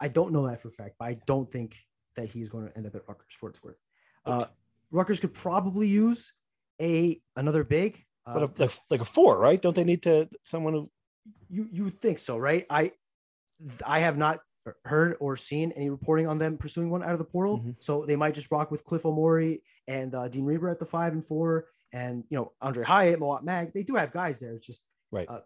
I 0.00 0.08
don't 0.08 0.32
know 0.32 0.46
that 0.46 0.60
for 0.60 0.68
a 0.68 0.72
fact, 0.72 0.96
but 0.98 1.06
I 1.06 1.14
don't 1.26 1.50
think 1.50 1.76
that 2.16 2.28
he's 2.28 2.48
going 2.48 2.66
to 2.68 2.76
end 2.76 2.86
up 2.86 2.94
at 2.94 3.06
Rutgers 3.08 3.26
for 3.32 3.46
what 3.46 3.50
it's 3.54 3.62
worth. 3.62 3.80
Uh, 4.24 4.46
Rutgers 4.90 5.20
could 5.20 5.34
probably 5.34 5.86
use 5.88 6.32
a 6.80 7.20
another 7.36 7.64
big. 7.64 8.04
But 8.34 8.42
a, 8.42 8.62
like, 8.62 8.72
like 8.90 9.00
a 9.00 9.04
four, 9.04 9.38
right? 9.38 9.60
Don't 9.60 9.74
they 9.76 9.84
need 9.84 10.02
to 10.04 10.28
someone 10.44 10.74
who? 10.74 10.90
you 11.50 11.68
you 11.72 11.84
would 11.84 12.00
think 12.00 12.18
so, 12.18 12.36
right? 12.38 12.66
I 12.70 12.92
I 13.86 14.00
have 14.00 14.16
not 14.16 14.40
heard 14.84 15.16
or 15.20 15.36
seen 15.36 15.72
any 15.72 15.88
reporting 15.90 16.26
on 16.26 16.38
them 16.38 16.58
pursuing 16.58 16.90
one 16.90 17.02
out 17.02 17.12
of 17.12 17.18
the 17.18 17.24
portal, 17.24 17.60
Mhm. 17.60 17.76
so 17.78 18.04
they 18.04 18.16
might 18.16 18.34
just 18.34 18.50
rock 18.50 18.70
with 18.70 18.84
Cliff 18.84 19.02
Omoruyi 19.04 19.62
and 19.86 20.14
uh, 20.14 20.28
Dean 20.28 20.44
Reiber 20.44 20.68
at 20.70 20.78
the 20.78 20.84
five 20.86 21.12
and 21.14 21.24
four, 21.24 21.66
and 21.92 22.24
you 22.28 22.36
know 22.36 22.52
Aundre 22.62 22.84
Hyatt, 22.84 23.18
Mawot 23.20 23.42
Mag. 23.44 23.72
They 23.72 23.82
do 23.82 23.94
have 23.96 24.12
guys 24.12 24.38
there. 24.40 24.54
It's 24.54 24.66
just 24.66 24.82
Right. 25.10 25.28
uh, 25.28 25.40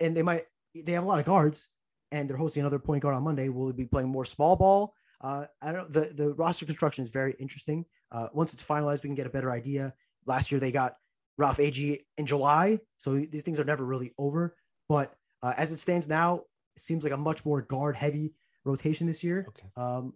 and 0.00 0.16
they 0.16 0.22
might 0.22 0.44
they 0.74 0.92
have 0.92 1.04
a 1.04 1.06
lot 1.06 1.18
of 1.20 1.26
guards, 1.26 1.68
and 2.12 2.28
they're 2.28 2.36
hosting 2.36 2.60
another 2.60 2.78
point 2.78 3.02
guard 3.02 3.14
on 3.14 3.22
Monday. 3.22 3.48
Will 3.48 3.66
they 3.68 3.72
be 3.72 3.86
playing 3.86 4.08
more 4.08 4.24
small 4.26 4.56
ball? 4.56 4.94
Uh, 5.20 5.46
I 5.62 5.72
don't. 5.72 5.92
The 5.92 6.12
the 6.14 6.34
roster 6.34 6.66
construction 6.66 7.02
is 7.02 7.10
very 7.10 7.34
interesting. 7.38 7.84
Uh, 8.12 8.28
once 8.32 8.52
it's 8.54 8.62
finalized, 8.62 9.02
we 9.02 9.08
can 9.08 9.14
get 9.14 9.26
a 9.26 9.30
better 9.30 9.50
idea. 9.50 9.94
Last 10.26 10.50
year 10.52 10.60
they 10.60 10.70
got 10.72 10.96
Ralph 11.38 11.58
Agee 11.58 12.00
in 12.18 12.26
July, 12.26 12.80
so 12.96 13.14
these 13.14 13.42
things 13.42 13.60
are 13.60 13.64
never 13.64 13.84
really 13.84 14.12
over. 14.18 14.56
But 14.88 15.14
uh, 15.42 15.54
as 15.56 15.72
it 15.72 15.78
stands 15.78 16.08
now, 16.08 16.42
it 16.76 16.82
seems 16.82 17.04
like 17.04 17.12
a 17.12 17.16
much 17.16 17.46
more 17.46 17.62
guard 17.62 17.96
heavy 17.96 18.34
rotation 18.64 19.06
this 19.06 19.22
year. 19.22 19.46
Okay. 19.48 19.68
Um, 19.76 20.14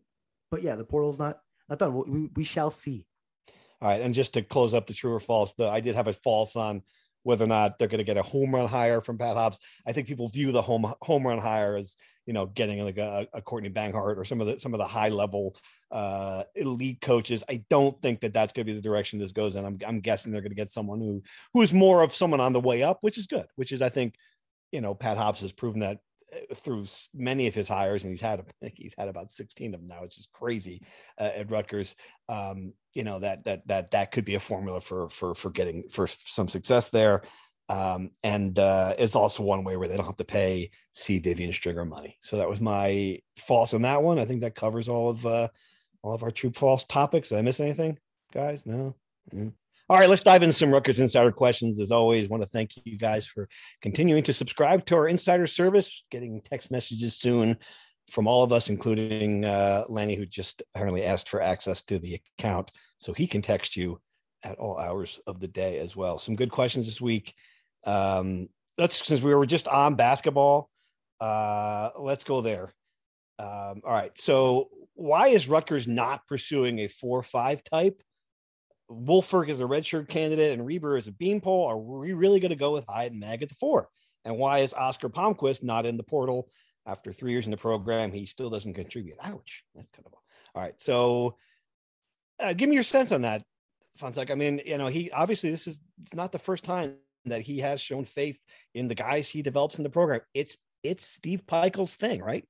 but 0.50 0.62
yeah, 0.62 0.74
the 0.74 0.84
portal's 0.84 1.18
not 1.18 1.40
not 1.68 1.78
done. 1.78 1.94
We, 1.94 2.28
we, 2.34 2.44
shall 2.44 2.70
see. 2.70 3.06
All 3.80 3.88
right, 3.88 4.00
and 4.00 4.12
just 4.12 4.34
to 4.34 4.42
close 4.42 4.74
up 4.74 4.86
the 4.86 4.94
true 4.94 5.12
or 5.12 5.20
false, 5.20 5.52
the 5.54 5.68
I 5.68 5.80
did 5.80 5.94
have 5.94 6.08
a 6.08 6.12
false 6.12 6.56
on 6.56 6.82
whether 7.22 7.44
or 7.44 7.48
not 7.48 7.78
they're 7.78 7.88
going 7.88 7.98
to 7.98 8.04
get 8.04 8.16
a 8.16 8.22
home 8.22 8.54
run 8.54 8.68
hire 8.68 9.00
from 9.00 9.16
Pat 9.16 9.36
Hobbs. 9.36 9.60
I 9.86 9.92
think 9.92 10.08
people 10.08 10.28
view 10.28 10.52
the 10.52 10.62
home 10.62 10.92
home 11.00 11.26
run 11.26 11.38
hire 11.38 11.76
as 11.76 11.96
you 12.26 12.32
know 12.32 12.46
getting 12.46 12.82
like 12.84 12.98
a, 12.98 13.28
a 13.32 13.40
Courtney 13.40 13.70
Banghart 13.70 14.16
or 14.16 14.24
some 14.24 14.40
of 14.40 14.46
the 14.46 14.58
some 14.58 14.74
of 14.74 14.78
the 14.78 14.86
high 14.86 15.08
level 15.08 15.56
uh, 15.92 16.44
elite 16.54 17.00
coaches. 17.02 17.44
I 17.48 17.62
don't 17.68 18.00
think 18.00 18.20
that 18.20 18.32
that's 18.32 18.52
going 18.52 18.66
to 18.66 18.72
be 18.72 18.74
the 18.74 18.82
direction 18.82 19.18
this 19.18 19.32
goes 19.32 19.56
in. 19.56 19.64
I'm 19.64 19.78
I'm 19.86 20.00
guessing 20.00 20.32
they're 20.32 20.40
going 20.40 20.50
to 20.50 20.56
get 20.56 20.70
someone 20.70 21.00
who 21.00 21.22
who 21.52 21.60
is 21.60 21.72
more 21.72 22.02
of 22.02 22.14
someone 22.14 22.40
on 22.40 22.54
the 22.54 22.60
way 22.60 22.82
up, 22.82 22.98
which 23.02 23.18
is 23.18 23.26
good. 23.26 23.46
Which 23.56 23.72
is 23.72 23.82
I 23.82 23.90
think 23.90 24.14
you 24.72 24.80
know 24.80 24.94
Pat 24.94 25.18
Hobbs 25.18 25.42
has 25.42 25.52
proven 25.52 25.80
that 25.80 25.98
uh, 26.32 26.54
through 26.56 26.86
many 27.14 27.46
of 27.46 27.54
his 27.54 27.68
hires, 27.68 28.04
and 28.04 28.12
he's 28.12 28.22
had 28.22 28.42
he's 28.74 28.94
had 28.96 29.08
about 29.08 29.30
16 29.30 29.74
of 29.74 29.80
them 29.80 29.88
now. 29.88 30.02
It's 30.02 30.16
just 30.16 30.32
crazy 30.32 30.82
uh, 31.20 31.30
at 31.36 31.50
Rutgers. 31.50 31.94
Um, 32.28 32.72
you 32.94 33.04
know 33.04 33.18
that 33.18 33.44
that 33.44 33.68
that 33.68 33.90
that 33.90 34.12
could 34.12 34.24
be 34.24 34.36
a 34.36 34.40
formula 34.40 34.80
for 34.80 35.10
for 35.10 35.34
for 35.34 35.50
getting 35.50 35.84
for 35.90 36.06
some 36.24 36.48
success 36.48 36.88
there. 36.88 37.22
Um, 37.68 38.10
and 38.22 38.58
uh, 38.58 38.94
it's 38.98 39.16
also 39.16 39.42
one 39.42 39.64
way 39.64 39.76
where 39.76 39.88
they 39.88 39.96
don't 39.96 40.06
have 40.06 40.16
to 40.16 40.24
pay 40.24 40.70
C. 40.90 41.18
Vivian 41.18 41.52
Stringer 41.52 41.84
money. 41.84 42.18
So 42.20 42.36
that 42.36 42.48
was 42.48 42.60
my 42.60 43.20
false 43.38 43.72
on 43.72 43.82
that 43.82 44.02
one. 44.02 44.18
I 44.18 44.24
think 44.24 44.40
that 44.42 44.54
covers 44.54 44.88
all 44.88 45.10
of 45.10 45.24
uh, 45.24 45.48
all 46.02 46.12
of 46.14 46.22
our 46.22 46.30
true 46.30 46.52
false 46.54 46.84
topics. 46.84 47.28
Did 47.28 47.38
I 47.38 47.42
miss 47.42 47.60
anything, 47.60 47.98
guys? 48.32 48.66
No. 48.66 48.94
Mm. 49.32 49.52
All 49.88 49.98
right, 49.98 50.08
let's 50.08 50.22
dive 50.22 50.42
into 50.42 50.54
some 50.54 50.70
Rutgers 50.70 51.00
Insider 51.00 51.32
questions. 51.32 51.78
As 51.78 51.90
always, 51.90 52.28
want 52.28 52.42
to 52.42 52.48
thank 52.48 52.72
you 52.84 52.96
guys 52.96 53.26
for 53.26 53.48
continuing 53.82 54.22
to 54.24 54.32
subscribe 54.32 54.86
to 54.86 54.96
our 54.96 55.08
Insider 55.08 55.46
service, 55.46 56.04
getting 56.10 56.40
text 56.40 56.70
messages 56.70 57.18
soon 57.18 57.58
from 58.10 58.26
all 58.26 58.42
of 58.42 58.52
us, 58.52 58.68
including 58.68 59.44
uh, 59.44 59.84
Lanni, 59.88 60.14
who 60.14 60.24
just 60.24 60.62
apparently 60.74 61.04
asked 61.04 61.28
for 61.28 61.42
access 61.42 61.82
to 61.82 61.98
the 61.98 62.20
account 62.38 62.70
so 62.98 63.12
he 63.12 63.26
can 63.26 63.42
text 63.42 63.76
you 63.76 64.00
at 64.42 64.58
all 64.58 64.78
hours 64.78 65.20
of 65.26 65.40
the 65.40 65.48
day 65.48 65.78
as 65.78 65.94
well. 65.94 66.18
Some 66.18 66.36
good 66.36 66.50
questions 66.50 66.86
this 66.86 67.00
week. 67.00 67.34
Um, 67.84 68.48
let's 68.78 69.06
since 69.06 69.20
we 69.20 69.34
were 69.34 69.46
just 69.46 69.68
on 69.68 69.94
basketball, 69.94 70.70
uh, 71.20 71.90
let's 71.98 72.24
go 72.24 72.40
there. 72.40 72.72
Um, 73.38 73.82
all 73.84 73.92
right. 73.92 74.12
So 74.18 74.68
why 75.02 75.28
is 75.28 75.48
Rutgers 75.48 75.88
not 75.88 76.28
pursuing 76.28 76.78
a 76.78 76.86
four-five 76.86 77.64
type? 77.64 78.00
Woolfolk 78.88 79.48
is 79.48 79.60
a 79.60 79.64
redshirt 79.64 80.08
candidate 80.08 80.56
and 80.56 80.64
Reiber 80.64 80.96
is 80.96 81.08
a 81.08 81.12
beanpole. 81.12 81.66
Are 81.66 81.76
we 81.76 82.12
really 82.12 82.38
going 82.38 82.50
to 82.50 82.56
go 82.56 82.72
with 82.72 82.84
Hyde 82.88 83.10
and 83.10 83.20
Mag 83.20 83.42
at 83.42 83.48
the 83.48 83.56
four? 83.56 83.88
And 84.24 84.38
why 84.38 84.58
is 84.58 84.72
Oscar 84.72 85.08
Palmquist 85.08 85.64
not 85.64 85.86
in 85.86 85.96
the 85.96 86.04
portal 86.04 86.48
after 86.86 87.12
three 87.12 87.32
years 87.32 87.46
in 87.46 87.50
the 87.50 87.56
program? 87.56 88.12
He 88.12 88.26
still 88.26 88.48
doesn't 88.48 88.74
contribute. 88.74 89.16
Ouch. 89.20 89.64
That's 89.74 89.90
kind 89.90 90.06
of 90.06 90.12
all 90.54 90.62
right. 90.62 90.80
So 90.80 91.36
uh, 92.38 92.52
give 92.52 92.68
me 92.68 92.76
your 92.76 92.84
sense 92.84 93.10
on 93.10 93.22
that, 93.22 93.42
Fonseca. 93.96 94.32
I 94.32 94.36
mean, 94.36 94.60
you 94.64 94.78
know, 94.78 94.86
he 94.86 95.10
obviously 95.10 95.50
this 95.50 95.66
is 95.66 95.80
it's 96.02 96.14
not 96.14 96.30
the 96.30 96.38
first 96.38 96.62
time 96.62 96.94
that 97.24 97.40
he 97.40 97.58
has 97.58 97.80
shown 97.80 98.04
faith 98.04 98.38
in 98.72 98.86
the 98.86 98.94
guys 98.94 99.28
he 99.28 99.42
develops 99.42 99.78
in 99.78 99.82
the 99.82 99.90
program. 99.90 100.20
It's 100.32 100.58
it's 100.84 101.04
Steve 101.04 101.42
Pikiell's 101.44 101.96
thing, 101.96 102.22
right? 102.22 102.44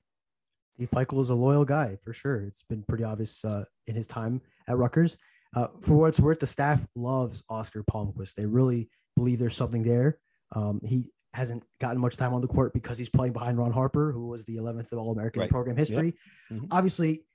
Steve 0.75 0.91
Pikiell 0.91 1.21
is 1.21 1.31
a 1.31 1.35
loyal 1.35 1.65
guy 1.65 1.97
for 2.03 2.13
sure. 2.13 2.43
It's 2.43 2.63
been 2.63 2.83
pretty 2.89 3.05
obvious 3.05 3.45
uh, 3.45 3.65
in 3.87 3.95
his 3.95 4.07
time 4.07 4.41
at 4.69 4.77
Rutgers. 4.79 5.17
Uh, 5.55 5.69
for 5.83 5.95
what 5.95 6.07
it's 6.09 6.21
worth, 6.21 6.41
the 6.41 6.47
staff 6.47 6.87
loves 6.97 7.43
Oscar 7.49 7.85
Palmquist. 7.85 8.35
They 8.35 8.47
really 8.47 8.89
believe 9.17 9.39
there's 9.39 9.57
something 9.57 9.83
there. 9.83 10.19
Um, 10.57 10.81
he 10.85 11.11
hasn't 11.35 11.63
gotten 11.81 12.01
much 12.01 12.17
time 12.17 12.33
on 12.35 12.41
the 12.41 12.49
court 12.49 12.73
because 12.73 12.97
he's 12.99 13.09
playing 13.11 13.33
behind 13.35 13.59
Ron 13.59 13.73
Harper, 13.73 14.13
who 14.13 14.29
was 14.29 14.45
the 14.45 14.57
11th 14.57 14.93
All 14.95 15.13
American 15.13 15.41
Right. 15.41 15.47
in 15.49 15.53
program 15.53 15.77
history. 15.77 16.15
Mhm. 16.51 16.69
Obviously, 16.71 17.27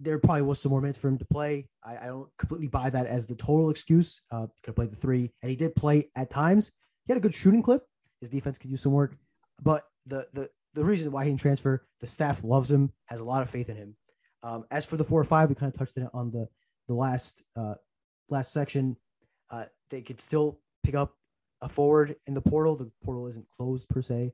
there 0.00 0.18
probably 0.18 0.42
was 0.42 0.60
some 0.60 0.70
more 0.70 0.80
minutes 0.80 0.98
for 0.98 1.08
him 1.08 1.18
to 1.18 1.24
play. 1.26 1.68
I, 1.84 1.96
I 1.96 2.06
don't 2.06 2.28
completely 2.38 2.68
buy 2.68 2.90
that 2.90 3.06
as 3.06 3.26
the 3.26 3.34
total 3.34 3.70
excuse. 3.70 4.20
Uh, 4.30 4.46
could 4.62 4.66
have 4.68 4.76
played 4.76 4.90
the 4.92 4.96
three, 4.96 5.32
and 5.42 5.50
he 5.50 5.56
did 5.56 5.74
play 5.74 6.10
at 6.16 6.28
times. 6.30 6.70
He 7.06 7.12
had 7.12 7.18
a 7.18 7.20
good 7.22 7.34
shooting 7.34 7.62
clip. 7.62 7.84
His 8.20 8.28
defense 8.30 8.58
could 8.58 8.70
use 8.70 8.82
some 8.82 8.92
work, 8.92 9.16
but 9.62 9.84
the 10.06 10.26
the 10.32 10.50
the 10.76 10.84
reason 10.84 11.10
why 11.10 11.24
he 11.24 11.30
didn't 11.30 11.40
transfer, 11.40 11.84
the 12.00 12.06
staff 12.06 12.44
loves 12.44 12.70
him, 12.70 12.92
has 13.06 13.20
a 13.20 13.24
lot 13.24 13.42
of 13.42 13.50
faith 13.50 13.68
in 13.68 13.76
him. 13.76 13.96
Um, 14.42 14.64
as 14.70 14.84
for 14.84 14.96
the 14.96 15.04
four 15.04 15.20
or 15.20 15.24
five, 15.24 15.48
we 15.48 15.54
kind 15.54 15.72
of 15.72 15.78
touched 15.78 15.96
it 15.96 16.06
on 16.14 16.30
the 16.30 16.46
the 16.86 16.94
last 16.94 17.42
uh, 17.56 17.74
last 18.28 18.52
section. 18.52 18.96
Uh, 19.50 19.64
they 19.90 20.02
could 20.02 20.20
still 20.20 20.60
pick 20.84 20.94
up 20.94 21.14
a 21.62 21.68
forward 21.68 22.16
in 22.26 22.34
the 22.34 22.40
portal. 22.40 22.76
The 22.76 22.90
portal 23.02 23.26
isn't 23.26 23.46
closed 23.56 23.88
per 23.88 24.02
se, 24.02 24.32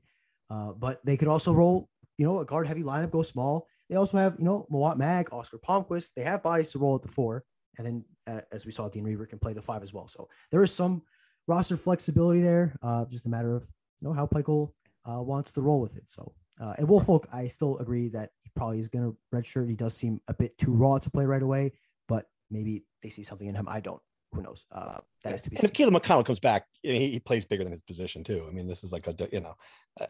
uh, 0.49 0.73
but 0.73 0.99
they 1.05 1.17
could 1.17 1.29
also 1.29 1.53
roll, 1.53 1.89
you 2.17 2.25
know, 2.25 2.39
a 2.39 2.45
guard 2.45 2.67
heavy 2.67 2.83
lineup, 2.83 3.11
go 3.11 3.23
small. 3.23 3.67
They 3.89 3.95
also 3.95 4.17
have, 4.17 4.35
you 4.37 4.45
know, 4.45 4.67
Mawot 4.71 4.97
Mag, 4.97 5.29
Oscar 5.31 5.57
Palmquist. 5.57 6.11
They 6.15 6.23
have 6.23 6.43
bodies 6.43 6.71
to 6.71 6.79
roll 6.79 6.95
at 6.95 7.01
the 7.01 7.07
four, 7.07 7.43
and 7.77 7.87
then 7.87 8.05
uh, 8.27 8.41
as 8.51 8.65
we 8.65 8.71
saw, 8.71 8.89
Dean 8.89 9.05
Reiber 9.05 9.27
can 9.27 9.39
play 9.39 9.53
the 9.53 9.61
five 9.61 9.81
as 9.81 9.93
well. 9.93 10.07
So 10.07 10.27
there 10.51 10.63
is 10.63 10.73
some 10.73 11.01
roster 11.47 11.77
flexibility 11.77 12.41
there. 12.41 12.77
Uh, 12.83 13.05
just 13.05 13.25
a 13.25 13.29
matter 13.29 13.55
of 13.55 13.63
you 14.01 14.09
know 14.09 14.13
how 14.13 14.27
Pikiell 14.27 14.73
uh, 15.05 15.21
wants 15.21 15.53
to 15.53 15.61
roll 15.61 15.81
with 15.81 15.95
it. 15.97 16.03
So 16.07 16.33
uh, 16.59 16.73
and 16.77 16.87
Woolfolk, 16.87 17.27
I 17.31 17.47
still 17.47 17.77
agree 17.79 18.09
that 18.09 18.31
he 18.41 18.51
probably 18.55 18.79
is 18.79 18.89
going 18.89 19.05
to 19.05 19.17
redshirt. 19.35 19.67
He 19.67 19.75
does 19.75 19.95
seem 19.95 20.21
a 20.27 20.33
bit 20.33 20.57
too 20.57 20.71
raw 20.71 20.97
to 20.97 21.09
play 21.09 21.25
right 21.25 21.41
away, 21.41 21.73
but 22.07 22.27
maybe 22.51 22.85
they 23.01 23.09
see 23.09 23.23
something 23.23 23.47
in 23.47 23.55
him. 23.55 23.67
I 23.67 23.79
don't. 23.79 24.01
Who 24.33 24.41
knows? 24.41 24.65
Uh, 24.71 24.99
that 25.23 25.35
is 25.35 25.41
to 25.43 25.49
be. 25.49 25.57
And 25.57 25.65
if 25.65 25.73
Caleb 25.73 25.93
McConnell 25.93 26.25
comes 26.25 26.39
back, 26.39 26.65
he, 26.81 27.11
he, 27.11 27.19
plays 27.19 27.45
bigger 27.45 27.63
than 27.63 27.71
his 27.73 27.81
position 27.81 28.23
too. 28.23 28.45
I 28.47 28.51
mean, 28.51 28.67
this 28.67 28.83
is 28.83 28.91
like 28.91 29.07
a 29.07 29.15
you 29.31 29.41
know, 29.41 29.53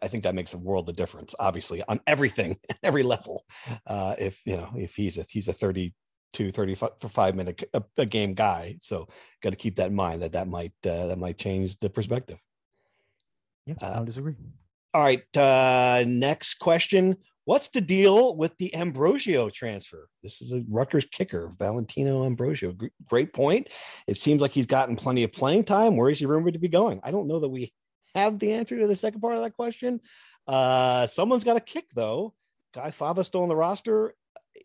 I 0.01 0.07
think 0.07 0.23
that 0.23 0.35
makes 0.35 0.53
a 0.53 0.57
world 0.57 0.87
of 0.89 0.95
difference. 0.95 1.35
Obviously, 1.39 1.83
on 1.89 1.99
everything, 2.07 2.57
every 2.83 3.03
level. 3.03 3.45
Uh, 3.85 4.15
if 4.17 4.39
you 4.45 4.55
know, 4.55 4.69
if 4.77 4.95
he's 4.95 5.17
a 5.17 5.25
he's 5.29 5.49
a 5.49 5.53
32, 5.53 6.51
35 6.51 6.91
for 6.99 7.09
five 7.09 7.35
minute 7.35 7.63
a, 7.73 7.83
a 7.97 8.05
game 8.05 8.33
guy, 8.33 8.77
so 8.79 9.09
got 9.41 9.49
to 9.49 9.57
keep 9.57 9.75
that 9.75 9.87
in 9.87 9.95
mind 9.95 10.21
that 10.21 10.33
that 10.33 10.47
might 10.47 10.73
uh, 10.85 11.07
that 11.07 11.17
might 11.17 11.37
change 11.37 11.77
the 11.79 11.89
perspective. 11.89 12.39
Yeah, 13.65 13.75
I 13.81 13.95
don't 13.95 14.05
disagree. 14.05 14.35
All 14.93 15.01
right. 15.01 15.37
Uh, 15.37 16.03
next 16.07 16.55
question. 16.55 17.17
What's 17.45 17.69
the 17.69 17.81
deal 17.81 18.37
with 18.37 18.55
the 18.57 18.73
Ambrosio 18.75 19.49
transfer? 19.49 20.07
This 20.21 20.41
is 20.41 20.53
a 20.53 20.63
Rutgers 20.69 21.05
kicker, 21.05 21.51
Valentino 21.57 22.25
Ambrosio. 22.25 22.75
Great 23.09 23.33
point. 23.33 23.69
It 24.07 24.17
seems 24.17 24.39
like 24.39 24.51
he's 24.51 24.65
gotten 24.67 24.95
plenty 24.95 25.23
of 25.23 25.33
playing 25.33 25.65
time. 25.65 25.97
Where 25.97 26.09
is 26.09 26.19
he 26.19 26.25
rumored 26.25 26.53
to 26.53 26.59
be 26.59 26.69
going? 26.69 27.01
I 27.03 27.11
don't 27.11 27.27
know 27.27 27.39
that 27.39 27.49
we 27.49 27.73
have 28.15 28.39
the 28.39 28.53
answer 28.53 28.79
to 28.79 28.87
the 28.87 28.95
second 28.95 29.19
part 29.19 29.35
of 29.35 29.41
that 29.41 29.55
question. 29.55 29.99
Uh, 30.47 31.07
someone's 31.07 31.43
got 31.43 31.57
a 31.57 31.61
kick 31.61 31.85
though. 31.93 32.33
Guy 32.73 32.91
Fava 32.91 33.23
still 33.23 33.43
on 33.43 33.49
the 33.49 33.55
roster. 33.55 34.13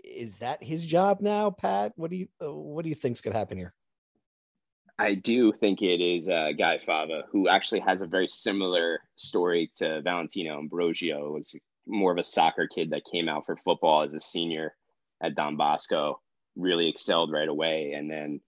Is 0.04 0.38
that 0.38 0.62
his 0.62 0.84
job 0.84 1.20
now, 1.20 1.50
Pat? 1.50 1.92
What 1.96 2.10
do 2.10 2.16
you 2.16 2.28
uh, 2.40 2.52
what 2.52 2.82
do 2.82 2.90
you 2.90 2.94
think's 2.94 3.22
going 3.22 3.32
to 3.32 3.38
happen 3.38 3.58
here? 3.58 3.74
I 4.98 5.14
do 5.14 5.52
think 5.52 5.80
it 5.80 6.00
is 6.00 6.28
uh, 6.28 6.50
Guy 6.58 6.80
Fava, 6.84 7.22
who 7.30 7.48
actually 7.48 7.80
has 7.80 8.00
a 8.00 8.06
very 8.06 8.26
similar 8.26 9.00
story 9.16 9.70
to 9.76 10.02
Valentino 10.02 10.58
Ambrosio. 10.58 11.32
Was 11.32 11.54
more 11.86 12.10
of 12.10 12.18
a 12.18 12.24
soccer 12.24 12.66
kid 12.66 12.90
that 12.90 13.04
came 13.04 13.28
out 13.28 13.46
for 13.46 13.56
football 13.64 14.02
as 14.02 14.12
a 14.12 14.20
senior 14.20 14.74
at 15.22 15.36
Don 15.36 15.56
Bosco, 15.56 16.20
really 16.56 16.88
excelled 16.88 17.30
right 17.30 17.48
away, 17.48 17.92
and 17.92 18.10
then 18.10 18.40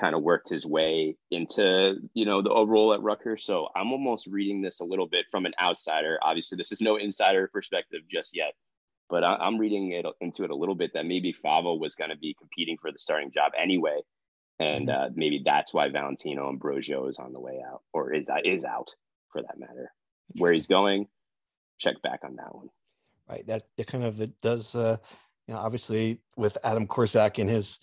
kind 0.00 0.16
of 0.16 0.22
worked 0.22 0.50
his 0.50 0.66
way 0.66 1.16
into 1.30 1.94
you 2.12 2.24
know 2.26 2.42
the 2.42 2.50
role 2.50 2.92
at 2.92 3.02
Rutgers. 3.02 3.44
So 3.44 3.68
I'm 3.76 3.92
almost 3.92 4.26
reading 4.26 4.62
this 4.62 4.80
a 4.80 4.84
little 4.84 5.06
bit 5.06 5.26
from 5.30 5.46
an 5.46 5.54
outsider. 5.62 6.18
Obviously, 6.22 6.56
this 6.56 6.72
is 6.72 6.80
no 6.80 6.96
insider 6.96 7.48
perspective 7.52 8.00
just 8.10 8.34
yet, 8.34 8.54
but 9.08 9.22
I, 9.22 9.46
am 9.46 9.58
reading 9.58 9.92
it 9.92 10.06
into 10.20 10.42
it 10.42 10.50
a 10.50 10.56
little 10.56 10.74
bit 10.74 10.90
that 10.94 11.06
maybe 11.06 11.32
Fava 11.32 11.72
was 11.72 11.94
going 11.94 12.10
to 12.10 12.16
be 12.16 12.34
competing 12.36 12.78
for 12.82 12.90
the 12.90 12.98
starting 12.98 13.30
job 13.30 13.52
anyway 13.56 14.00
and 14.58 14.88
mm-hmm. 14.88 15.02
uh, 15.02 15.08
maybe 15.14 15.42
that's 15.44 15.74
why 15.74 15.88
Valentino 15.88 16.48
Ambrosio 16.48 17.08
is 17.08 17.18
on 17.18 17.32
the 17.32 17.40
way 17.40 17.62
out, 17.66 17.82
or 17.92 18.12
is 18.12 18.28
uh, 18.28 18.38
is 18.44 18.64
out 18.64 18.90
for 19.30 19.42
that 19.42 19.58
matter. 19.58 19.92
Where 20.36 20.52
he's 20.52 20.66
going, 20.66 21.06
check 21.78 22.00
back 22.02 22.20
on 22.24 22.36
that 22.36 22.54
one. 22.54 22.68
Right. 23.28 23.46
That 23.46 23.64
it 23.76 23.86
kind 23.86 24.04
of 24.04 24.20
it 24.20 24.40
does. 24.40 24.74
Uh, 24.74 24.96
you 25.46 25.54
know, 25.54 25.60
obviously 25.60 26.20
with 26.36 26.56
Adam 26.64 26.86
Korsak 26.86 27.38
in 27.38 27.48
his 27.48 27.78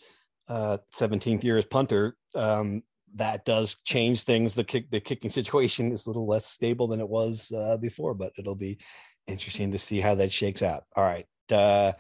uh, 0.48 0.80
17th 0.96 1.44
year 1.44 1.58
as 1.58 1.66
punter, 1.66 2.16
um, 2.34 2.82
that 3.16 3.46
does 3.46 3.76
change 3.86 4.24
things. 4.24 4.56
The 4.56 4.64
kick, 4.64 4.90
the 4.90 5.00
kicking 5.00 5.30
situation 5.30 5.92
is 5.92 6.06
a 6.06 6.10
little 6.10 6.28
less 6.28 6.46
stable 6.46 6.88
than 6.88 7.00
it 7.00 7.08
was 7.08 7.52
uh, 7.56 7.78
before, 7.78 8.14
but 8.14 8.34
it'll 8.38 8.56
be 8.56 8.80
interesting 9.28 9.72
to 9.72 9.78
see 9.78 10.00
how 10.00 10.16
that 10.16 10.32
shakes 10.32 10.64
out. 10.64 10.86
All 10.96 11.04
right. 11.04 11.28
Uh, 11.52 11.94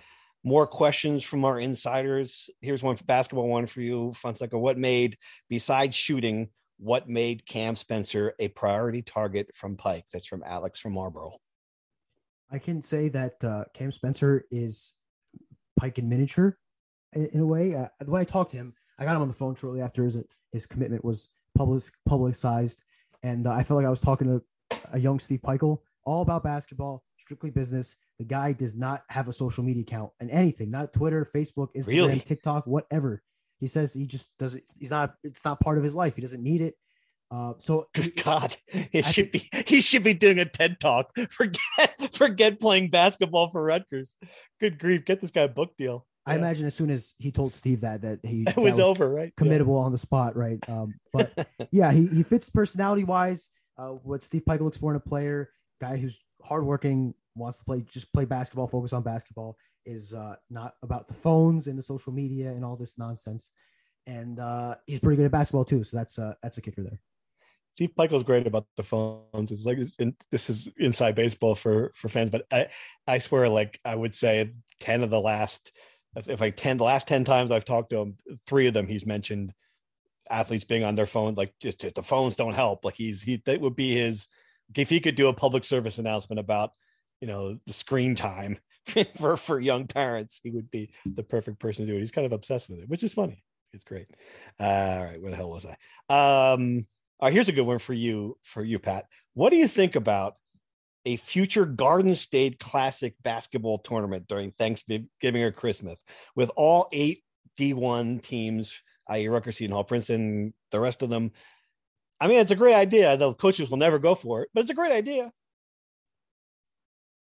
more 0.43 0.65
questions 0.65 1.23
from 1.23 1.45
our 1.45 1.59
insiders. 1.59 2.49
Here's 2.61 2.83
one 2.83 2.95
for 2.95 3.03
basketball 3.03 3.47
one 3.47 3.67
for 3.67 3.81
you, 3.81 4.13
Fonseca. 4.13 4.57
What 4.57 4.77
made, 4.77 5.17
besides 5.49 5.95
shooting, 5.95 6.49
what 6.77 7.07
made 7.07 7.45
Cam 7.45 7.75
Spencer 7.75 8.33
a 8.39 8.47
priority 8.47 9.01
target 9.01 9.51
from 9.53 9.77
Pike? 9.77 10.05
That's 10.11 10.25
from 10.25 10.43
Alex 10.45 10.79
from 10.79 10.93
Marlboro. 10.93 11.37
I 12.51 12.57
can 12.57 12.81
say 12.81 13.07
that 13.09 13.43
uh, 13.43 13.65
Cam 13.73 13.91
Spencer 13.91 14.45
is 14.51 14.93
Pike 15.79 15.99
in 15.99 16.09
miniature 16.09 16.57
in, 17.13 17.27
in 17.27 17.39
a 17.41 17.45
way. 17.45 17.75
Uh, 17.75 17.87
when 18.05 18.21
I 18.21 18.25
talked 18.25 18.51
to 18.51 18.57
him, 18.57 18.73
I 18.99 19.05
got 19.05 19.15
him 19.15 19.21
on 19.21 19.27
the 19.27 19.33
phone 19.33 19.55
shortly 19.55 19.81
after 19.81 20.03
his, 20.03 20.17
his 20.51 20.65
commitment 20.65 21.05
was 21.05 21.29
public 21.55 21.83
publicized, 22.05 22.81
and 23.23 23.45
uh, 23.45 23.53
I 23.53 23.63
felt 23.63 23.77
like 23.77 23.85
I 23.85 23.89
was 23.91 24.01
talking 24.01 24.27
to 24.27 24.77
a 24.91 24.99
young 24.99 25.19
Steve 25.19 25.41
Pikiell, 25.41 25.79
all 26.03 26.21
about 26.21 26.43
basketball, 26.43 27.03
strictly 27.19 27.51
business. 27.51 27.95
The 28.21 28.27
guy 28.27 28.53
does 28.53 28.75
not 28.75 29.01
have 29.09 29.27
a 29.27 29.33
social 29.33 29.63
media 29.63 29.81
account 29.81 30.11
and 30.19 30.29
anything, 30.29 30.69
not 30.69 30.93
Twitter, 30.93 31.27
Facebook, 31.33 31.69
Instagram, 31.75 31.87
really? 31.87 32.19
TikTok, 32.19 32.67
whatever. 32.67 33.23
He 33.59 33.65
says 33.65 33.95
he 33.95 34.05
just 34.05 34.29
doesn't. 34.37 34.61
He's 34.79 34.91
not. 34.91 35.15
It's 35.23 35.43
not 35.43 35.59
part 35.59 35.79
of 35.79 35.83
his 35.83 35.95
life. 35.95 36.13
He 36.13 36.21
doesn't 36.21 36.43
need 36.43 36.61
it. 36.61 36.75
Uh, 37.31 37.53
so 37.57 37.87
good 37.95 38.15
God, 38.23 38.55
it 38.67 39.07
I 39.07 39.09
should 39.09 39.31
think, 39.31 39.49
be. 39.51 39.63
He 39.65 39.81
should 39.81 40.03
be 40.03 40.13
doing 40.13 40.37
a 40.37 40.45
TED 40.45 40.79
talk. 40.79 41.17
Forget, 41.31 42.13
forget 42.13 42.59
playing 42.59 42.91
basketball 42.91 43.49
for 43.49 43.63
Rutgers. 43.63 44.15
Good 44.59 44.77
grief, 44.77 45.03
get 45.03 45.19
this 45.19 45.31
guy 45.31 45.41
a 45.41 45.47
book 45.47 45.75
deal. 45.79 46.05
I 46.27 46.33
yeah. 46.33 46.41
imagine 46.41 46.67
as 46.67 46.75
soon 46.75 46.91
as 46.91 47.15
he 47.17 47.31
told 47.31 47.55
Steve 47.55 47.81
that 47.81 48.03
that 48.03 48.19
he 48.21 48.43
it 48.47 48.55
was, 48.55 48.73
was, 48.73 48.79
over, 48.79 49.09
right? 49.09 49.35
Committable 49.35 49.81
yeah. 49.81 49.85
on 49.85 49.91
the 49.93 49.97
spot, 49.97 50.35
right? 50.35 50.59
Um, 50.69 50.93
but 51.11 51.47
yeah, 51.71 51.91
he, 51.91 52.05
he 52.05 52.21
fits 52.21 52.51
personality 52.51 53.03
wise. 53.03 53.49
Uh, 53.79 53.87
what 53.87 54.23
Steve 54.23 54.45
Pike 54.45 54.61
looks 54.61 54.77
for 54.77 54.91
in 54.91 54.97
a 54.97 54.99
player, 54.99 55.49
guy 55.79 55.97
who's 55.97 56.23
hardworking, 56.43 57.13
wants 57.35 57.59
to 57.59 57.65
play 57.65 57.81
just 57.81 58.11
play 58.13 58.25
basketball, 58.25 58.67
focus 58.67 58.93
on 58.93 59.03
basketball, 59.03 59.57
is 59.85 60.13
uh, 60.13 60.35
not 60.49 60.75
about 60.83 61.07
the 61.07 61.13
phones 61.13 61.67
and 61.67 61.77
the 61.77 61.83
social 61.83 62.13
media 62.13 62.49
and 62.49 62.63
all 62.63 62.75
this 62.75 62.97
nonsense. 62.97 63.51
And 64.07 64.39
uh, 64.39 64.75
he's 64.87 64.99
pretty 64.99 65.17
good 65.17 65.25
at 65.25 65.31
basketball 65.31 65.65
too, 65.65 65.83
so 65.83 65.95
that's 65.95 66.17
uh, 66.17 66.33
that's 66.41 66.57
a 66.57 66.61
kicker 66.61 66.83
there. 66.83 66.99
Steve 67.71 67.91
Pikiell's 67.97 68.23
great 68.23 68.47
about 68.47 68.65
the 68.75 68.83
phones. 68.83 69.51
It's 69.51 69.65
like 69.65 69.77
this 70.31 70.49
is 70.49 70.67
inside 70.77 71.15
baseball 71.15 71.55
for 71.55 71.91
for 71.95 72.09
fans, 72.09 72.29
but 72.29 72.45
I 72.51 72.67
I 73.07 73.19
swear, 73.19 73.47
like 73.47 73.79
I 73.85 73.95
would 73.95 74.13
say, 74.13 74.51
ten 74.79 75.03
of 75.03 75.09
the 75.09 75.19
last 75.19 75.71
if 76.15 76.41
I 76.41 76.49
ten 76.49 76.77
the 76.77 76.83
last 76.83 77.07
ten 77.07 77.23
times 77.23 77.51
I've 77.51 77.65
talked 77.65 77.91
to 77.91 77.99
him, 77.99 78.17
three 78.45 78.67
of 78.67 78.73
them 78.73 78.87
he's 78.87 79.05
mentioned 79.05 79.53
athletes 80.29 80.65
being 80.65 80.83
on 80.83 80.95
their 80.95 81.05
phone. 81.05 81.35
Like 81.35 81.53
just, 81.61 81.79
just 81.79 81.95
the 81.95 82.03
phones 82.03 82.35
don't 82.35 82.53
help. 82.53 82.83
Like 82.83 82.95
he's 82.95 83.21
he 83.21 83.41
that 83.45 83.61
would 83.61 83.75
be 83.75 83.93
his 83.93 84.27
if 84.75 84.89
he 84.89 84.99
could 84.99 85.15
do 85.15 85.27
a 85.27 85.33
public 85.33 85.63
service 85.63 85.97
announcement 85.97 86.39
about 86.39 86.71
you 87.21 87.27
know 87.27 87.57
the 87.67 87.73
screen 87.73 88.15
time 88.15 88.57
for 89.17 89.37
for 89.37 89.59
young 89.59 89.87
parents 89.87 90.41
he 90.43 90.49
would 90.49 90.69
be 90.69 90.91
the 91.05 91.23
perfect 91.23 91.59
person 91.59 91.85
to 91.85 91.91
do 91.91 91.97
it. 91.97 92.01
He's 92.01 92.11
kind 92.11 92.25
of 92.25 92.33
obsessed 92.33 92.69
with 92.69 92.79
it 92.79 92.89
which 92.89 93.03
is 93.03 93.13
funny. 93.13 93.43
It's 93.73 93.85
great. 93.85 94.07
Uh, 94.59 94.63
all 94.97 95.03
right 95.05 95.21
where 95.21 95.31
the 95.31 95.37
hell 95.37 95.49
was 95.49 95.65
i? 95.65 95.71
Um 96.09 96.85
all 97.19 97.27
right 97.27 97.33
here's 97.33 97.47
a 97.47 97.53
good 97.53 97.65
one 97.65 97.79
for 97.79 97.93
you 97.93 98.37
for 98.43 98.63
you 98.63 98.79
pat. 98.79 99.05
What 99.33 99.51
do 99.51 99.55
you 99.55 99.67
think 99.67 99.95
about 99.95 100.33
a 101.05 101.15
future 101.15 101.65
garden 101.65 102.13
state 102.15 102.59
classic 102.59 103.15
basketball 103.23 103.79
tournament 103.79 104.27
during 104.27 104.51
thanksgiving 104.51 105.41
or 105.41 105.51
christmas 105.51 106.03
with 106.35 106.51
all 106.55 106.87
eight 106.91 107.23
d1 107.57 108.21
teams 108.21 108.83
i.e 109.09 109.27
rutgers 109.27 109.57
seton 109.57 109.73
hall 109.73 109.83
princeton 109.83 110.53
the 110.71 110.79
rest 110.79 111.01
of 111.01 111.09
them? 111.09 111.31
I 112.19 112.27
mean 112.27 112.39
it's 112.39 112.51
a 112.51 112.55
great 112.55 112.75
idea. 112.75 113.17
The 113.17 113.33
coaches 113.33 113.69
will 113.69 113.77
never 113.77 113.99
go 113.99 114.15
for 114.15 114.41
it 114.41 114.49
but 114.53 114.61
it's 114.61 114.71
a 114.71 114.75
great 114.75 114.91
idea 114.91 115.31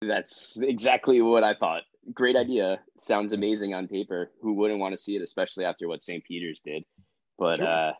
that's 0.08 0.58
exactly 0.60 1.20
what 1.22 1.44
I 1.44 1.54
thought. 1.54 1.82
Great 2.12 2.36
idea. 2.36 2.80
Sounds 2.98 3.32
amazing 3.32 3.74
on 3.74 3.88
paper. 3.88 4.30
Who 4.42 4.54
wouldn't 4.54 4.80
want 4.80 4.92
to 4.92 5.02
see 5.02 5.16
it, 5.16 5.22
especially 5.22 5.64
after 5.64 5.88
what 5.88 6.02
St. 6.02 6.24
Peter's 6.24 6.60
did? 6.64 6.84
But 7.38 7.58
sure. 7.58 7.66
uh, 7.66 7.92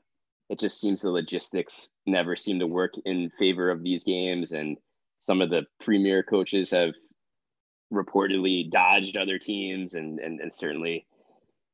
it 0.48 0.58
just 0.58 0.80
seems 0.80 1.00
the 1.00 1.10
logistics 1.10 1.90
never 2.06 2.36
seem 2.36 2.58
to 2.58 2.66
work 2.66 2.94
in 3.04 3.30
favor 3.38 3.70
of 3.70 3.82
these 3.82 4.04
games. 4.04 4.52
And 4.52 4.76
some 5.20 5.40
of 5.40 5.50
the 5.50 5.62
premier 5.80 6.22
coaches 6.22 6.70
have 6.70 6.90
reportedly 7.92 8.70
dodged 8.70 9.16
other 9.16 9.38
teams 9.38 9.94
and, 9.94 10.18
and, 10.18 10.40
and 10.40 10.52
certainly 10.52 11.06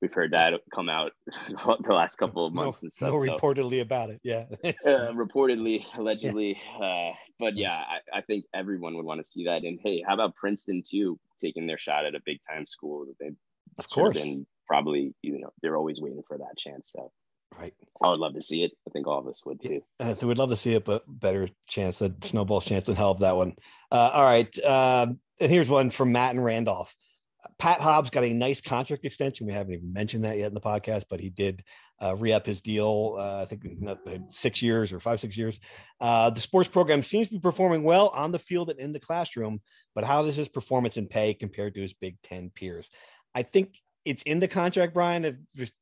we've 0.00 0.12
heard 0.12 0.32
that 0.32 0.52
come 0.74 0.88
out 0.88 1.12
the 1.48 1.92
last 1.92 2.16
couple 2.16 2.46
of 2.46 2.52
months 2.52 2.82
no, 2.82 2.86
and 2.86 2.92
stuff. 2.92 3.08
No 3.10 3.14
reportedly 3.16 3.80
about 3.80 4.10
it. 4.10 4.20
Yeah. 4.22 4.44
uh, 4.64 5.12
reportedly, 5.12 5.84
allegedly. 5.96 6.60
Yeah. 6.78 6.86
Uh, 6.86 7.12
but 7.38 7.56
yeah, 7.56 7.72
I, 7.72 8.18
I, 8.18 8.20
think 8.22 8.44
everyone 8.54 8.96
would 8.96 9.04
want 9.04 9.20
to 9.24 9.30
see 9.30 9.44
that. 9.44 9.62
And 9.62 9.78
hey, 9.82 10.02
how 10.06 10.14
about 10.14 10.34
Princeton 10.34 10.82
too, 10.88 11.18
taking 11.40 11.66
their 11.66 11.78
shot 11.78 12.04
at 12.04 12.14
a 12.14 12.20
big 12.24 12.38
time 12.48 12.66
school 12.66 13.06
that 13.06 13.14
they've 13.20 13.36
of 13.78 13.88
course 13.90 14.20
been 14.20 14.46
probably, 14.66 15.14
you 15.22 15.38
know, 15.38 15.50
they're 15.62 15.76
always 15.76 16.00
waiting 16.00 16.22
for 16.26 16.38
that 16.38 16.56
chance. 16.56 16.90
So 16.94 17.12
Right. 17.56 17.74
I 18.02 18.10
would 18.10 18.20
love 18.20 18.34
to 18.34 18.42
see 18.42 18.62
it. 18.62 18.72
I 18.86 18.90
think 18.90 19.06
all 19.06 19.18
of 19.18 19.26
us 19.26 19.44
would 19.44 19.60
too. 19.60 19.80
Uh, 19.98 20.14
so 20.14 20.26
we'd 20.26 20.38
love 20.38 20.50
to 20.50 20.56
see 20.56 20.74
it, 20.74 20.84
but 20.84 21.02
better 21.08 21.48
chance 21.66 21.98
that 21.98 22.24
snowball's 22.24 22.66
chance 22.66 22.86
than 22.86 22.96
hell 22.96 23.10
of 23.10 23.20
that 23.20 23.36
one. 23.36 23.54
Uh, 23.90 24.10
all 24.12 24.24
right. 24.24 24.56
Uh, 24.58 25.08
and 25.40 25.50
here's 25.50 25.68
one 25.68 25.90
from 25.90 26.12
Matt 26.12 26.34
and 26.34 26.44
Randolph. 26.44 26.94
Pat 27.58 27.80
Hobbs 27.80 28.10
got 28.10 28.24
a 28.24 28.32
nice 28.32 28.60
contract 28.60 29.04
extension. 29.04 29.46
We 29.46 29.52
haven't 29.52 29.74
even 29.74 29.92
mentioned 29.92 30.24
that 30.24 30.38
yet 30.38 30.46
in 30.46 30.54
the 30.54 30.60
podcast, 30.60 31.04
but 31.10 31.18
he 31.18 31.28
did 31.28 31.64
uh, 32.00 32.14
re 32.14 32.32
up 32.32 32.46
his 32.46 32.60
deal. 32.60 33.16
Uh, 33.18 33.42
I 33.42 33.44
think 33.46 33.64
six 34.30 34.62
years 34.62 34.92
or 34.92 35.00
five, 35.00 35.18
six 35.18 35.36
years. 35.36 35.58
Uh, 36.00 36.30
the 36.30 36.40
sports 36.40 36.68
program 36.68 37.02
seems 37.02 37.28
to 37.28 37.34
be 37.34 37.40
performing 37.40 37.82
well 37.82 38.08
on 38.08 38.30
the 38.30 38.38
field 38.38 38.70
and 38.70 38.78
in 38.78 38.92
the 38.92 39.00
classroom, 39.00 39.60
but 39.94 40.04
how 40.04 40.22
does 40.22 40.36
his 40.36 40.48
performance 40.48 40.96
and 40.96 41.10
pay 41.10 41.34
compared 41.34 41.74
to 41.74 41.80
his 41.80 41.94
Big 41.94 42.16
Ten 42.22 42.50
peers? 42.54 42.90
I 43.34 43.42
think 43.42 43.74
it's 44.04 44.22
in 44.22 44.38
the 44.38 44.48
contract, 44.48 44.94
Brian. 44.94 45.46
Just 45.56 45.74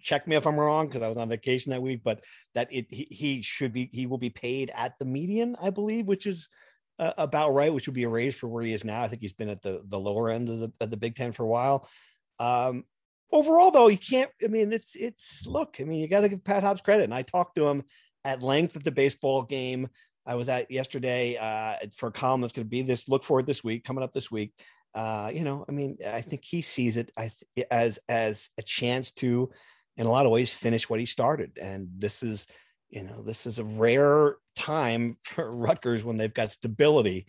check 0.00 0.28
me 0.28 0.36
if 0.36 0.46
I'm 0.46 0.60
wrong 0.60 0.86
because 0.86 1.02
I 1.02 1.08
was 1.08 1.16
on 1.16 1.28
vacation 1.28 1.70
that 1.70 1.82
week, 1.82 2.02
but 2.04 2.22
that 2.54 2.68
it 2.70 2.86
he, 2.90 3.08
he, 3.10 3.42
should 3.42 3.72
be 3.72 3.90
he 3.92 4.06
will 4.06 4.18
be 4.18 4.30
paid 4.30 4.70
at 4.74 4.92
the 5.00 5.04
median, 5.04 5.56
I 5.60 5.70
believe, 5.70 6.06
which 6.06 6.26
is 6.26 6.48
uh, 6.98 7.12
about 7.18 7.54
right, 7.54 7.72
which 7.72 7.86
would 7.86 7.94
be 7.94 8.04
a 8.04 8.08
raise 8.08 8.34
for 8.34 8.48
where 8.48 8.62
he 8.62 8.72
is 8.72 8.84
now. 8.84 9.02
I 9.02 9.08
think 9.08 9.22
he's 9.22 9.32
been 9.32 9.48
at 9.48 9.62
the 9.62 9.82
the 9.86 9.98
lower 9.98 10.30
end 10.30 10.48
of 10.48 10.60
the 10.60 10.72
of 10.80 10.90
the 10.90 10.96
Big 10.96 11.14
Ten 11.14 11.32
for 11.32 11.42
a 11.42 11.48
while. 11.48 11.88
Um, 12.38 12.84
overall, 13.32 13.70
though, 13.70 13.88
you 13.88 13.98
can't. 13.98 14.30
I 14.42 14.48
mean, 14.48 14.72
it's 14.72 14.94
it's 14.94 15.46
look. 15.46 15.76
I 15.80 15.84
mean, 15.84 16.00
you 16.00 16.08
got 16.08 16.20
to 16.20 16.28
give 16.28 16.44
Pat 16.44 16.62
Hobbs 16.62 16.80
credit, 16.80 17.04
and 17.04 17.14
I 17.14 17.22
talked 17.22 17.56
to 17.56 17.66
him 17.68 17.84
at 18.24 18.42
length 18.42 18.76
at 18.76 18.84
the 18.84 18.90
baseball 18.90 19.42
game 19.42 19.88
I 20.26 20.34
was 20.34 20.48
at 20.48 20.70
yesterday 20.70 21.36
uh, 21.36 21.86
for 21.96 22.08
a 22.08 22.12
column 22.12 22.40
that's 22.40 22.52
going 22.52 22.66
to 22.66 22.70
be 22.70 22.82
this. 22.82 23.08
Look 23.08 23.24
forward 23.24 23.46
this 23.46 23.62
week, 23.62 23.84
coming 23.84 24.02
up 24.02 24.12
this 24.12 24.30
week. 24.30 24.52
Uh, 24.94 25.30
you 25.34 25.42
know, 25.42 25.64
I 25.68 25.72
mean, 25.72 25.98
I 26.06 26.20
think 26.20 26.44
he 26.44 26.62
sees 26.62 26.96
it 26.96 27.10
as 27.70 27.98
as 28.08 28.50
a 28.56 28.62
chance 28.62 29.10
to, 29.12 29.50
in 29.96 30.06
a 30.06 30.10
lot 30.10 30.24
of 30.24 30.32
ways, 30.32 30.54
finish 30.54 30.88
what 30.88 31.00
he 31.00 31.06
started, 31.06 31.58
and 31.60 31.88
this 31.98 32.22
is 32.22 32.46
you 32.94 33.02
know, 33.02 33.22
this 33.22 33.44
is 33.44 33.58
a 33.58 33.64
rare 33.64 34.36
time 34.54 35.18
for 35.24 35.50
Rutgers 35.50 36.04
when 36.04 36.16
they've 36.16 36.32
got 36.32 36.52
stability 36.52 37.26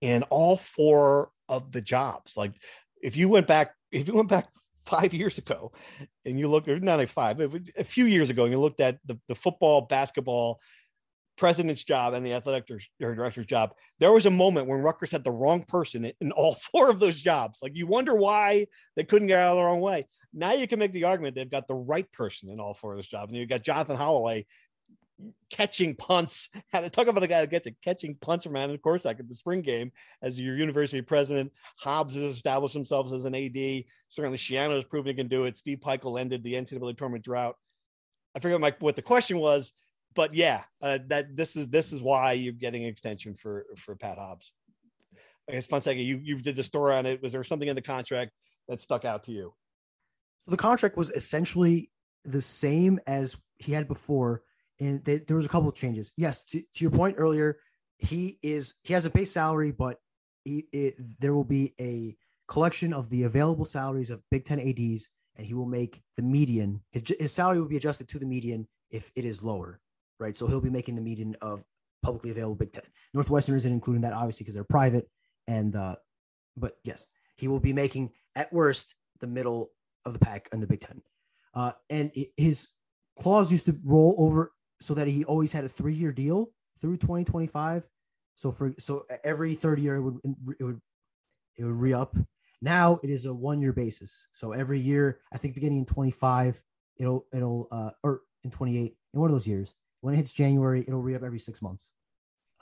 in 0.00 0.22
all 0.24 0.58
four 0.58 1.30
of 1.48 1.72
the 1.72 1.80
jobs. 1.80 2.36
Like 2.36 2.52
if 3.02 3.16
you 3.16 3.28
went 3.28 3.46
back, 3.46 3.72
if 3.90 4.06
you 4.06 4.14
went 4.14 4.28
back 4.28 4.48
five 4.84 5.14
years 5.14 5.38
ago 5.38 5.72
and 6.24 6.38
you 6.38 6.48
looked, 6.48 6.68
not 6.68 7.00
a 7.00 7.06
five, 7.06 7.40
a 7.76 7.82
few 7.84 8.04
years 8.04 8.30
ago, 8.30 8.44
and 8.44 8.52
you 8.52 8.60
looked 8.60 8.80
at 8.80 8.98
the, 9.06 9.18
the 9.26 9.34
football, 9.34 9.80
basketball, 9.80 10.60
president's 11.36 11.84
job 11.84 12.14
and 12.14 12.24
the 12.24 12.32
athletic 12.32 12.66
director's 12.98 13.46
job, 13.46 13.72
there 14.00 14.12
was 14.12 14.26
a 14.26 14.30
moment 14.30 14.68
when 14.68 14.80
Rutgers 14.80 15.12
had 15.12 15.24
the 15.24 15.30
wrong 15.30 15.62
person 15.64 16.10
in 16.20 16.32
all 16.32 16.54
four 16.72 16.90
of 16.90 17.00
those 17.00 17.20
jobs. 17.20 17.60
Like 17.62 17.72
you 17.74 17.86
wonder 17.86 18.14
why 18.14 18.66
they 18.96 19.04
couldn't 19.04 19.28
get 19.28 19.38
out 19.38 19.52
of 19.52 19.56
the 19.56 19.64
wrong 19.64 19.80
way. 19.80 20.06
Now 20.34 20.52
you 20.52 20.68
can 20.68 20.78
make 20.78 20.92
the 20.92 21.04
argument 21.04 21.34
they've 21.34 21.50
got 21.50 21.68
the 21.68 21.74
right 21.74 22.10
person 22.12 22.50
in 22.50 22.60
all 22.60 22.74
four 22.74 22.92
of 22.92 22.98
those 22.98 23.06
jobs. 23.06 23.30
And 23.30 23.40
you've 23.40 23.48
got 23.48 23.62
Jonathan 23.62 23.96
Holloway 23.96 24.46
catching 25.50 25.94
punts. 25.94 26.48
Talk 26.92 27.06
about 27.06 27.22
a 27.22 27.26
guy 27.26 27.40
who 27.40 27.46
gets 27.46 27.66
a 27.66 27.72
catching 27.84 28.16
punts 28.16 28.44
from 28.44 28.56
Of 28.56 28.82
course, 28.82 29.04
like 29.04 29.20
at 29.20 29.28
the 29.28 29.34
spring 29.34 29.62
game 29.62 29.92
as 30.22 30.38
your 30.38 30.56
university 30.56 31.00
president. 31.02 31.52
Hobbs 31.78 32.14
has 32.14 32.24
established 32.24 32.74
himself 32.74 33.12
as 33.12 33.24
an 33.24 33.34
AD. 33.34 33.84
Certainly, 34.08 34.38
Schiano 34.38 34.76
has 34.76 34.84
proven 34.84 35.10
he 35.10 35.14
can 35.14 35.28
do 35.28 35.44
it. 35.44 35.56
Steve 35.56 35.78
Pikiell 35.80 36.20
ended 36.20 36.42
the 36.42 36.54
NCAA 36.54 36.96
tournament 36.96 37.24
drought. 37.24 37.56
I 38.34 38.40
forget 38.40 38.60
my, 38.60 38.74
what 38.80 38.96
the 38.96 39.02
question 39.02 39.38
was, 39.38 39.72
but 40.14 40.34
yeah, 40.34 40.62
uh, 40.82 40.98
that 41.06 41.36
this 41.36 41.56
is 41.56 41.68
this 41.68 41.92
is 41.92 42.02
why 42.02 42.32
you're 42.32 42.52
getting 42.52 42.82
an 42.84 42.88
extension 42.88 43.34
for 43.34 43.66
for 43.76 43.96
Pat 43.96 44.18
Hobbs. 44.18 44.52
I 45.48 45.52
guess 45.52 45.66
Fonseca, 45.66 46.00
you 46.00 46.20
you 46.22 46.40
did 46.40 46.56
the 46.56 46.62
story 46.62 46.94
on 46.96 47.06
it. 47.06 47.22
Was 47.22 47.32
there 47.32 47.44
something 47.44 47.68
in 47.68 47.76
the 47.76 47.82
contract 47.82 48.32
that 48.68 48.80
stuck 48.80 49.04
out 49.04 49.24
to 49.24 49.32
you? 49.32 49.54
So 50.44 50.50
the 50.50 50.56
contract 50.56 50.96
was 50.96 51.10
essentially 51.10 51.90
the 52.24 52.40
same 52.40 52.98
as 53.06 53.36
he 53.58 53.72
had 53.72 53.88
before 53.88 54.42
and 54.80 55.04
they, 55.04 55.18
there 55.18 55.36
was 55.36 55.46
a 55.46 55.50
couple 55.50 55.68
of 55.68 55.74
changes. 55.74 56.12
Yes, 56.16 56.44
to, 56.44 56.60
to, 56.60 56.84
your 56.84 56.90
point 56.90 57.16
earlier, 57.18 57.58
he 57.98 58.38
is 58.42 58.74
he 58.82 58.92
has 58.92 59.06
a 59.06 59.10
base 59.10 59.32
salary, 59.32 59.72
but 59.72 59.98
he, 60.44 60.66
it, 60.72 60.96
there 61.20 61.34
will 61.34 61.44
be 61.44 61.74
a 61.80 62.16
collection 62.48 62.92
of 62.92 63.08
the 63.10 63.24
available 63.24 63.64
salaries 63.64 64.10
of 64.10 64.22
Big 64.30 64.44
Ten 64.44 64.60
ads, 64.60 65.08
and 65.36 65.46
he 65.46 65.54
will 65.54 65.66
make 65.66 66.02
the 66.16 66.22
median. 66.22 66.80
His 66.92 67.02
his 67.18 67.32
salary 67.32 67.60
will 67.60 67.68
be 67.68 67.76
adjusted 67.76 68.08
to 68.08 68.18
the 68.18 68.26
median 68.26 68.66
if 68.90 69.10
it 69.16 69.24
is 69.24 69.42
lower, 69.42 69.80
right? 70.20 70.36
So 70.36 70.46
he'll 70.46 70.60
be 70.60 70.70
making 70.70 70.94
the 70.94 71.02
median 71.02 71.36
of 71.40 71.64
publicly 72.02 72.30
available 72.30 72.56
Big 72.56 72.72
Ten. 72.72 72.84
Northwestern 73.14 73.56
isn't 73.56 73.72
including 73.72 74.02
that 74.02 74.12
obviously 74.12 74.44
because 74.44 74.54
they're 74.54 74.64
private, 74.64 75.08
and 75.46 75.74
uh, 75.74 75.96
but 76.56 76.76
yes, 76.84 77.06
he 77.36 77.48
will 77.48 77.60
be 77.60 77.72
making 77.72 78.10
at 78.34 78.52
worst 78.52 78.94
the 79.20 79.26
middle 79.26 79.70
of 80.04 80.12
the 80.12 80.18
pack 80.18 80.48
in 80.52 80.60
the 80.60 80.66
Big 80.66 80.80
Ten. 80.80 81.02
Uh, 81.54 81.72
and 81.88 82.12
his 82.36 82.68
clause 83.20 83.50
used 83.50 83.66
to 83.66 83.76
roll 83.84 84.14
over 84.18 84.52
so 84.80 84.94
that 84.94 85.06
he 85.06 85.24
always 85.24 85.52
had 85.52 85.64
a 85.64 85.68
three 85.68 85.94
year 85.94 86.12
deal 86.12 86.50
through 86.80 86.96
2025. 86.98 87.86
So 88.36 88.50
for 88.50 88.74
so 88.78 89.06
every 89.24 89.54
third 89.54 89.78
year 89.78 89.96
it 89.96 90.02
would 90.02 90.18
it 90.58 90.64
would 90.64 90.80
it 91.56 91.64
would 91.64 91.80
re 91.80 91.92
up. 91.92 92.16
Now 92.60 93.00
it 93.02 93.10
is 93.10 93.26
a 93.26 93.34
one 93.34 93.60
year 93.60 93.72
basis. 93.72 94.26
So 94.32 94.52
every 94.52 94.80
year, 94.80 95.20
I 95.32 95.38
think 95.38 95.54
beginning 95.54 95.78
in 95.78 95.86
25, 95.86 96.62
it'll 96.98 97.26
it'll 97.32 97.68
uh 97.70 97.90
or 98.02 98.22
in 98.44 98.50
28 98.50 98.96
in 99.14 99.20
one 99.20 99.30
of 99.30 99.34
those 99.34 99.46
years 99.46 99.74
when 100.00 100.14
it 100.14 100.18
hits 100.18 100.30
January, 100.30 100.84
it'll 100.86 101.02
re 101.02 101.14
up 101.14 101.22
every 101.22 101.38
six 101.38 101.60
months. 101.60 101.88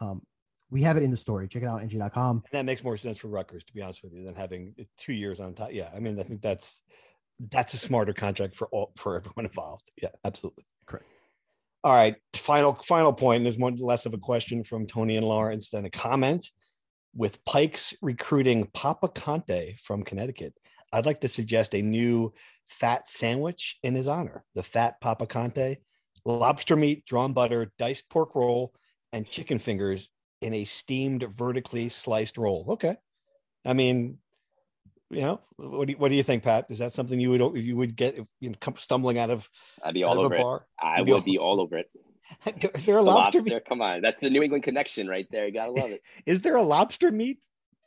Um, 0.01 0.23
we 0.71 0.83
have 0.83 0.97
it 0.97 1.03
in 1.03 1.11
the 1.11 1.17
story. 1.17 1.47
Check 1.47 1.63
it 1.63 1.67
out, 1.67 1.83
NJ.com. 1.83 2.37
And 2.37 2.53
that 2.53 2.65
makes 2.65 2.83
more 2.83 2.97
sense 2.97 3.19
for 3.19 3.29
Rutgers, 3.29 3.65
to 3.65 3.73
be 3.75 3.83
honest 3.83 4.03
with 4.03 4.15
you, 4.15 4.25
than 4.25 4.35
having 4.35 4.75
two 4.99 5.13
years 5.13 5.41
on 5.41 5.53
top. 5.55 5.69
Yeah, 5.73 5.91
I 5.95 6.01
mean, 6.01 6.19
I 6.19 6.23
think 6.23 6.41
that's 6.41 6.81
that's 7.51 7.75
a 7.75 7.79
smarter 7.79 8.13
contract 8.13 8.57
for 8.57 8.69
all 8.69 8.93
for 8.97 9.17
everyone 9.17 9.45
involved. 9.45 9.91
Yeah, 10.01 10.09
absolutely. 10.25 10.65
Correct. 10.87 11.07
All 11.85 11.93
right, 11.93 12.17
final 12.33 12.73
final 12.83 13.13
point. 13.13 13.45
There's 13.45 13.59
one 13.59 13.77
less 13.77 14.07
of 14.07 14.15
a 14.15 14.19
question 14.19 14.65
from 14.65 14.87
Tony 14.87 15.19
and 15.19 15.27
Lawrence 15.29 15.69
than 15.69 15.85
a 15.85 15.91
comment. 15.91 16.51
With 17.15 17.45
Pikes 17.45 17.93
recruiting 18.01 18.67
Papa 18.73 19.09
Conte 19.09 19.77
from 19.85 20.03
Connecticut, 20.03 20.55
I'd 20.95 21.05
like 21.05 21.21
to 21.21 21.29
suggest 21.29 21.75
a 21.75 21.83
new 21.83 22.33
fat 22.71 23.07
sandwich 23.07 23.79
in 23.83 23.95
his 23.95 24.09
honor. 24.09 24.45
The 24.55 24.63
fat 24.63 24.99
Papa 25.03 25.27
Conte, 25.27 25.77
lobster 26.25 26.75
meat, 26.75 27.05
drawn 27.05 27.35
butter, 27.35 27.71
diced 27.79 28.09
pork 28.09 28.35
roll, 28.35 28.73
and 29.13 29.29
chicken 29.29 29.59
fingers 29.59 30.09
in 30.41 30.55
a 30.55 30.65
steamed 30.65 31.27
vertically 31.37 31.91
sliced 31.91 32.39
roll. 32.39 32.65
Okay, 32.71 32.97
I 33.63 33.75
mean 33.75 34.21
you 35.15 35.23
know, 35.23 35.41
what 35.57 35.87
do 35.87 35.93
you, 35.93 35.99
what 35.99 36.09
do 36.09 36.15
you 36.15 36.23
think, 36.23 36.43
Pat? 36.43 36.67
Is 36.69 36.79
that 36.79 36.93
something 36.93 37.19
you 37.19 37.31
would 37.31 37.57
you 37.57 37.77
would 37.77 37.97
get 37.97 38.17
if 38.17 38.27
you 38.41 38.53
come 38.61 38.77
stumbling 38.77 39.19
out 39.19 39.31
of? 39.31 39.49
I'd 39.83 39.95
be 39.95 40.05
all 40.05 40.21
over 40.21 40.35
it. 40.35 40.63
I 40.81 41.01
would 41.01 41.07
be 41.07 41.13
all, 41.13 41.21
be 41.21 41.39
all 41.39 41.61
over 41.61 41.79
it. 41.79 41.91
Is 42.75 42.87
there 42.87 42.99
a 42.99 43.03
the 43.03 43.11
lobster? 43.11 43.39
lobster 43.41 43.61
Come 43.61 43.83
on, 43.83 44.01
that's 44.01 44.21
the 44.21 44.31
New 44.31 44.43
England 44.43 44.65
connection 44.65 45.09
right 45.09 45.27
there. 45.31 45.47
You 45.47 45.53
gotta 45.53 45.73
love 45.73 45.91
it. 45.91 46.03
Is 46.27 46.41
there 46.41 46.57
a 46.57 46.63
lobster 46.63 47.11
meat 47.11 47.39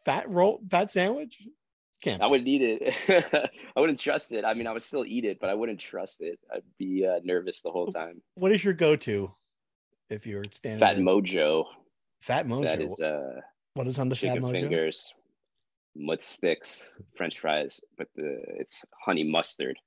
fat 0.05 0.29
roll 0.29 0.61
fat 0.69 0.91
sandwich? 0.91 1.37
Can't. 2.03 2.21
I 2.21 2.27
wouldn't 2.27 2.47
eat 2.47 2.61
it. 2.61 3.49
I 3.75 3.79
wouldn't 3.79 3.99
trust 3.99 4.31
it. 4.31 4.45
I 4.45 4.53
mean, 4.53 4.67
I 4.67 4.71
would 4.71 4.83
still 4.83 5.03
eat 5.03 5.25
it, 5.25 5.39
but 5.41 5.49
I 5.49 5.55
wouldn't 5.55 5.79
trust 5.79 6.21
it. 6.21 6.39
I'd 6.53 6.61
be 6.77 7.07
uh, 7.07 7.19
nervous 7.23 7.61
the 7.61 7.71
whole 7.71 7.87
time. 7.87 8.21
What 8.35 8.51
is 8.51 8.63
your 8.63 8.75
go-to 8.75 9.33
if 10.09 10.27
you're 10.27 10.43
standing? 10.51 10.79
Fat 10.79 10.97
Mojo. 10.97 11.65
Fat 12.21 12.45
Mojo. 12.45 12.65
That 12.65 12.81
is. 12.81 12.99
Uh, 12.99 13.41
what 13.73 13.87
is 13.87 13.97
on 13.97 14.09
the 14.09 14.15
Fat 14.15 14.37
Mojo? 14.37 14.59
Fingers 14.59 15.15
mud 15.97 16.23
sticks, 16.23 16.97
French 17.15 17.39
fries, 17.39 17.79
but 17.97 18.07
the 18.15 18.39
it's 18.59 18.83
honey 19.05 19.23
mustard. 19.23 19.77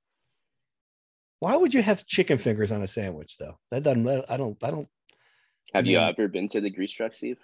Why 1.39 1.55
would 1.55 1.73
you 1.73 1.81
have 1.81 2.05
chicken 2.05 2.37
fingers 2.37 2.71
on 2.71 2.83
a 2.83 2.87
sandwich 2.87 3.37
though? 3.37 3.57
That 3.71 3.83
doesn't. 3.83 4.07
I 4.07 4.37
don't. 4.37 4.57
I 4.63 4.71
don't. 4.71 4.87
Have 5.73 5.79
I 5.79 5.81
mean, 5.81 5.91
you 5.93 5.99
ever 5.99 6.27
been 6.27 6.49
to 6.49 6.61
the 6.61 6.69
grease 6.69 6.91
truck, 6.91 7.13
Steve? 7.13 7.37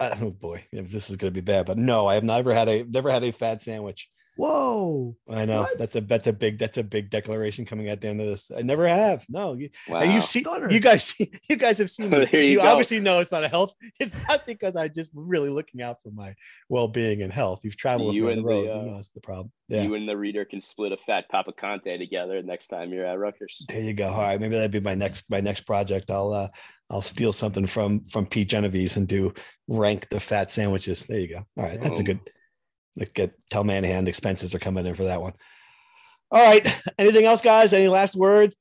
oh 0.00 0.30
boy, 0.30 0.64
this 0.72 1.10
is 1.10 1.16
going 1.16 1.32
to 1.32 1.40
be 1.40 1.40
bad, 1.40 1.66
but 1.66 1.78
no, 1.78 2.06
I 2.06 2.14
have 2.14 2.24
never 2.24 2.54
had 2.54 2.68
a 2.68 2.84
never 2.84 3.10
had 3.10 3.24
a 3.24 3.32
fat 3.32 3.62
sandwich. 3.62 4.08
Whoa! 4.36 5.16
I 5.30 5.46
know 5.46 5.62
what? 5.62 5.78
that's 5.78 5.96
a 5.96 6.02
that's 6.02 6.26
a 6.26 6.32
big 6.32 6.58
that's 6.58 6.76
a 6.76 6.82
big 6.82 7.08
declaration 7.08 7.64
coming 7.64 7.88
at 7.88 8.02
the 8.02 8.08
end 8.08 8.20
of 8.20 8.26
this. 8.26 8.50
I 8.54 8.60
never 8.60 8.86
have. 8.86 9.24
No, 9.30 9.54
you, 9.54 9.70
wow. 9.88 10.02
you 10.02 10.20
see, 10.20 10.44
you 10.68 10.78
guys, 10.78 11.14
you 11.48 11.56
guys 11.56 11.78
have 11.78 11.90
seen 11.90 12.10
me. 12.10 12.28
you, 12.32 12.40
you 12.40 12.60
obviously 12.60 13.00
know 13.00 13.20
it's 13.20 13.32
not 13.32 13.44
a 13.44 13.48
health. 13.48 13.72
It's 13.98 14.14
not 14.28 14.44
because 14.46 14.76
I 14.76 14.88
just 14.88 15.10
really 15.14 15.48
looking 15.48 15.80
out 15.80 16.02
for 16.02 16.10
my 16.10 16.34
well 16.68 16.86
being 16.86 17.22
and 17.22 17.32
health. 17.32 17.60
You've 17.64 17.78
traveled 17.78 18.14
you 18.14 18.28
and 18.28 18.40
the 18.40 18.44
road. 18.44 18.68
Uh, 18.68 18.80
you 18.80 18.86
know, 18.90 18.94
that's 18.96 19.08
the 19.08 19.20
problem. 19.20 19.52
Yeah. 19.68 19.82
You 19.82 19.94
and 19.94 20.08
the 20.08 20.16
reader 20.16 20.44
can 20.44 20.60
split 20.60 20.92
a 20.92 20.98
fat 21.06 21.28
Papa 21.30 21.52
Conte 21.52 21.96
together 21.96 22.42
next 22.42 22.66
time 22.66 22.92
you're 22.92 23.06
at 23.06 23.18
Rutgers. 23.18 23.64
There 23.68 23.80
you 23.80 23.94
go. 23.94 24.08
All 24.08 24.22
right, 24.22 24.40
maybe 24.40 24.54
that'd 24.54 24.70
be 24.70 24.80
my 24.80 24.94
next 24.94 25.30
my 25.30 25.40
next 25.40 25.62
project. 25.62 26.10
I'll 26.10 26.34
uh, 26.34 26.48
I'll 26.90 27.00
steal 27.00 27.32
something 27.32 27.66
from 27.66 28.06
from 28.08 28.26
Pete 28.26 28.48
Genovese 28.48 28.96
and 28.96 29.08
do 29.08 29.32
rank 29.66 30.08
the 30.10 30.20
fat 30.20 30.50
sandwiches. 30.50 31.06
There 31.06 31.18
you 31.18 31.28
go. 31.28 31.46
All 31.56 31.64
right, 31.64 31.80
that's 31.80 32.00
a 32.00 32.04
good 32.04 32.20
get 33.14 33.34
tell 33.50 33.64
Manahan 33.64 34.08
expenses 34.08 34.54
are 34.54 34.58
coming 34.58 34.86
in 34.86 34.94
for 34.94 35.04
that 35.04 35.22
one. 35.22 35.34
All 36.30 36.44
right. 36.44 36.66
Anything 36.98 37.24
else, 37.24 37.40
guys? 37.40 37.72
Any 37.72 37.88
last 37.88 38.16
words? 38.16 38.56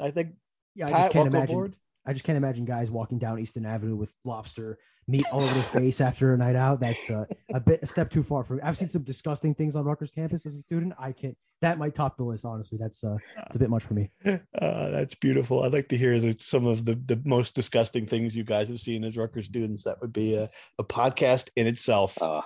I 0.00 0.10
think. 0.10 0.34
Yeah, 0.74 0.88
I 0.88 0.90
Pat, 0.90 1.00
just 1.00 1.12
can't 1.12 1.28
imagine. 1.28 1.54
Aboard. 1.54 1.76
I 2.06 2.12
just 2.12 2.24
can't 2.24 2.36
imagine 2.36 2.64
guys 2.64 2.90
walking 2.90 3.18
down 3.18 3.38
Easton 3.38 3.64
Avenue 3.64 3.96
with 3.96 4.12
lobster 4.24 4.78
meat 5.06 5.24
all 5.32 5.42
over 5.42 5.54
their 5.54 5.62
face 5.80 6.00
after 6.00 6.34
a 6.34 6.36
night 6.36 6.56
out. 6.56 6.80
That's 6.80 7.10
uh, 7.10 7.24
a 7.52 7.60
bit 7.60 7.80
a 7.82 7.86
step 7.86 8.10
too 8.10 8.22
far 8.22 8.42
for 8.42 8.54
me. 8.54 8.62
I've 8.62 8.76
seen 8.76 8.88
some 8.88 9.02
disgusting 9.02 9.54
things 9.54 9.76
on 9.76 9.84
Rutgers 9.84 10.10
campus 10.10 10.46
as 10.46 10.54
a 10.54 10.62
student. 10.62 10.94
I 10.98 11.12
can't. 11.12 11.36
That 11.60 11.78
might 11.78 11.94
top 11.94 12.16
the 12.16 12.24
list. 12.24 12.44
Honestly, 12.44 12.78
that's 12.78 13.04
uh, 13.04 13.16
it's 13.46 13.56
a 13.56 13.58
bit 13.58 13.70
much 13.70 13.84
for 13.84 13.94
me. 13.94 14.10
Uh, 14.54 14.88
that's 14.90 15.14
beautiful. 15.14 15.62
I'd 15.62 15.72
like 15.72 15.88
to 15.88 15.96
hear 15.96 16.18
that 16.20 16.40
some 16.40 16.66
of 16.66 16.84
the 16.84 16.94
the 17.06 17.20
most 17.24 17.54
disgusting 17.54 18.06
things 18.06 18.34
you 18.34 18.44
guys 18.44 18.68
have 18.68 18.80
seen 18.80 19.04
as 19.04 19.16
Rutgers 19.16 19.46
students. 19.46 19.84
That 19.84 20.00
would 20.00 20.12
be 20.12 20.36
a, 20.36 20.48
a 20.78 20.84
podcast 20.84 21.48
in 21.56 21.66
itself. 21.66 22.20
Uh, 22.20 22.40